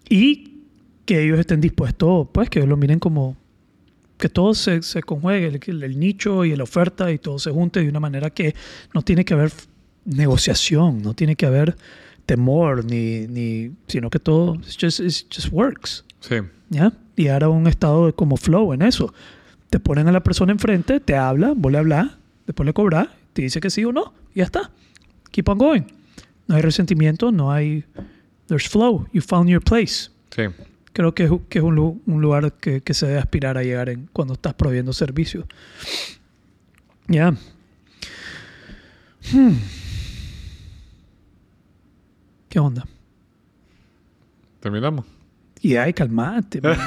y 0.07 0.61
que 1.05 1.23
ellos 1.23 1.39
estén 1.39 1.59
dispuestos, 1.59 2.27
pues 2.31 2.49
que 2.49 2.59
ellos 2.59 2.69
lo 2.69 2.77
miren 2.77 2.99
como 2.99 3.35
que 4.17 4.29
todo 4.29 4.53
se, 4.53 4.81
se 4.83 5.01
conjuegue, 5.01 5.59
el, 5.65 5.83
el 5.83 5.99
nicho 5.99 6.45
y 6.45 6.55
la 6.55 6.63
oferta 6.63 7.11
y 7.11 7.17
todo 7.17 7.39
se 7.39 7.51
junte 7.51 7.81
de 7.81 7.89
una 7.89 7.99
manera 7.99 8.29
que 8.29 8.55
no 8.93 9.01
tiene 9.01 9.25
que 9.25 9.33
haber 9.33 9.51
negociación, 10.05 11.01
no 11.01 11.13
tiene 11.13 11.35
que 11.35 11.45
haber 11.45 11.75
temor, 12.25 12.85
ni, 12.85 13.27
ni 13.27 13.71
sino 13.87 14.09
que 14.09 14.19
todo 14.19 14.55
it's 14.55 14.77
just, 14.79 14.99
it's 14.99 15.25
just 15.29 15.51
works. 15.51 16.05
Sí. 16.19 16.35
¿ya? 16.69 16.93
Y 17.15 17.27
ahora 17.27 17.49
un 17.49 17.67
estado 17.67 18.05
de 18.05 18.13
como 18.13 18.37
flow 18.37 18.73
en 18.73 18.81
eso. 18.81 19.13
Te 19.69 19.79
ponen 19.79 20.07
a 20.07 20.11
la 20.11 20.23
persona 20.23 20.51
enfrente, 20.51 20.99
te 20.99 21.15
habla, 21.15 21.53
vos 21.55 21.71
le 21.71 21.79
hablas, 21.79 22.11
después 22.45 22.65
le 22.65 22.73
cobras, 22.73 23.07
te 23.33 23.41
dice 23.41 23.59
que 23.59 23.69
sí 23.69 23.83
o 23.83 23.91
no, 23.91 24.13
ya 24.33 24.43
está. 24.45 24.71
Keep 25.31 25.49
on 25.49 25.57
going. 25.57 25.83
No 26.47 26.55
hay 26.55 26.61
resentimiento, 26.61 27.31
no 27.31 27.51
hay... 27.51 27.83
There's 28.47 28.67
flow. 28.67 29.07
You 29.13 29.21
found 29.21 29.49
your 29.49 29.63
place. 29.63 30.09
Sí. 30.35 30.43
Creo 30.91 31.15
que 31.15 31.23
es, 31.23 31.31
que 31.49 31.59
es 31.59 31.63
un, 31.63 32.01
un 32.05 32.21
lugar 32.21 32.53
que, 32.53 32.81
que 32.81 32.93
se 32.93 33.07
debe 33.07 33.19
aspirar 33.19 33.57
a 33.57 33.63
llegar 33.63 33.89
en, 33.89 34.07
cuando 34.13 34.33
estás 34.35 34.53
proveyendo 34.53 34.93
servicios. 34.93 35.45
Ya. 37.07 37.31
Hmm. 39.31 39.53
¿Qué 42.49 42.59
onda? 42.59 42.85
Terminamos. 44.59 45.05
Y 45.65 45.77
ay, 45.77 45.93
calmate. 45.93 46.59
man. 46.61 46.77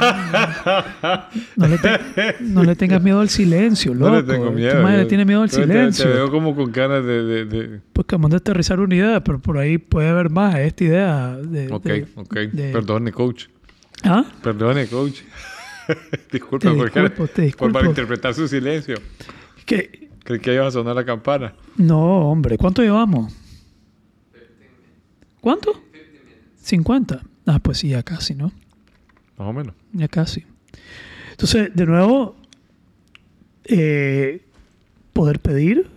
No 1.57 1.67
le, 1.67 1.79
te- 1.79 1.99
no 2.41 2.63
le 2.63 2.77
tengas 2.77 3.03
miedo 3.03 3.21
al 3.21 3.31
silencio, 3.31 3.95
loco. 3.95 4.11
No 4.11 4.17
le 4.21 4.23
tengo 4.23 4.51
miedo. 4.51 4.77
Tu 4.77 4.83
madre 4.83 5.03
yo- 5.03 5.07
tiene 5.09 5.25
miedo 5.25 5.41
al 5.43 5.49
te- 5.51 5.57
silencio. 5.63 6.05
Te, 6.05 6.11
veo 6.13 6.31
como 6.31 6.55
con 6.55 6.71
ganas 6.73 7.03
de... 7.03 7.23
de- 7.25 7.45
de- 7.47 7.81
Pues 7.95 8.05
acabamos 8.05 8.33
de 8.33 8.37
aterrizar 8.37 8.79
una 8.79 8.95
idea, 8.95 9.25
pero 9.25 9.39
por 9.41 9.57
ahí 9.57 9.79
puede 9.79 10.09
haber 10.11 10.29
más. 10.29 10.57
Esta 10.59 10.85
idea 10.85 11.37
de... 11.39 11.73
Ok, 11.73 11.85
de- 11.85 12.07
ok. 12.17 12.35
de- 12.53 12.73
Perdone, 12.73 13.13
coach. 13.13 13.47
¿Ah? 14.05 14.27
Perdone, 14.43 14.87
coach. 14.89 15.21
Disculpe 16.31 16.69
Te 16.69 16.75
por, 16.77 16.85
disculpo, 16.93 17.27
te 17.29 17.51
por 17.53 17.73
malinterpretar 17.73 18.35
su 18.35 18.47
silencio. 18.47 18.97
Que... 19.65 20.11
Creí 20.23 20.39
que 20.41 20.53
iba 20.53 20.67
a 20.67 20.71
sonar 20.71 20.95
la 20.97 21.05
campana. 21.07 21.55
No, 21.79 22.31
hombre. 22.31 22.59
¿Cuánto 22.59 22.83
llevamos? 22.83 23.33
¿Cuánto? 25.41 25.81
50. 26.63 27.23
Ah, 27.47 27.59
pues 27.61 27.79
sí, 27.79 27.89
ya 27.91 28.03
casi, 28.03 28.35
¿no? 28.35 28.53
Más 29.39 29.49
o 29.49 29.53
menos. 29.53 29.75
Ya 29.93 30.09
casi. 30.09 30.45
Entonces, 31.33 31.71
de 31.75 31.87
nuevo, 31.87 32.37
eh, 33.65 34.43
poder 35.13 35.41
pedir 35.41 35.89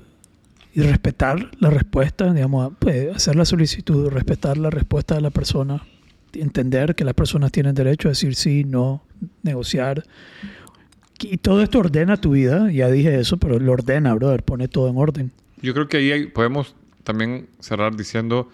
y 0.74 0.82
respetar 0.82 1.50
la 1.60 1.70
respuesta, 1.70 2.34
digamos, 2.34 2.74
pues, 2.80 3.16
hacer 3.16 3.36
la 3.36 3.46
solicitud, 3.46 4.10
respetar 4.10 4.58
la 4.58 4.70
respuesta 4.70 5.16
de 5.16 5.22
la 5.22 5.30
persona, 5.30 5.84
entender 6.34 6.96
que 6.96 7.04
las 7.04 7.14
personas 7.16 7.52
tienen 7.52 7.74
derecho 7.76 8.08
a 8.08 8.12
decir 8.12 8.36
sí, 8.36 8.64
no, 8.64 9.04
negociar. 9.44 10.04
Y 11.22 11.38
todo 11.38 11.62
esto 11.62 11.80
ordena 11.80 12.18
tu 12.18 12.32
vida, 12.32 12.72
ya 12.72 12.90
dije 12.90 13.20
eso, 13.20 13.38
pero 13.38 13.60
lo 13.60 13.72
ordena, 13.74 14.14
brother, 14.14 14.44
pone 14.44 14.68
todo 14.68 14.90
en 14.90 14.98
orden. 14.98 15.32
Yo 15.62 15.74
creo 15.74 15.88
que 15.90 15.98
ahí 15.98 16.12
hay- 16.12 16.28
podemos 16.28 16.76
también 17.04 17.48
cerrar 17.60 17.96
diciendo 17.98 18.50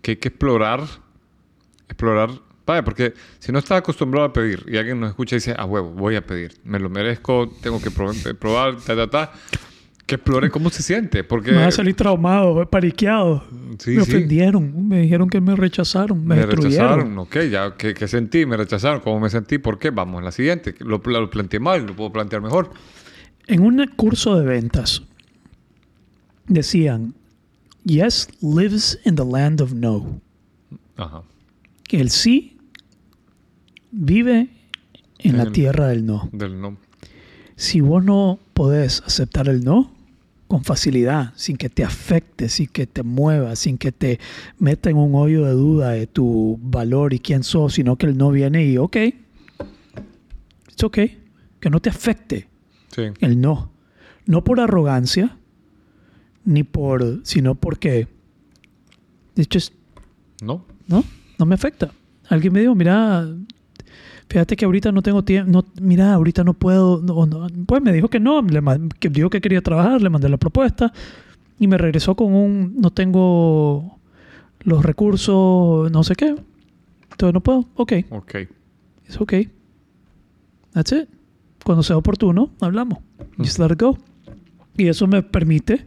que 0.00 0.12
hay 0.12 0.16
que 0.16 0.28
explorar, 0.28 0.80
explorar, 1.88 2.30
vaya, 2.66 2.84
porque 2.84 3.14
si 3.38 3.52
no 3.52 3.58
estás 3.60 3.78
acostumbrado 3.78 4.26
a 4.26 4.32
pedir 4.32 4.64
y 4.68 4.76
alguien 4.76 4.98
nos 5.00 5.10
escucha 5.10 5.36
y 5.36 5.38
dice, 5.38 5.54
a 5.56 5.64
huevo, 5.64 5.90
voy 5.90 6.16
a 6.16 6.26
pedir, 6.26 6.52
me 6.64 6.78
lo 6.78 6.90
merezco, 6.90 7.48
tengo 7.62 7.80
que 7.80 7.90
pro- 7.90 8.12
probar, 8.38 8.76
ta, 8.76 8.96
ta, 8.96 9.08
ta, 9.08 9.32
que 10.04 10.16
explore 10.16 10.50
cómo 10.50 10.70
se 10.70 10.82
siente, 10.82 11.24
porque 11.24 11.50
Me 11.52 11.58
va 11.58 11.66
a 11.66 11.70
salir 11.72 11.94
traumado, 11.94 12.64
pariqueado. 12.68 13.44
Sí, 13.78 13.90
me 13.90 14.04
sí. 14.04 14.10
ofendieron, 14.12 14.88
me 14.88 15.00
dijeron 15.02 15.28
que 15.28 15.40
me 15.40 15.56
rechazaron, 15.56 16.24
me, 16.24 16.44
rechazaron, 16.46 17.18
ok, 17.18 17.36
ya, 17.50 17.74
¿qué, 17.76 17.92
qué 17.94 18.06
sentí? 18.06 18.46
Me 18.46 18.56
rechazaron, 18.56 19.00
¿cómo 19.00 19.18
me 19.20 19.30
sentí? 19.30 19.58
¿Por 19.58 19.78
qué? 19.78 19.90
Vamos 19.90 20.22
la 20.22 20.30
siguiente, 20.32 20.74
lo, 20.80 20.98
lo 21.04 21.30
planteé 21.30 21.58
mal, 21.60 21.86
lo 21.86 21.94
puedo 21.96 22.12
plantear 22.12 22.40
mejor. 22.42 22.70
En 23.48 23.62
un 23.62 23.84
curso 23.96 24.36
de 24.38 24.44
ventas 24.46 25.02
decían, 26.46 27.14
yes 27.84 28.28
lives 28.40 28.98
in 29.04 29.14
the 29.16 29.24
land 29.24 29.60
of 29.60 29.72
no. 29.72 30.20
Ajá. 30.96 31.22
El 31.90 32.10
sí 32.10 32.55
vive 33.98 34.48
en 35.18 35.30
En 35.30 35.36
la 35.38 35.44
el- 35.44 35.52
tierra 35.52 35.88
del 35.88 36.04
no. 36.06 36.28
Del 36.32 36.60
no. 36.60 36.76
Si 37.56 37.80
vos 37.80 38.04
no 38.04 38.38
podés 38.52 39.02
aceptar 39.06 39.48
el 39.48 39.64
no 39.64 39.92
con 40.46 40.62
facilidad, 40.62 41.32
sin 41.34 41.56
que 41.56 41.68
te 41.70 41.82
afecte, 41.82 42.48
sin 42.48 42.66
que 42.68 42.86
te 42.86 43.02
mueva, 43.02 43.56
sin 43.56 43.78
que 43.78 43.90
te 43.92 44.20
meta 44.58 44.90
en 44.90 44.96
un 44.96 45.14
hoyo 45.14 45.44
de 45.44 45.52
duda 45.52 45.90
de 45.90 46.06
tu 46.06 46.58
valor 46.62 47.14
y 47.14 47.18
quién 47.18 47.42
sos, 47.42 47.74
sino 47.74 47.96
que 47.96 48.06
el 48.06 48.16
no 48.16 48.30
viene 48.30 48.64
y, 48.64 48.76
ok, 48.78 48.96
it's 50.68 50.84
ok, 50.84 50.98
que 51.58 51.70
no 51.70 51.80
te 51.80 51.88
afecte. 51.90 52.48
Sí. 52.94 53.02
el 53.20 53.40
no. 53.40 53.72
No 54.26 54.44
por 54.44 54.60
arrogancia, 54.60 55.36
ni 56.44 56.62
por, 56.62 57.20
sino 57.24 57.54
porque, 57.54 58.06
it's 59.36 59.48
just, 59.52 59.72
¿No? 60.42 60.64
no, 60.86 61.02
no 61.38 61.46
me 61.46 61.54
afecta. 61.54 61.90
Alguien 62.28 62.52
me 62.52 62.60
dijo, 62.60 62.74
mira, 62.74 63.26
fíjate 64.28 64.56
que 64.56 64.64
ahorita 64.64 64.92
no 64.92 65.02
tengo 65.02 65.22
tiempo, 65.24 65.50
no, 65.52 65.64
mira, 65.80 66.12
ahorita 66.14 66.44
no 66.44 66.54
puedo, 66.54 67.00
no, 67.02 67.26
no". 67.26 67.46
pues 67.66 67.82
me 67.82 67.92
dijo 67.92 68.08
que 68.08 68.20
no, 68.20 68.42
le 68.42 68.60
que 68.98 69.08
dijo 69.08 69.30
que 69.30 69.40
quería 69.40 69.60
trabajar, 69.62 70.02
le 70.02 70.10
mandé 70.10 70.28
la 70.28 70.36
propuesta 70.36 70.92
y 71.58 71.66
me 71.66 71.78
regresó 71.78 72.14
con 72.16 72.34
un, 72.34 72.74
no 72.80 72.90
tengo 72.90 73.98
los 74.60 74.84
recursos, 74.84 75.90
no 75.90 76.02
sé 76.04 76.14
qué, 76.16 76.34
entonces 77.10 77.32
no 77.34 77.40
puedo, 77.40 77.66
ok, 77.76 77.92
Ok. 78.10 78.34
it's 79.06 79.20
okay. 79.20 79.48
That's 80.72 80.92
it. 80.92 81.08
Cuando 81.64 81.82
sea 81.82 81.96
oportuno, 81.96 82.50
hablamos. 82.60 82.98
Just 83.38 83.58
let 83.58 83.72
it 83.72 83.80
go. 83.80 83.96
Y 84.76 84.88
eso 84.88 85.06
me 85.06 85.22
permite 85.22 85.86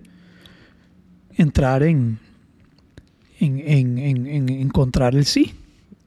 entrar 1.38 1.84
en, 1.84 2.18
en, 3.40 3.60
en, 3.60 3.98
en- 4.00 4.28
en 4.28 4.50
encontrar 4.50 5.14
el 5.16 5.26
sí. 5.26 5.54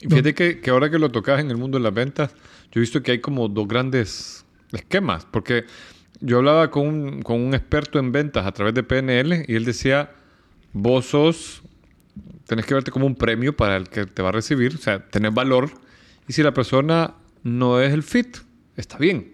Y 0.02 0.08
fíjate 0.08 0.34
que, 0.34 0.60
que 0.60 0.70
ahora 0.70 0.90
que 0.90 0.98
lo 0.98 1.10
tocas 1.10 1.40
en 1.40 1.50
el 1.50 1.56
mundo 1.56 1.78
de 1.78 1.84
las 1.84 1.94
ventas, 1.94 2.34
yo 2.72 2.78
he 2.78 2.80
visto 2.80 3.02
que 3.02 3.12
hay 3.12 3.20
como 3.20 3.48
dos 3.48 3.68
grandes 3.68 4.44
esquemas, 4.72 5.26
porque 5.30 5.64
yo 6.20 6.38
hablaba 6.38 6.70
con 6.70 6.88
un, 6.88 7.22
con 7.22 7.40
un 7.40 7.54
experto 7.54 8.00
en 8.00 8.10
ventas 8.10 8.44
a 8.44 8.52
través 8.52 8.74
de 8.74 8.82
PNL 8.82 9.44
y 9.46 9.54
él 9.54 9.64
decía, 9.64 10.10
vos 10.72 11.06
sos, 11.06 11.62
tenés 12.46 12.66
que 12.66 12.74
verte 12.74 12.90
como 12.90 13.06
un 13.06 13.14
premio 13.14 13.56
para 13.56 13.76
el 13.76 13.88
que 13.88 14.06
te 14.06 14.22
va 14.22 14.30
a 14.30 14.32
recibir, 14.32 14.74
o 14.74 14.78
sea, 14.78 15.08
tenés 15.08 15.32
valor, 15.32 15.70
y 16.26 16.32
si 16.32 16.42
la 16.42 16.52
persona 16.52 17.14
no 17.44 17.80
es 17.80 17.92
el 17.92 18.02
fit, 18.02 18.38
está 18.76 18.98
bien. 18.98 19.32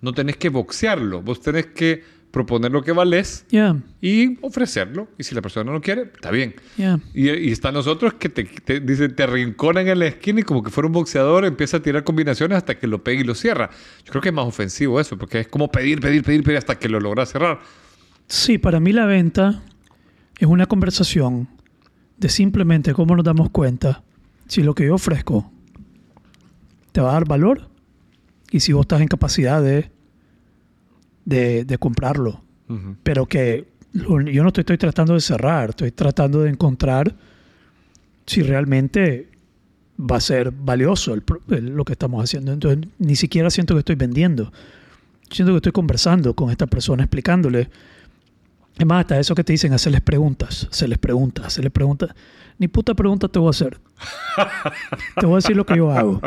No 0.00 0.12
tenés 0.12 0.36
que 0.36 0.48
boxearlo, 0.48 1.22
vos 1.22 1.40
tenés 1.40 1.66
que 1.66 2.02
proponer 2.32 2.72
lo 2.72 2.82
que 2.82 2.90
vales 2.92 3.44
Yeah, 3.50 3.76
y 4.00 4.38
ofrecerlo. 4.44 5.06
Y 5.18 5.22
si 5.22 5.34
la 5.34 5.42
persona 5.42 5.70
no 5.70 5.80
quiere, 5.80 6.10
está 6.14 6.30
bien. 6.32 6.54
yeah. 6.76 6.98
Y, 7.14 7.30
y 7.30 7.52
están 7.52 7.74
nosotros 7.74 8.14
que 8.14 8.28
te, 8.28 8.44
te, 8.44 8.80
dice, 8.80 9.08
te 9.10 9.26
rinconan 9.26 9.86
en 9.86 9.98
la 10.00 10.06
esquina 10.06 10.40
y 10.40 10.42
como 10.42 10.62
que 10.62 10.70
fuera 10.70 10.86
un 10.88 10.92
boxeador 10.94 11.44
empieza 11.44 11.76
a 11.76 11.80
tirar 11.80 12.02
combinaciones 12.02 12.56
hasta 12.58 12.76
que 12.78 12.86
lo 12.88 13.04
pega 13.04 13.20
y 13.20 13.24
lo 13.24 13.34
cierra. 13.34 13.70
Yo 14.04 14.10
creo 14.10 14.22
que 14.22 14.30
es 14.30 14.34
más 14.34 14.46
ofensivo 14.46 14.98
eso, 14.98 15.16
porque 15.16 15.40
es 15.40 15.48
como 15.48 15.70
pedir, 15.70 16.00
pedir, 16.00 16.24
pedir, 16.24 16.42
pedir 16.42 16.58
hasta 16.58 16.78
que 16.78 16.88
lo 16.88 16.98
logras 16.98 17.30
cerrar. 17.30 17.60
Sí, 18.26 18.56
para 18.58 18.80
mí 18.80 18.92
la 18.92 19.04
venta 19.04 19.62
es 20.38 20.46
una 20.48 20.66
conversación 20.66 21.48
de 22.16 22.28
simplemente 22.30 22.94
cómo 22.94 23.14
nos 23.14 23.24
damos 23.24 23.50
cuenta 23.50 24.02
si 24.48 24.62
lo 24.62 24.74
que 24.74 24.86
yo 24.86 24.94
ofrezco 24.94 25.52
te 26.92 27.00
va 27.00 27.10
a 27.10 27.12
dar 27.14 27.26
valor 27.28 27.68
y 28.50 28.60
si 28.60 28.72
vos 28.72 28.82
estás 28.84 29.00
en 29.00 29.08
capacidad 29.08 29.62
de, 29.62 29.90
de, 31.24 31.64
de 31.64 31.78
comprarlo. 31.78 32.42
Pero 33.02 33.26
que 33.26 33.68
lo- 33.92 34.20
yo 34.22 34.42
no 34.42 34.52
te 34.52 34.62
estoy 34.62 34.78
tratando 34.78 35.12
de 35.14 35.20
cerrar, 35.20 35.70
estoy 35.70 35.90
tratando 35.92 36.40
de 36.40 36.48
encontrar 36.50 37.14
si 38.26 38.42
realmente 38.42 39.28
va 40.00 40.16
a 40.16 40.20
ser 40.20 40.50
valioso 40.50 41.12
el 41.12 41.22
el- 41.50 41.66
lo 41.74 41.84
que 41.84 41.92
estamos 41.92 42.24
haciendo. 42.24 42.52
Entonces, 42.52 42.88
ni 42.98 43.14
siquiera 43.16 43.50
siento 43.50 43.74
que 43.74 43.80
estoy 43.80 43.96
vendiendo. 43.96 44.52
Siento 45.30 45.52
que 45.52 45.56
estoy 45.58 45.72
conversando 45.72 46.34
con 46.34 46.50
esta 46.50 46.66
persona, 46.66 47.02
explicándole. 47.04 47.68
Es 48.78 48.86
más, 48.86 49.00
hasta 49.00 49.18
eso 49.20 49.34
que 49.34 49.44
te 49.44 49.52
dicen, 49.52 49.74
hacerles 49.74 50.00
preguntas, 50.00 50.66
hacerles 50.70 50.98
preguntas, 50.98 51.44
hacerles 51.46 51.72
preguntas. 51.72 52.10
Ni 52.58 52.68
puta 52.68 52.94
pregunta 52.94 53.28
te 53.28 53.38
voy 53.38 53.48
a 53.48 53.50
hacer. 53.50 53.78
te 55.20 55.26
voy 55.26 55.34
a 55.34 55.36
decir 55.36 55.56
lo 55.56 55.66
que 55.66 55.76
yo 55.76 55.90
hago. 55.92 56.20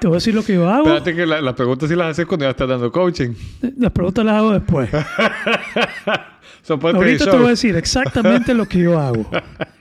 Te 0.00 0.06
voy 0.06 0.14
a 0.14 0.18
decir 0.18 0.34
lo 0.34 0.42
que 0.42 0.54
yo 0.54 0.68
hago. 0.68 0.86
Espérate 0.86 1.14
que 1.14 1.26
la- 1.26 1.40
las 1.40 1.54
preguntas 1.54 1.88
sí 1.88 1.96
las 1.96 2.10
haces 2.10 2.26
cuando 2.26 2.44
ya 2.46 2.50
estás 2.50 2.68
dando 2.68 2.90
coaching. 2.92 3.30
Las 3.78 3.92
preguntas 3.92 4.24
las 4.24 4.34
hago 4.36 4.52
después. 4.52 4.90
Son 6.62 6.80
parte 6.80 6.98
del 6.98 7.06
Ahorita 7.08 7.24
te 7.24 7.30
show. 7.30 7.38
voy 7.38 7.46
a 7.46 7.50
decir 7.50 7.76
exactamente 7.76 8.54
lo 8.54 8.66
que 8.66 8.78
yo 8.80 8.98
hago. 8.98 9.28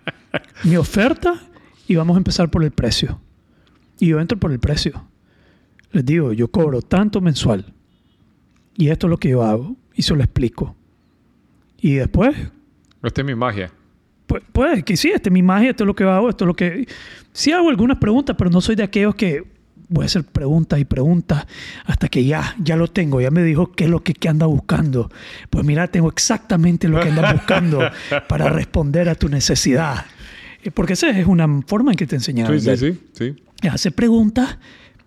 Mi 0.63 0.77
oferta 0.77 1.35
y 1.87 1.95
vamos 1.95 2.15
a 2.15 2.17
empezar 2.17 2.49
por 2.49 2.63
el 2.63 2.71
precio. 2.71 3.19
Y 3.99 4.07
yo 4.09 4.19
entro 4.19 4.37
por 4.37 4.51
el 4.51 4.59
precio. 4.59 5.05
Les 5.91 6.05
digo, 6.05 6.33
yo 6.33 6.47
cobro 6.49 6.81
tanto 6.81 7.21
mensual. 7.21 7.65
Y 8.77 8.89
esto 8.89 9.07
es 9.07 9.11
lo 9.11 9.17
que 9.17 9.29
yo 9.29 9.43
hago. 9.43 9.75
Y 9.95 10.01
se 10.01 10.13
lo 10.15 10.21
explico. 10.23 10.75
Y 11.79 11.95
después, 11.95 12.35
Esta 13.01 13.21
es 13.21 13.25
mi 13.27 13.35
magia. 13.35 13.71
pues, 14.27 14.43
pues 14.51 14.83
que 14.83 14.97
sí, 14.97 15.09
esta 15.09 15.29
es 15.29 15.33
mi 15.33 15.41
magia, 15.43 15.69
esto 15.71 15.83
es 15.83 15.87
lo 15.87 15.95
que 15.95 16.03
hago, 16.03 16.29
esto 16.29 16.43
es 16.43 16.47
lo 16.47 16.53
que... 16.55 16.87
Sí 17.31 17.51
hago 17.51 17.69
algunas 17.69 17.97
preguntas, 17.97 18.35
pero 18.37 18.49
no 18.49 18.59
soy 18.61 18.75
de 18.75 18.83
aquellos 18.83 19.15
que 19.15 19.43
voy 19.89 20.03
a 20.03 20.05
hacer 20.07 20.23
preguntas 20.23 20.79
y 20.79 20.85
preguntas 20.85 21.45
hasta 21.85 22.07
que 22.07 22.25
ya, 22.25 22.55
ya 22.59 22.75
lo 22.75 22.87
tengo, 22.87 23.21
ya 23.21 23.31
me 23.31 23.43
dijo 23.43 23.71
qué 23.71 23.85
es 23.85 23.89
lo 23.89 24.03
que, 24.03 24.13
que 24.13 24.29
anda 24.29 24.45
buscando. 24.45 25.11
Pues 25.49 25.63
mira, 25.65 25.87
tengo 25.87 26.09
exactamente 26.09 26.87
lo 26.87 26.99
que 26.99 27.09
anda 27.09 27.33
buscando 27.33 27.79
para 28.27 28.49
responder 28.49 29.09
a 29.09 29.15
tu 29.15 29.29
necesidad. 29.29 30.05
Eh, 30.63 30.71
Porque 30.71 30.93
esa 30.93 31.09
es 31.09 31.27
una 31.27 31.47
forma 31.67 31.91
en 31.91 31.97
que 31.97 32.07
te 32.07 32.15
enseñaron. 32.15 32.59
Sí, 32.59 32.75
sí, 32.77 32.93
sí, 33.13 33.35
sí. 33.61 33.67
Hace 33.69 33.91
preguntas 33.91 34.57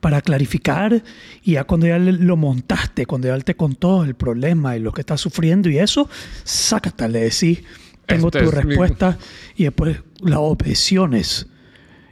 para 0.01 0.21
clarificar 0.23 1.03
y 1.43 1.53
ya 1.55 1.65
cuando 1.65 1.89
ya 1.89 1.99
lo 1.99 2.37
montaste, 2.37 3.05
cuando 3.05 3.27
ya 3.29 3.35
él 3.35 3.43
te 3.45 3.57
contó 3.57 4.05
el 4.05 4.15
problema 4.15 4.77
y 4.77 4.81
lo 4.81 4.93
que 4.93 5.01
estás 5.01 5.21
sufriendo 5.21 5.69
y 5.71 5.79
eso, 5.79 6.09
sácate, 6.45 7.09
le 7.09 7.21
decís, 7.23 7.63
tengo 8.07 8.29
Este 8.29 8.39
tu 8.41 8.45
mi- 8.47 8.51
respuesta 8.53 9.19
y 9.57 9.65
después 9.65 9.99
las 10.21 10.39
objeciones. 10.39 11.49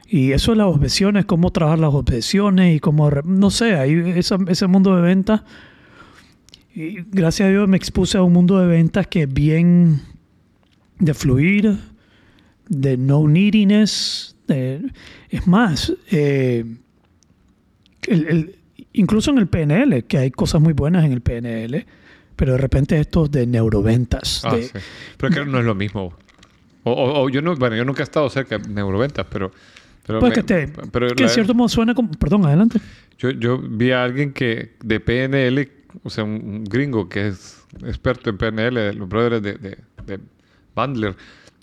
Y 0.09 0.31
eso 0.31 0.51
de 0.51 0.57
las 0.57 0.67
objeciones, 0.67 1.25
cómo 1.25 1.51
trabajar 1.51 1.79
las 1.79 1.93
objeciones 1.93 2.75
y 2.75 2.79
cómo, 2.79 3.09
no 3.25 3.49
sé, 3.51 3.75
ahí 3.75 3.93
esa- 4.15 4.37
ese 4.47 4.67
mundo 4.67 4.95
de 4.95 5.01
ventas. 5.01 5.41
Y 6.73 6.99
gracias 7.11 7.47
a 7.47 7.51
Dios 7.51 7.67
me 7.67 7.75
expuse 7.77 8.17
a 8.17 8.21
un 8.21 8.31
mundo 8.33 8.59
de 8.59 8.67
ventas 8.67 9.07
que 9.07 9.23
es 9.23 9.33
bien 9.33 10.01
de 10.99 11.13
fluir, 11.13 11.77
de 12.69 12.97
no 12.97 13.27
neediness. 13.27 14.33
de- 14.47 14.93
es 15.29 15.45
más, 15.45 15.91
eh, 16.09 16.63
el- 18.07 18.27
el- 18.27 18.55
incluso 18.93 19.29
en 19.31 19.39
el 19.39 19.47
PNL, 19.47 20.03
que 20.05 20.17
hay 20.19 20.31
cosas 20.31 20.61
muy 20.61 20.71
buenas 20.71 21.03
en 21.03 21.11
el 21.11 21.19
PNL, 21.19 21.85
pero 22.37 22.53
de 22.53 22.57
repente 22.57 22.97
estos 22.97 23.29
de 23.29 23.45
neuroventas. 23.45 24.43
Ah, 24.45 24.55
de- 24.55 24.63
sí. 24.63 24.71
Pero 25.17 25.33
creo 25.33 25.45
que 25.45 25.51
no 25.51 25.59
es 25.59 25.65
lo 25.65 25.75
mismo. 25.75 26.13
O, 26.85 26.91
o- 26.93 27.23
o 27.23 27.29
yo, 27.29 27.41
no, 27.41 27.55
bueno, 27.57 27.75
yo 27.75 27.83
nunca 27.83 28.03
he 28.03 28.05
estado 28.05 28.29
cerca 28.29 28.57
de 28.57 28.69
neuroventas, 28.69 29.25
pero... 29.29 29.51
pero 30.07 30.19
Pues 30.19 30.31
me- 30.31 30.35
que, 30.35 30.43
te, 30.43 30.67
pero 30.91 31.09
que 31.09 31.23
en 31.23 31.29
cierto 31.29 31.53
modo 31.53 31.69
suena 31.69 31.93
como... 31.93 32.09
Perdón, 32.11 32.45
adelante. 32.45 32.79
Yo, 33.19 33.29
yo 33.31 33.59
vi 33.59 33.91
a 33.91 34.03
alguien 34.03 34.33
que 34.33 34.75
de 34.83 34.99
PNL, 34.99 35.69
o 36.03 36.09
sea, 36.09 36.23
un, 36.23 36.31
un 36.43 36.63
gringo 36.63 37.07
que 37.09 37.27
es 37.27 37.63
experto 37.85 38.29
en 38.29 38.37
PNL, 38.37 38.95
los 38.97 39.07
brothers 39.09 39.41
de, 39.43 39.53
de, 39.55 39.77
de 40.05 40.19
Bandler, 40.73 41.15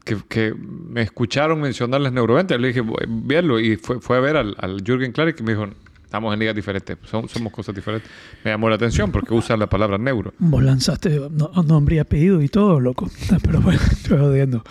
que, 0.05 0.17
que 0.29 0.55
me 0.55 1.03
escucharon 1.03 1.61
mencionar 1.61 2.01
las 2.01 2.13
neuroventas. 2.13 2.61
Le 2.61 2.69
dije, 2.69 2.81
"Voy- 2.83 3.07
véanlo. 3.09 3.59
Y 3.59 3.77
fue, 3.77 4.01
fue 4.01 4.17
a 4.19 4.21
ver 4.21 4.37
al, 4.37 4.55
al 4.59 4.83
Jürgen 4.85 5.13
Klarik 5.13 5.41
y 5.41 5.43
me 5.43 5.53
dijo, 5.53 5.67
estamos 6.05 6.33
en 6.35 6.41
ligas 6.41 6.55
diferentes, 6.55 6.99
son- 7.09 7.29
somos 7.29 7.53
cosas 7.53 7.75
diferentes. 7.75 8.11
Me 8.45 8.51
llamó 8.51 8.69
la 8.69 8.75
atención 8.77 9.11
porque 9.11 9.33
usan 9.33 9.59
la 9.61 9.67
palabra 9.69 9.97
neuro. 9.97 10.35
Vos 10.39 10.63
lanzaste 10.63 11.21
no- 11.31 11.51
nombre 11.67 11.97
y 11.97 11.99
apellido 12.01 12.43
y 12.43 12.49
todo, 12.49 12.81
loco. 12.81 13.09
Pero 13.43 13.61
bueno, 13.61 13.81
estoy 13.91 14.19
jodiendo. 14.19 14.63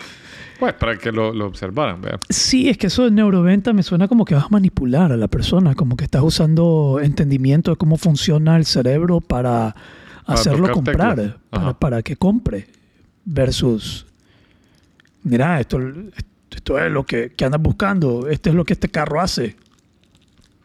Pues 0.64 0.76
para 0.76 0.98
que 0.98 1.12
lo, 1.12 1.34
lo 1.34 1.48
observaran. 1.48 2.00
Sí, 2.30 2.70
es 2.70 2.78
que 2.78 2.88
eso 2.88 3.04
de 3.04 3.12
neuroventa 3.12 3.74
me 3.74 3.84
suena 3.84 4.08
como 4.08 4.24
que 4.24 4.34
vas 4.34 4.46
a 4.46 4.50
manipular 4.50 5.12
a 5.12 5.18
la 5.18 5.28
persona, 5.28 5.76
como 5.76 5.98
que 5.98 6.06
estás 6.06 6.24
usando 6.24 7.00
entendimiento 7.04 7.72
de 7.72 7.78
cómo 7.78 7.98
funciona 7.98 8.56
el 8.56 8.64
cerebro 8.66 9.20
para 9.20 9.76
hacerlo 10.26 10.72
comprar, 10.72 11.38
para, 11.50 11.74
para 11.78 12.02
que 12.02 12.16
compre, 12.16 12.68
versus, 13.26 14.06
mira, 15.24 15.60
esto, 15.60 15.80
esto 16.50 16.80
es 16.80 16.90
lo 16.92 17.04
que, 17.06 17.34
que 17.36 17.44
andas 17.44 17.62
buscando, 17.62 18.30
esto 18.30 18.50
es 18.50 18.56
lo 18.56 18.64
que 18.64 18.72
este 18.74 18.88
carro 18.88 19.20
hace. 19.20 19.58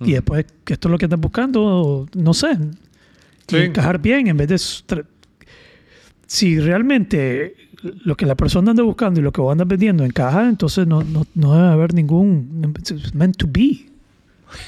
Y 0.00 0.10
Mm. 0.10 0.12
después 0.12 0.46
que 0.64 0.74
esto 0.74 0.86
es 0.86 0.92
lo 0.92 0.98
que 0.98 1.06
andas 1.06 1.18
buscando, 1.20 2.06
no 2.14 2.34
sé, 2.34 2.56
Sí. 3.48 3.56
encajar 3.56 3.98
bien 4.00 4.28
en 4.28 4.36
vez 4.36 4.46
de... 4.46 5.04
Si 6.28 6.60
realmente 6.60 7.54
lo 7.82 8.16
que 8.16 8.26
la 8.26 8.34
persona 8.34 8.70
anda 8.72 8.82
buscando 8.82 9.20
y 9.20 9.22
lo 9.22 9.32
que 9.32 9.40
vos 9.40 9.52
andas 9.52 9.68
vendiendo 9.68 10.04
encaja, 10.04 10.48
entonces 10.48 10.86
no, 10.86 11.02
no, 11.02 11.26
no 11.34 11.54
debe 11.54 11.68
haber 11.68 11.94
ningún... 11.94 12.74
It's 12.78 13.14
meant 13.14 13.36
to 13.36 13.46
be. 13.48 13.86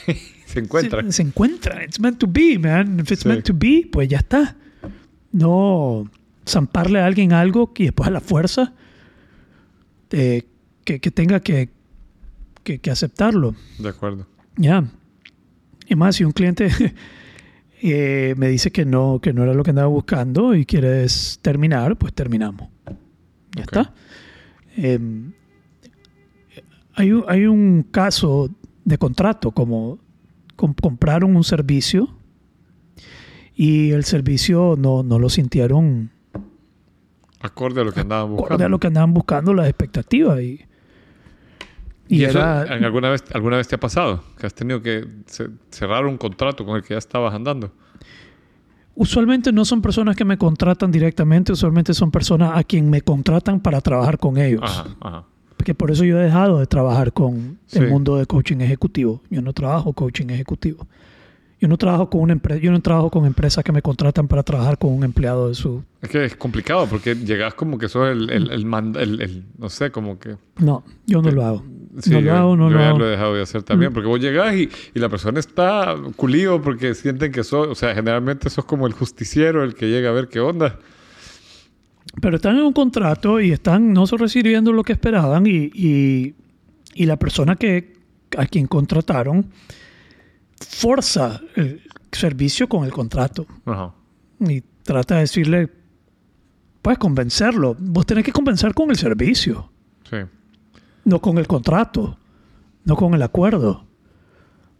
Se 0.46 0.58
encuentra. 0.58 1.02
Se, 1.02 1.12
se 1.12 1.22
encuentra. 1.22 1.84
It's 1.84 2.00
meant 2.00 2.18
to 2.18 2.26
be, 2.26 2.58
man. 2.58 2.98
If 3.00 3.12
it's 3.12 3.22
Sí. 3.22 3.28
meant 3.28 3.44
to 3.44 3.54
be, 3.54 3.88
pues 3.90 4.08
ya 4.08 4.18
está. 4.18 4.56
No 5.32 6.10
zamparle 6.48 6.98
a 7.00 7.06
alguien 7.06 7.32
algo 7.32 7.72
y 7.76 7.84
después 7.84 8.08
a 8.08 8.10
la 8.10 8.20
fuerza 8.20 8.72
eh, 10.10 10.42
que, 10.84 10.98
que 10.98 11.10
tenga 11.12 11.38
que, 11.40 11.68
que, 12.64 12.78
que 12.80 12.90
aceptarlo. 12.90 13.54
De 13.78 13.88
acuerdo. 13.90 14.26
Ya. 14.56 14.84
Y 15.86 15.94
más, 15.94 16.16
si 16.16 16.24
un 16.24 16.32
cliente 16.32 16.68
eh, 17.82 18.34
me 18.36 18.48
dice 18.48 18.72
que 18.72 18.84
no, 18.84 19.20
que 19.22 19.32
no 19.32 19.44
era 19.44 19.54
lo 19.54 19.62
que 19.62 19.70
andaba 19.70 19.88
buscando 19.88 20.54
y 20.54 20.66
quieres 20.66 21.38
terminar, 21.42 21.96
pues 21.96 22.12
terminamos. 22.12 22.68
Ya 23.56 23.62
está. 23.62 23.92
Em, 24.76 25.32
hay, 26.94 27.12
un- 27.12 27.24
hay 27.28 27.46
un 27.46 27.82
caso 27.90 28.50
de 28.84 28.98
contrato, 28.98 29.50
como 29.52 29.98
com- 30.56 30.74
compraron 30.74 31.34
un 31.36 31.44
servicio 31.44 32.08
y 33.54 33.90
el 33.90 34.04
servicio 34.04 34.76
no, 34.78 35.02
no 35.02 35.18
lo 35.18 35.28
sintieron 35.28 36.10
Acorde 37.42 37.80
a 37.80 37.84
lo 37.84 37.92
que 37.92 38.00
andaban 38.00 38.26
acorde 38.26 38.40
buscando. 38.42 38.64
a 38.64 38.68
lo 38.68 38.78
que 38.78 38.86
andaban 38.86 39.14
buscando 39.14 39.54
las 39.54 39.66
expectativas. 39.68 40.40
Y, 40.42 40.60
y 42.08 42.20
¿Y, 42.20 42.24
eso 42.24 42.38
era, 42.38 42.62
alguna 42.62 43.08
vez, 43.10 43.24
alguna 43.32 43.56
vez 43.56 43.66
te 43.66 43.76
ha 43.76 43.80
pasado? 43.80 44.22
Que 44.38 44.46
has 44.46 44.54
tenido 44.54 44.82
que 44.82 45.06
ce- 45.26 45.48
cerrar 45.70 46.04
un 46.06 46.18
contrato 46.18 46.66
con 46.66 46.76
el 46.76 46.82
que 46.82 46.92
ya 46.94 46.98
estabas 46.98 47.32
andando. 47.34 47.72
Usualmente 48.94 49.52
no 49.52 49.64
son 49.64 49.80
personas 49.80 50.16
que 50.16 50.24
me 50.24 50.36
contratan 50.36 50.90
directamente, 50.90 51.52
usualmente 51.52 51.94
son 51.94 52.10
personas 52.10 52.52
a 52.56 52.64
quien 52.64 52.90
me 52.90 53.00
contratan 53.02 53.60
para 53.60 53.80
trabajar 53.80 54.18
con 54.18 54.36
ellos. 54.36 54.60
Ajá, 54.64 54.86
ajá. 55.00 55.24
Porque 55.56 55.74
por 55.74 55.90
eso 55.90 56.04
yo 56.04 56.18
he 56.18 56.22
dejado 56.24 56.58
de 56.58 56.66
trabajar 56.66 57.12
con 57.12 57.58
el 57.72 57.90
mundo 57.90 58.16
de 58.16 58.26
coaching 58.26 58.58
ejecutivo. 58.60 59.22
Yo 59.30 59.42
no 59.42 59.52
trabajo 59.52 59.92
coaching 59.92 60.28
ejecutivo. 60.30 60.86
Yo 61.60 61.68
no 61.68 61.76
trabajo 61.76 62.08
con 62.08 62.22
una 62.22 62.32
empresa, 62.32 62.58
yo 62.62 62.72
no 62.72 62.80
trabajo 62.80 63.10
con 63.10 63.26
empresas 63.26 63.62
que 63.62 63.70
me 63.70 63.82
contratan 63.82 64.26
para 64.26 64.42
trabajar 64.42 64.78
con 64.78 64.94
un 64.94 65.04
empleado 65.04 65.48
de 65.48 65.54
su. 65.54 65.82
Es 66.00 66.08
que 66.08 66.24
es 66.24 66.34
complicado 66.34 66.86
porque 66.86 67.14
llegas 67.14 67.52
como 67.52 67.76
que 67.76 67.88
sos 67.90 68.08
el, 68.08 68.30
el, 68.30 68.50
el- 68.50 69.20
el- 69.20 69.44
no 69.58 69.68
sé, 69.68 69.90
como 69.90 70.18
que... 70.18 70.36
No, 70.58 70.82
yo 71.06 71.20
no 71.20 71.30
lo 71.30 71.44
hago. 71.44 71.62
Sí, 72.02 72.10
no 72.10 72.20
lo 72.20 72.32
hago, 72.34 72.56
no 72.56 72.68
yo 72.70 72.74
lo 72.76 72.80
ya 72.80 72.88
hago. 72.88 72.98
lo 72.98 73.06
he 73.06 73.10
dejado 73.10 73.34
de 73.34 73.42
hacer 73.42 73.62
también, 73.62 73.90
Mm. 73.90 73.94
porque 73.94 74.08
vos 74.08 74.20
llegás 74.20 74.54
y, 74.54 74.68
y 74.94 74.98
la 74.98 75.08
persona 75.08 75.38
está 75.40 75.94
culido 76.16 76.60
porque 76.62 76.94
sienten 76.94 77.32
que 77.32 77.44
sos, 77.44 77.68
o 77.68 77.74
sea, 77.74 77.94
generalmente 77.94 78.48
sos 78.50 78.64
como 78.64 78.86
el 78.86 78.92
justiciero, 78.92 79.62
el 79.64 79.74
que 79.74 79.88
llega 79.88 80.10
a 80.10 80.12
ver 80.12 80.28
qué 80.28 80.40
onda. 80.40 80.78
Pero 82.20 82.36
están 82.36 82.56
en 82.56 82.62
un 82.64 82.72
contrato 82.72 83.40
y 83.40 83.52
están 83.52 83.92
no 83.92 84.06
solo 84.06 84.24
recibiendo 84.24 84.72
lo 84.72 84.82
que 84.82 84.92
esperaban 84.94 85.46
y, 85.46 85.70
y, 85.72 86.34
y 86.94 87.06
la 87.06 87.16
persona 87.18 87.56
que 87.56 87.92
a 88.36 88.46
quien 88.46 88.66
contrataron 88.66 89.46
forza 90.60 91.40
el 91.56 91.82
servicio 92.12 92.68
con 92.68 92.84
el 92.84 92.90
contrato 92.92 93.46
Ajá. 93.64 93.92
y 94.40 94.62
trata 94.82 95.16
de 95.16 95.20
decirle 95.22 95.70
puedes 96.82 96.98
convencerlo. 96.98 97.76
Vos 97.78 98.06
tenés 98.06 98.24
que 98.24 98.32
convencer 98.32 98.74
con 98.74 98.90
el 98.90 98.96
servicio, 98.96 99.70
Sí. 100.08 100.16
No 101.04 101.20
con 101.20 101.38
el 101.38 101.46
contrato, 101.46 102.16
no 102.84 102.96
con 102.96 103.14
el 103.14 103.22
acuerdo. 103.22 103.84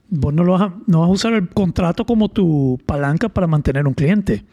Vos 0.09 0.35
no, 0.35 0.43
lo 0.45 0.53
vas 0.53 0.63
a, 0.63 0.75
no 0.87 1.01
vas 1.01 1.09
a 1.09 1.13
usar 1.13 1.33
el 1.35 1.49
contrato 1.49 2.05
como 2.05 2.29
tu 2.29 2.79
palanca 2.85 3.29
para 3.29 3.47
mantener 3.47 3.87
un 3.87 3.95
cliente, 3.95 4.45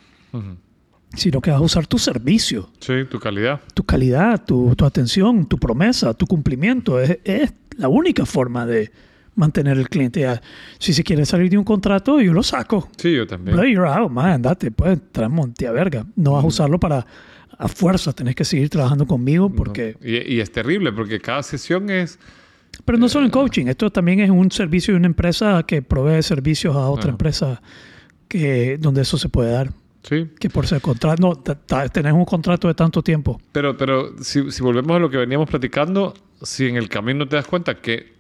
sino 1.16 1.42
que 1.42 1.50
vas 1.52 1.60
a 1.60 1.64
usar 1.64 1.88
tu 1.88 1.98
servicio, 1.98 2.70
Sí, 2.80 2.94
tu 3.10 3.20
calidad. 3.20 3.62
tu 3.74 3.84
calidad, 3.84 4.44
tu, 4.46 4.76
tu 4.76 4.86
atención, 4.86 5.46
tu 5.48 5.58
promesa, 5.58 6.14
tu 6.14 6.28
cumplimiento. 6.28 7.00
Es, 7.00 7.18
es 7.24 7.54
la 7.78 7.88
única 7.88 8.26
forma 8.26 8.66
de 8.66 8.92
mantener 9.36 9.78
el 9.78 9.90
cliente. 9.90 10.28
Si 10.80 10.94
se 10.94 11.04
quiere 11.04 11.26
salir 11.26 11.50
de 11.50 11.58
un 11.58 11.64
contrato, 11.64 12.20
yo 12.22 12.34
lo 12.34 12.44
saco. 12.44 12.90
Sí, 12.98 13.16
yo 13.16 13.26
también. 13.26 13.58
Play 13.58 13.74
your 13.74 13.88
out, 13.88 14.12
man, 14.12 14.34
andate, 14.34 14.70
pues, 14.72 15.00
traemos 15.12 15.54
tía 15.56 15.72
verga. 15.72 16.06
No 16.16 16.34
vas 16.34 16.44
a 16.44 16.48
usarlo 16.48 16.80
para 16.80 17.06
a 17.58 17.68
fuerza, 17.68 18.14
tenés 18.14 18.36
que 18.36 18.46
seguir 18.46 18.70
trabajando 18.70 19.06
conmigo 19.06 19.50
porque... 19.50 19.98
Y, 20.02 20.36
y 20.36 20.40
es 20.40 20.52
terrible 20.52 20.92
porque 20.92 21.20
cada 21.20 21.44
sesión 21.44 21.90
es... 21.90 22.20
Pero 22.86 22.98
no 22.98 23.10
solo 23.10 23.26
en 23.26 23.32
coaching, 23.32 23.66
esto 23.68 23.90
también 23.90 24.20
es 24.20 24.30
un 24.30 24.52
servicio 24.52 24.94
de 24.94 25.00
una 25.00 25.08
empresa 25.08 25.64
que 25.64 25.82
provee 25.82 26.22
servicios 26.22 26.76
a 26.76 26.90
otra 26.90 27.10
empresa 27.10 27.62
que, 28.28 28.78
donde 28.78 29.02
eso 29.02 29.18
se 29.18 29.30
puede 29.30 29.52
dar. 29.52 29.72
Sí. 30.04 30.30
Que 30.40 30.50
por 30.50 30.68
ser 30.68 30.82
contrato, 30.82 31.22
no, 31.22 31.36
tenés 31.90 32.14
un 32.14 32.26
contrato 32.26 32.68
de 32.68 32.76
tanto 32.76 33.02
tiempo. 33.02 33.42
Pero, 33.52 33.76
pero 33.76 34.16
si, 34.22 34.52
si 34.52 34.62
volvemos 34.62 34.96
a 34.96 35.00
lo 35.00 35.10
que 35.10 35.18
veníamos 35.18 35.50
platicando, 35.50 36.14
si 36.42 36.68
en 36.68 36.78
el 36.78 36.88
camino 36.88 37.28
te 37.28 37.36
das 37.36 37.48
cuenta 37.48 37.82
que 37.82 38.17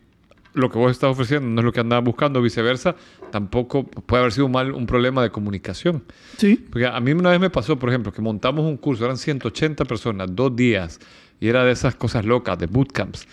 lo 0.54 0.70
que 0.70 0.78
vos 0.78 0.91
estás 0.91 1.12
ofreciendo 1.12 1.48
no 1.48 1.62
es 1.62 1.66
lo 1.66 1.72
que 1.72 1.80
andabas 1.80 2.06
buscando, 2.06 2.41
viceversa, 2.41 2.95
tampoco 3.32 3.86
puede 3.86 4.22
haber 4.22 4.34
sido 4.34 4.48
un 4.48 4.52
mal 4.54 4.72
un 4.72 4.86
problema 4.86 5.22
de 5.22 5.30
comunicación. 5.30 6.04
Sí. 6.38 6.66
Porque 6.70 6.88
a 6.88 7.00
mí 7.00 7.12
una 7.12 7.32
vez 7.32 7.39
me 7.39 7.50
pasó, 7.50 7.78
por 7.78 7.89
ejemplo, 7.89 8.12
que 8.12 8.22
montamos 8.22 8.66
un 8.66 8.78
curso, 8.78 9.06
eran 9.06 9.18
180 9.18 9.86
personas, 9.86 10.30
dos 10.36 10.56
días, 10.56 11.00
y 11.39 11.48
era 11.48 11.64
de 11.64 11.72
esas 11.72 11.95
cosas 11.95 12.26
locas, 12.26 12.58
de 12.58 12.66
bootcamps. 12.68 13.28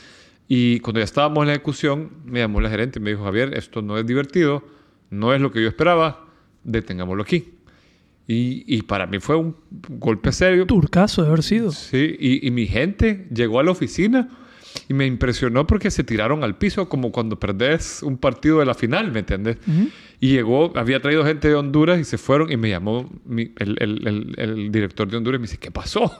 Y 0.46 0.80
cuando 0.80 1.00
ya 1.00 1.04
estábamos 1.04 1.42
en 1.42 1.48
la 1.48 1.54
ejecución, 1.54 2.10
me 2.24 2.40
llamó 2.40 2.60
la 2.60 2.68
gerente 2.68 2.98
y 2.98 3.02
me 3.02 3.10
dijo, 3.10 3.24
Javier, 3.24 3.54
esto 3.56 3.80
no 3.80 3.96
es 3.96 4.06
divertido, 4.06 4.62
no 5.10 5.32
es 5.32 5.40
lo 5.40 5.50
que 5.50 5.62
yo 5.62 5.68
esperaba, 5.68 6.26
detengámoslo 6.64 7.22
aquí. 7.22 7.54
Y, 8.26 8.64
y 8.66 8.82
para 8.82 9.06
mí 9.06 9.18
fue 9.20 9.36
un 9.36 9.56
golpe 9.88 10.32
serio. 10.32 10.66
Turcaso 10.66 11.22
de 11.22 11.28
haber 11.28 11.42
sido. 11.42 11.70
Sí, 11.70 12.16
y, 12.18 12.46
y 12.46 12.50
mi 12.50 12.66
gente 12.66 13.26
llegó 13.32 13.60
a 13.60 13.62
la 13.62 13.70
oficina 13.70 14.28
y 14.88 14.94
me 14.94 15.06
impresionó 15.06 15.66
porque 15.66 15.90
se 15.90 16.04
tiraron 16.04 16.44
al 16.44 16.56
piso 16.56 16.88
como 16.88 17.10
cuando 17.12 17.38
perdés 17.38 18.02
un 18.02 18.18
partido 18.18 18.58
de 18.60 18.66
la 18.66 18.74
final, 18.74 19.10
¿me 19.12 19.20
entiendes? 19.20 19.56
Y 20.20 20.28
llegó, 20.32 20.72
había 20.76 21.00
traído 21.00 21.24
gente 21.24 21.48
de 21.48 21.54
Honduras 21.54 21.98
y 21.98 22.04
se 22.04 22.18
fueron 22.18 22.50
y 22.52 22.56
me 22.56 22.68
llamó 22.70 23.10
mi- 23.24 23.52
el, 23.58 23.76
el- 23.80 24.06
el- 24.06 24.34
el 24.36 24.72
director 24.72 25.08
de 25.08 25.16
Honduras 25.16 25.38
y 25.38 25.40
me 25.40 25.46
dice, 25.46 25.58
¿qué 25.58 25.70
pasó? 25.70 26.12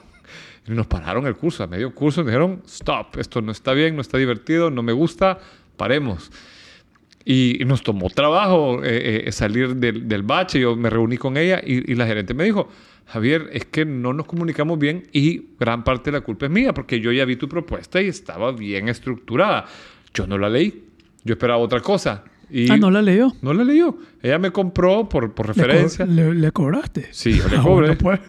Y 0.67 0.71
nos 0.71 0.87
pararon 0.87 1.27
el 1.27 1.35
curso, 1.35 1.63
a 1.63 1.67
medio 1.67 1.93
curso 1.93 2.23
me 2.23 2.31
dijeron, 2.31 2.61
stop, 2.65 3.17
esto 3.17 3.39
no 3.41 3.51
está 3.51 3.73
bien, 3.73 3.95
no 3.95 4.01
está 4.01 4.17
divertido, 4.17 4.71
no 4.71 4.81
me 4.81 4.93
gusta, 4.93 5.39
paremos. 5.77 6.31
Y, 7.25 7.63
nos 7.65 7.81
tomó 7.81 8.09
trabajo 8.11 8.83
eh, 8.83 9.23
eh, 9.25 9.31
salir 9.31 9.75
del, 9.75 10.07
del 10.07 10.21
bache. 10.23 10.59
Yo 10.59 10.75
me 10.75 10.89
reuní 10.91 11.17
con 11.17 11.37
ella 11.37 11.59
y, 11.65 11.91
y 11.91 11.95
la 11.95 12.05
gerente 12.05 12.33
me 12.35 12.43
dijo, 12.43 12.69
Javier, 13.07 13.49
es 13.51 13.65
que 13.65 13.83
no 13.83 14.13
nos 14.13 14.27
comunicamos 14.27 14.77
bien 14.77 15.03
y 15.11 15.41
gran 15.59 15.83
parte 15.83 16.11
de 16.11 16.17
la 16.19 16.21
culpa 16.21 16.45
es 16.45 16.51
mía 16.51 16.73
porque 16.73 16.99
yo 16.99 17.11
ya 17.11 17.25
vi 17.25 17.35
tu 17.35 17.49
propuesta 17.49 17.99
y 18.01 18.07
estaba 18.07 18.51
bien 18.51 18.89
estructurada. 18.89 19.65
Yo 20.13 20.27
no 20.27 20.37
la 20.37 20.49
leí. 20.49 20.83
Yo 21.23 21.33
esperaba 21.33 21.57
otra 21.59 21.79
cosa. 21.79 22.23
Y 22.51 22.69
Ah, 22.71 22.77
no 22.77 22.91
la 22.91 23.01
leyó. 23.01 23.33
no 23.41 23.53
la 23.53 23.63
leyó. 23.63 23.97
Ella 24.21 24.37
me 24.37 24.51
compró 24.51 25.09
por, 25.09 25.33
por 25.33 25.47
Le 25.47 25.53
co- 25.55 25.61
referencia. 25.61 26.05
Le, 26.05 26.31
le 26.35 26.51
cobraste. 26.51 27.07
Sí, 27.11 27.33
yo 27.39 27.47
le 27.49 27.57
Ah, 27.57 27.61
cobré. 27.63 27.95
pues, 27.95 28.19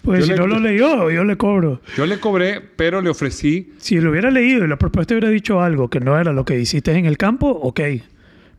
pues 0.00 0.20
Yo 0.20 0.24
si 0.24 0.30
le- 0.32 0.38
no 0.38 0.46
lo 0.46 0.58
leyó, 0.58 1.10
yo 1.10 1.22
le 1.24 1.36
cobro. 1.36 1.82
Yo 1.98 2.06
le 2.06 2.18
cobré, 2.18 2.62
pero 2.62 3.02
le 3.02 3.10
ofrecí 3.10 3.72
Si 3.76 4.00
lo 4.00 4.10
hubiera 4.10 4.30
leído 4.30 4.64
y 4.64 4.68
la 4.68 4.78
propuesta 4.78 5.12
hubiera 5.12 5.28
dicho 5.28 5.60
algo 5.60 5.90
que 5.90 6.00
no 6.00 6.18
era 6.18 6.32
lo 6.32 6.46
que 6.46 6.58
hiciste 6.58 6.92
en 6.96 7.04
el 7.04 7.18
campo, 7.18 7.48
ok. 7.50 7.80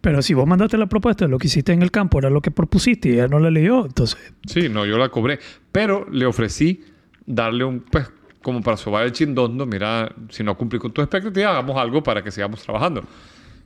Pero 0.01 0.21
si 0.21 0.33
vos 0.33 0.47
mandaste 0.47 0.77
la 0.77 0.87
propuesta, 0.87 1.27
lo 1.27 1.37
que 1.37 1.47
hiciste 1.47 1.73
en 1.73 1.81
el 1.81 1.91
campo 1.91 2.19
era 2.19 2.29
lo 2.29 2.41
que 2.41 2.51
propusiste 2.51 3.09
y 3.09 3.13
ella 3.13 3.27
no 3.27 3.39
la 3.39 3.49
leyó, 3.51 3.85
entonces... 3.85 4.17
Sí, 4.45 4.69
no, 4.69 4.85
yo 4.85 4.97
la 4.97 5.09
cobré. 5.09 5.39
Pero 5.71 6.07
le 6.09 6.25
ofrecí 6.25 6.81
darle 7.25 7.65
un, 7.65 7.81
pues, 7.81 8.09
como 8.41 8.61
para 8.61 8.77
sobar 8.77 9.05
el 9.05 9.11
chindondo, 9.11 9.65
mira, 9.65 10.09
si 10.29 10.43
no 10.43 10.55
cumplí 10.57 10.79
con 10.79 10.91
tu 10.93 11.01
expectativa, 11.01 11.49
hagamos 11.49 11.75
algo 11.77 12.01
para 12.01 12.23
que 12.23 12.31
sigamos 12.31 12.61
trabajando. 12.63 13.03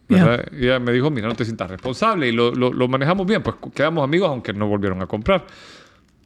¿verdad? 0.10 0.46
Y 0.52 0.66
ella 0.66 0.80
me 0.80 0.92
dijo, 0.92 1.10
mira, 1.12 1.28
no 1.28 1.36
te 1.36 1.46
sientas 1.46 1.70
responsable. 1.70 2.28
Y 2.28 2.32
lo, 2.32 2.52
lo- 2.52 2.74
lo 2.74 2.88
manejamos 2.88 3.26
bien, 3.26 3.42
pues 3.44 3.56
quedamos 3.74 4.04
amigos, 4.04 4.30
aunque 4.30 4.54
no 4.54 4.68
volvieron 4.68 5.02
a 5.02 5.08
comprar. 5.08 5.46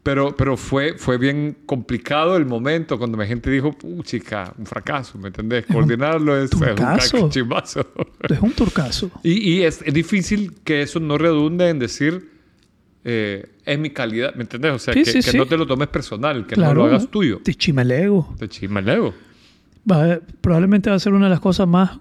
Pero, 0.07 0.33
pero 0.37 0.55
fue, 0.55 0.93
fue 0.97 1.17
bien 1.17 1.57
complicado 1.65 2.37
el 2.37 2.45
momento 2.45 2.97
cuando 2.97 3.17
mi 3.17 3.27
gente 3.27 3.51
dijo, 3.51 3.75
uh, 3.83 4.03
chica, 4.03 4.53
un 4.57 4.65
fracaso, 4.65 5.17
¿me 5.17 5.27
entendés? 5.27 5.65
Coordinarlo 5.65 6.41
es, 6.41 6.49
es 6.49 6.53
un 6.53 6.75
cachimbazo. 6.75 7.85
Es 8.29 8.39
un 8.39 8.53
turcazo. 8.53 9.11
Y, 9.21 9.55
y 9.55 9.63
es, 9.63 9.81
es 9.81 9.93
difícil 9.93 10.53
que 10.63 10.81
eso 10.81 11.01
no 11.01 11.17
redunde 11.17 11.67
en 11.67 11.79
decir, 11.79 12.31
eh, 13.03 13.49
es 13.65 13.77
mi 13.77 13.89
calidad, 13.89 14.33
¿me 14.35 14.43
entendés? 14.43 14.71
O 14.71 14.79
sea, 14.79 14.93
Sí, 14.93 15.03
que, 15.03 15.11
sí, 15.11 15.19
que 15.19 15.31
sí. 15.31 15.37
no 15.37 15.45
te 15.45 15.57
lo 15.57 15.67
tomes 15.67 15.89
personal, 15.89 16.47
que 16.47 16.55
claro. 16.55 16.75
no 16.75 16.79
lo 16.79 16.85
hagas 16.85 17.11
tuyo. 17.11 17.41
Te 17.43 17.53
chima 17.53 17.81
el 17.81 17.91
ego. 17.91 18.33
Te 18.39 18.47
chisma 18.47 18.79
el 18.79 18.87
ego. 18.87 19.13
Va 19.91 20.21
probablemente 20.39 20.89
va 20.89 20.95
a 20.95 20.99
ser 20.99 21.11
una 21.11 21.25
de 21.25 21.31
las 21.31 21.41
cosas 21.41 21.67
más, 21.67 21.99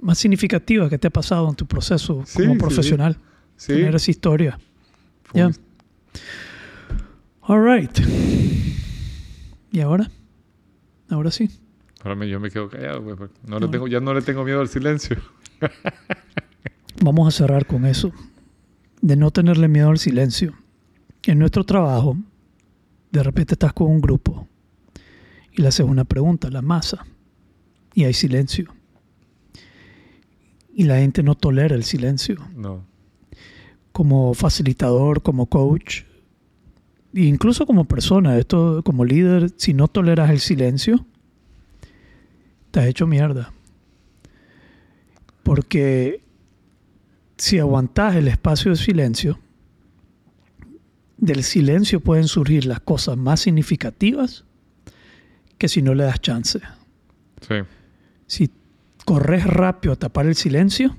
más 0.00 0.18
significativas 0.18 0.88
que 0.88 0.98
te 0.98 1.08
ha 1.08 1.12
pasado 1.12 1.48
en 1.48 1.56
tu 1.56 1.66
proceso 1.66 2.22
como 2.32 2.56
profesional. 2.56 3.18
Tener 3.66 3.96
esa 3.96 4.08
historia. 4.12 4.56
Ya. 5.34 5.50
All 7.48 7.62
right. 7.64 7.96
¿Y 9.70 9.80
ahora? 9.80 10.10
Ahora 11.10 11.30
sí. 11.30 11.50
Ahora 12.02 12.16
me- 12.16 12.28
yo 12.28 12.40
me 12.40 12.50
quedo 12.50 12.68
callado, 12.68 13.02
güey, 13.02 13.16
no 13.46 13.58
le 13.58 13.68
tengo, 13.68 13.88
ya 13.88 14.00
no 14.00 14.14
le 14.14 14.22
tengo 14.22 14.44
miedo 14.44 14.60
al 14.60 14.68
silencio. 14.68 15.16
Vamos 17.02 17.28
a 17.28 17.36
cerrar 17.36 17.66
con 17.66 17.84
eso. 17.86 18.12
De 19.00 19.16
no 19.16 19.30
tenerle 19.30 19.68
miedo 19.68 19.90
al 19.90 19.98
silencio. 19.98 20.54
En 21.24 21.38
nuestro 21.38 21.64
trabajo, 21.64 22.16
de 23.10 23.22
repente 23.22 23.54
estás 23.54 23.72
con 23.72 23.88
un 23.90 24.00
grupo 24.00 24.48
y 25.52 25.62
le 25.62 25.68
haces 25.68 25.86
una 25.86 26.04
pregunta, 26.04 26.50
la 26.50 26.62
masa, 26.62 27.04
y 27.94 28.04
hay 28.04 28.14
silencio. 28.14 28.72
Y 30.74 30.84
la 30.84 30.98
gente 30.98 31.22
no 31.22 31.34
tolera 31.34 31.74
el 31.74 31.84
silencio. 31.84 32.36
No. 32.54 32.84
Como 33.92 34.34
facilitador, 34.34 35.22
como 35.22 35.46
coach, 35.46 36.02
incluso 37.16 37.66
como 37.66 37.86
persona, 37.86 38.38
esto 38.38 38.82
como 38.84 39.04
líder, 39.04 39.50
si 39.56 39.74
no 39.74 39.88
toleras 39.88 40.30
el 40.30 40.40
silencio, 40.40 41.04
te 42.70 42.80
has 42.80 42.86
hecho 42.86 43.06
mierda. 43.06 43.52
Porque 45.42 46.22
si 47.36 47.58
aguantas 47.58 48.16
el 48.16 48.28
espacio 48.28 48.70
de 48.70 48.76
silencio, 48.76 49.38
del 51.16 51.42
silencio 51.42 52.00
pueden 52.00 52.28
surgir 52.28 52.66
las 52.66 52.80
cosas 52.80 53.16
más 53.16 53.40
significativas 53.40 54.44
que 55.58 55.68
si 55.68 55.82
no 55.82 55.94
le 55.94 56.04
das 56.04 56.20
chance. 56.20 56.60
Sí. 57.40 57.54
Si 58.26 58.50
corres 59.04 59.44
rápido 59.44 59.94
a 59.94 59.96
tapar 59.96 60.26
el 60.26 60.34
silencio, 60.34 60.96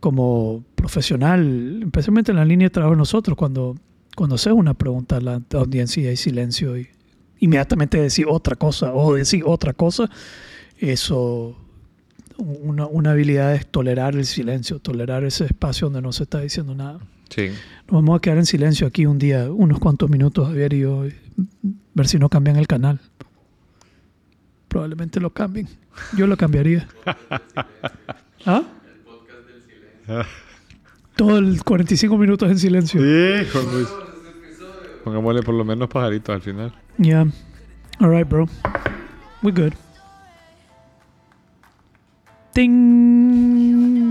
como 0.00 0.64
profesional, 0.74 1.82
especialmente 1.84 2.32
en 2.32 2.36
la 2.36 2.44
línea 2.44 2.66
de 2.66 2.70
trabajo 2.70 2.94
de 2.94 2.98
nosotros, 2.98 3.36
cuando, 3.36 3.76
cuando 4.16 4.34
haces 4.34 4.52
una 4.52 4.74
pregunta 4.74 5.18
a 5.18 5.20
la 5.20 5.42
audiencia 5.52 6.02
y 6.02 6.06
hay 6.06 6.16
silencio 6.16 6.76
y 6.76 6.88
inmediatamente 7.38 8.00
decir 8.00 8.26
otra 8.28 8.56
cosa 8.56 8.92
o 8.94 9.14
decir 9.14 9.44
otra 9.46 9.74
cosa, 9.74 10.10
eso, 10.78 11.56
una, 12.38 12.86
una 12.86 13.12
habilidad 13.12 13.54
es 13.54 13.66
tolerar 13.66 14.16
el 14.16 14.24
silencio, 14.24 14.78
tolerar 14.78 15.22
ese 15.24 15.44
espacio 15.44 15.86
donde 15.88 16.00
no 16.00 16.12
se 16.12 16.24
está 16.24 16.40
diciendo 16.40 16.74
nada. 16.74 16.98
Sí. 17.28 17.48
Nos 17.88 18.02
vamos 18.02 18.16
a 18.16 18.20
quedar 18.20 18.38
en 18.38 18.46
silencio 18.46 18.86
aquí 18.86 19.04
un 19.04 19.18
día, 19.18 19.50
unos 19.50 19.78
cuantos 19.78 20.08
minutos, 20.08 20.48
Javier 20.48 20.72
y 20.72 20.80
yo, 20.80 21.04
ver 21.94 22.08
si 22.08 22.18
no 22.18 22.30
cambian 22.30 22.56
el 22.56 22.66
canal. 22.66 22.98
Probablemente 24.68 25.20
lo 25.20 25.30
cambien. 25.30 25.68
Yo 26.16 26.26
lo 26.26 26.38
cambiaría. 26.38 26.88
¿Ah? 28.46 28.62
El 28.86 29.00
podcast 29.02 29.46
del 29.46 29.62
silencio. 29.62 30.26
Todo 31.16 31.38
el 31.38 31.62
45 31.62 32.16
minutos 32.16 32.50
en 32.50 32.58
silencio. 32.58 33.00
Hijo, 33.00 33.60
Luis. 33.72 33.88
Pongámosle 35.06 35.44
por 35.44 35.54
lo 35.54 35.64
menos 35.64 35.88
pajaritos 35.88 36.34
al 36.34 36.42
final. 36.42 36.72
Yeah. 36.98 37.26
All 38.00 38.10
right, 38.10 38.28
bro. 38.28 38.48
We 39.40 39.52
good. 39.52 39.72
Ting. 42.52 44.05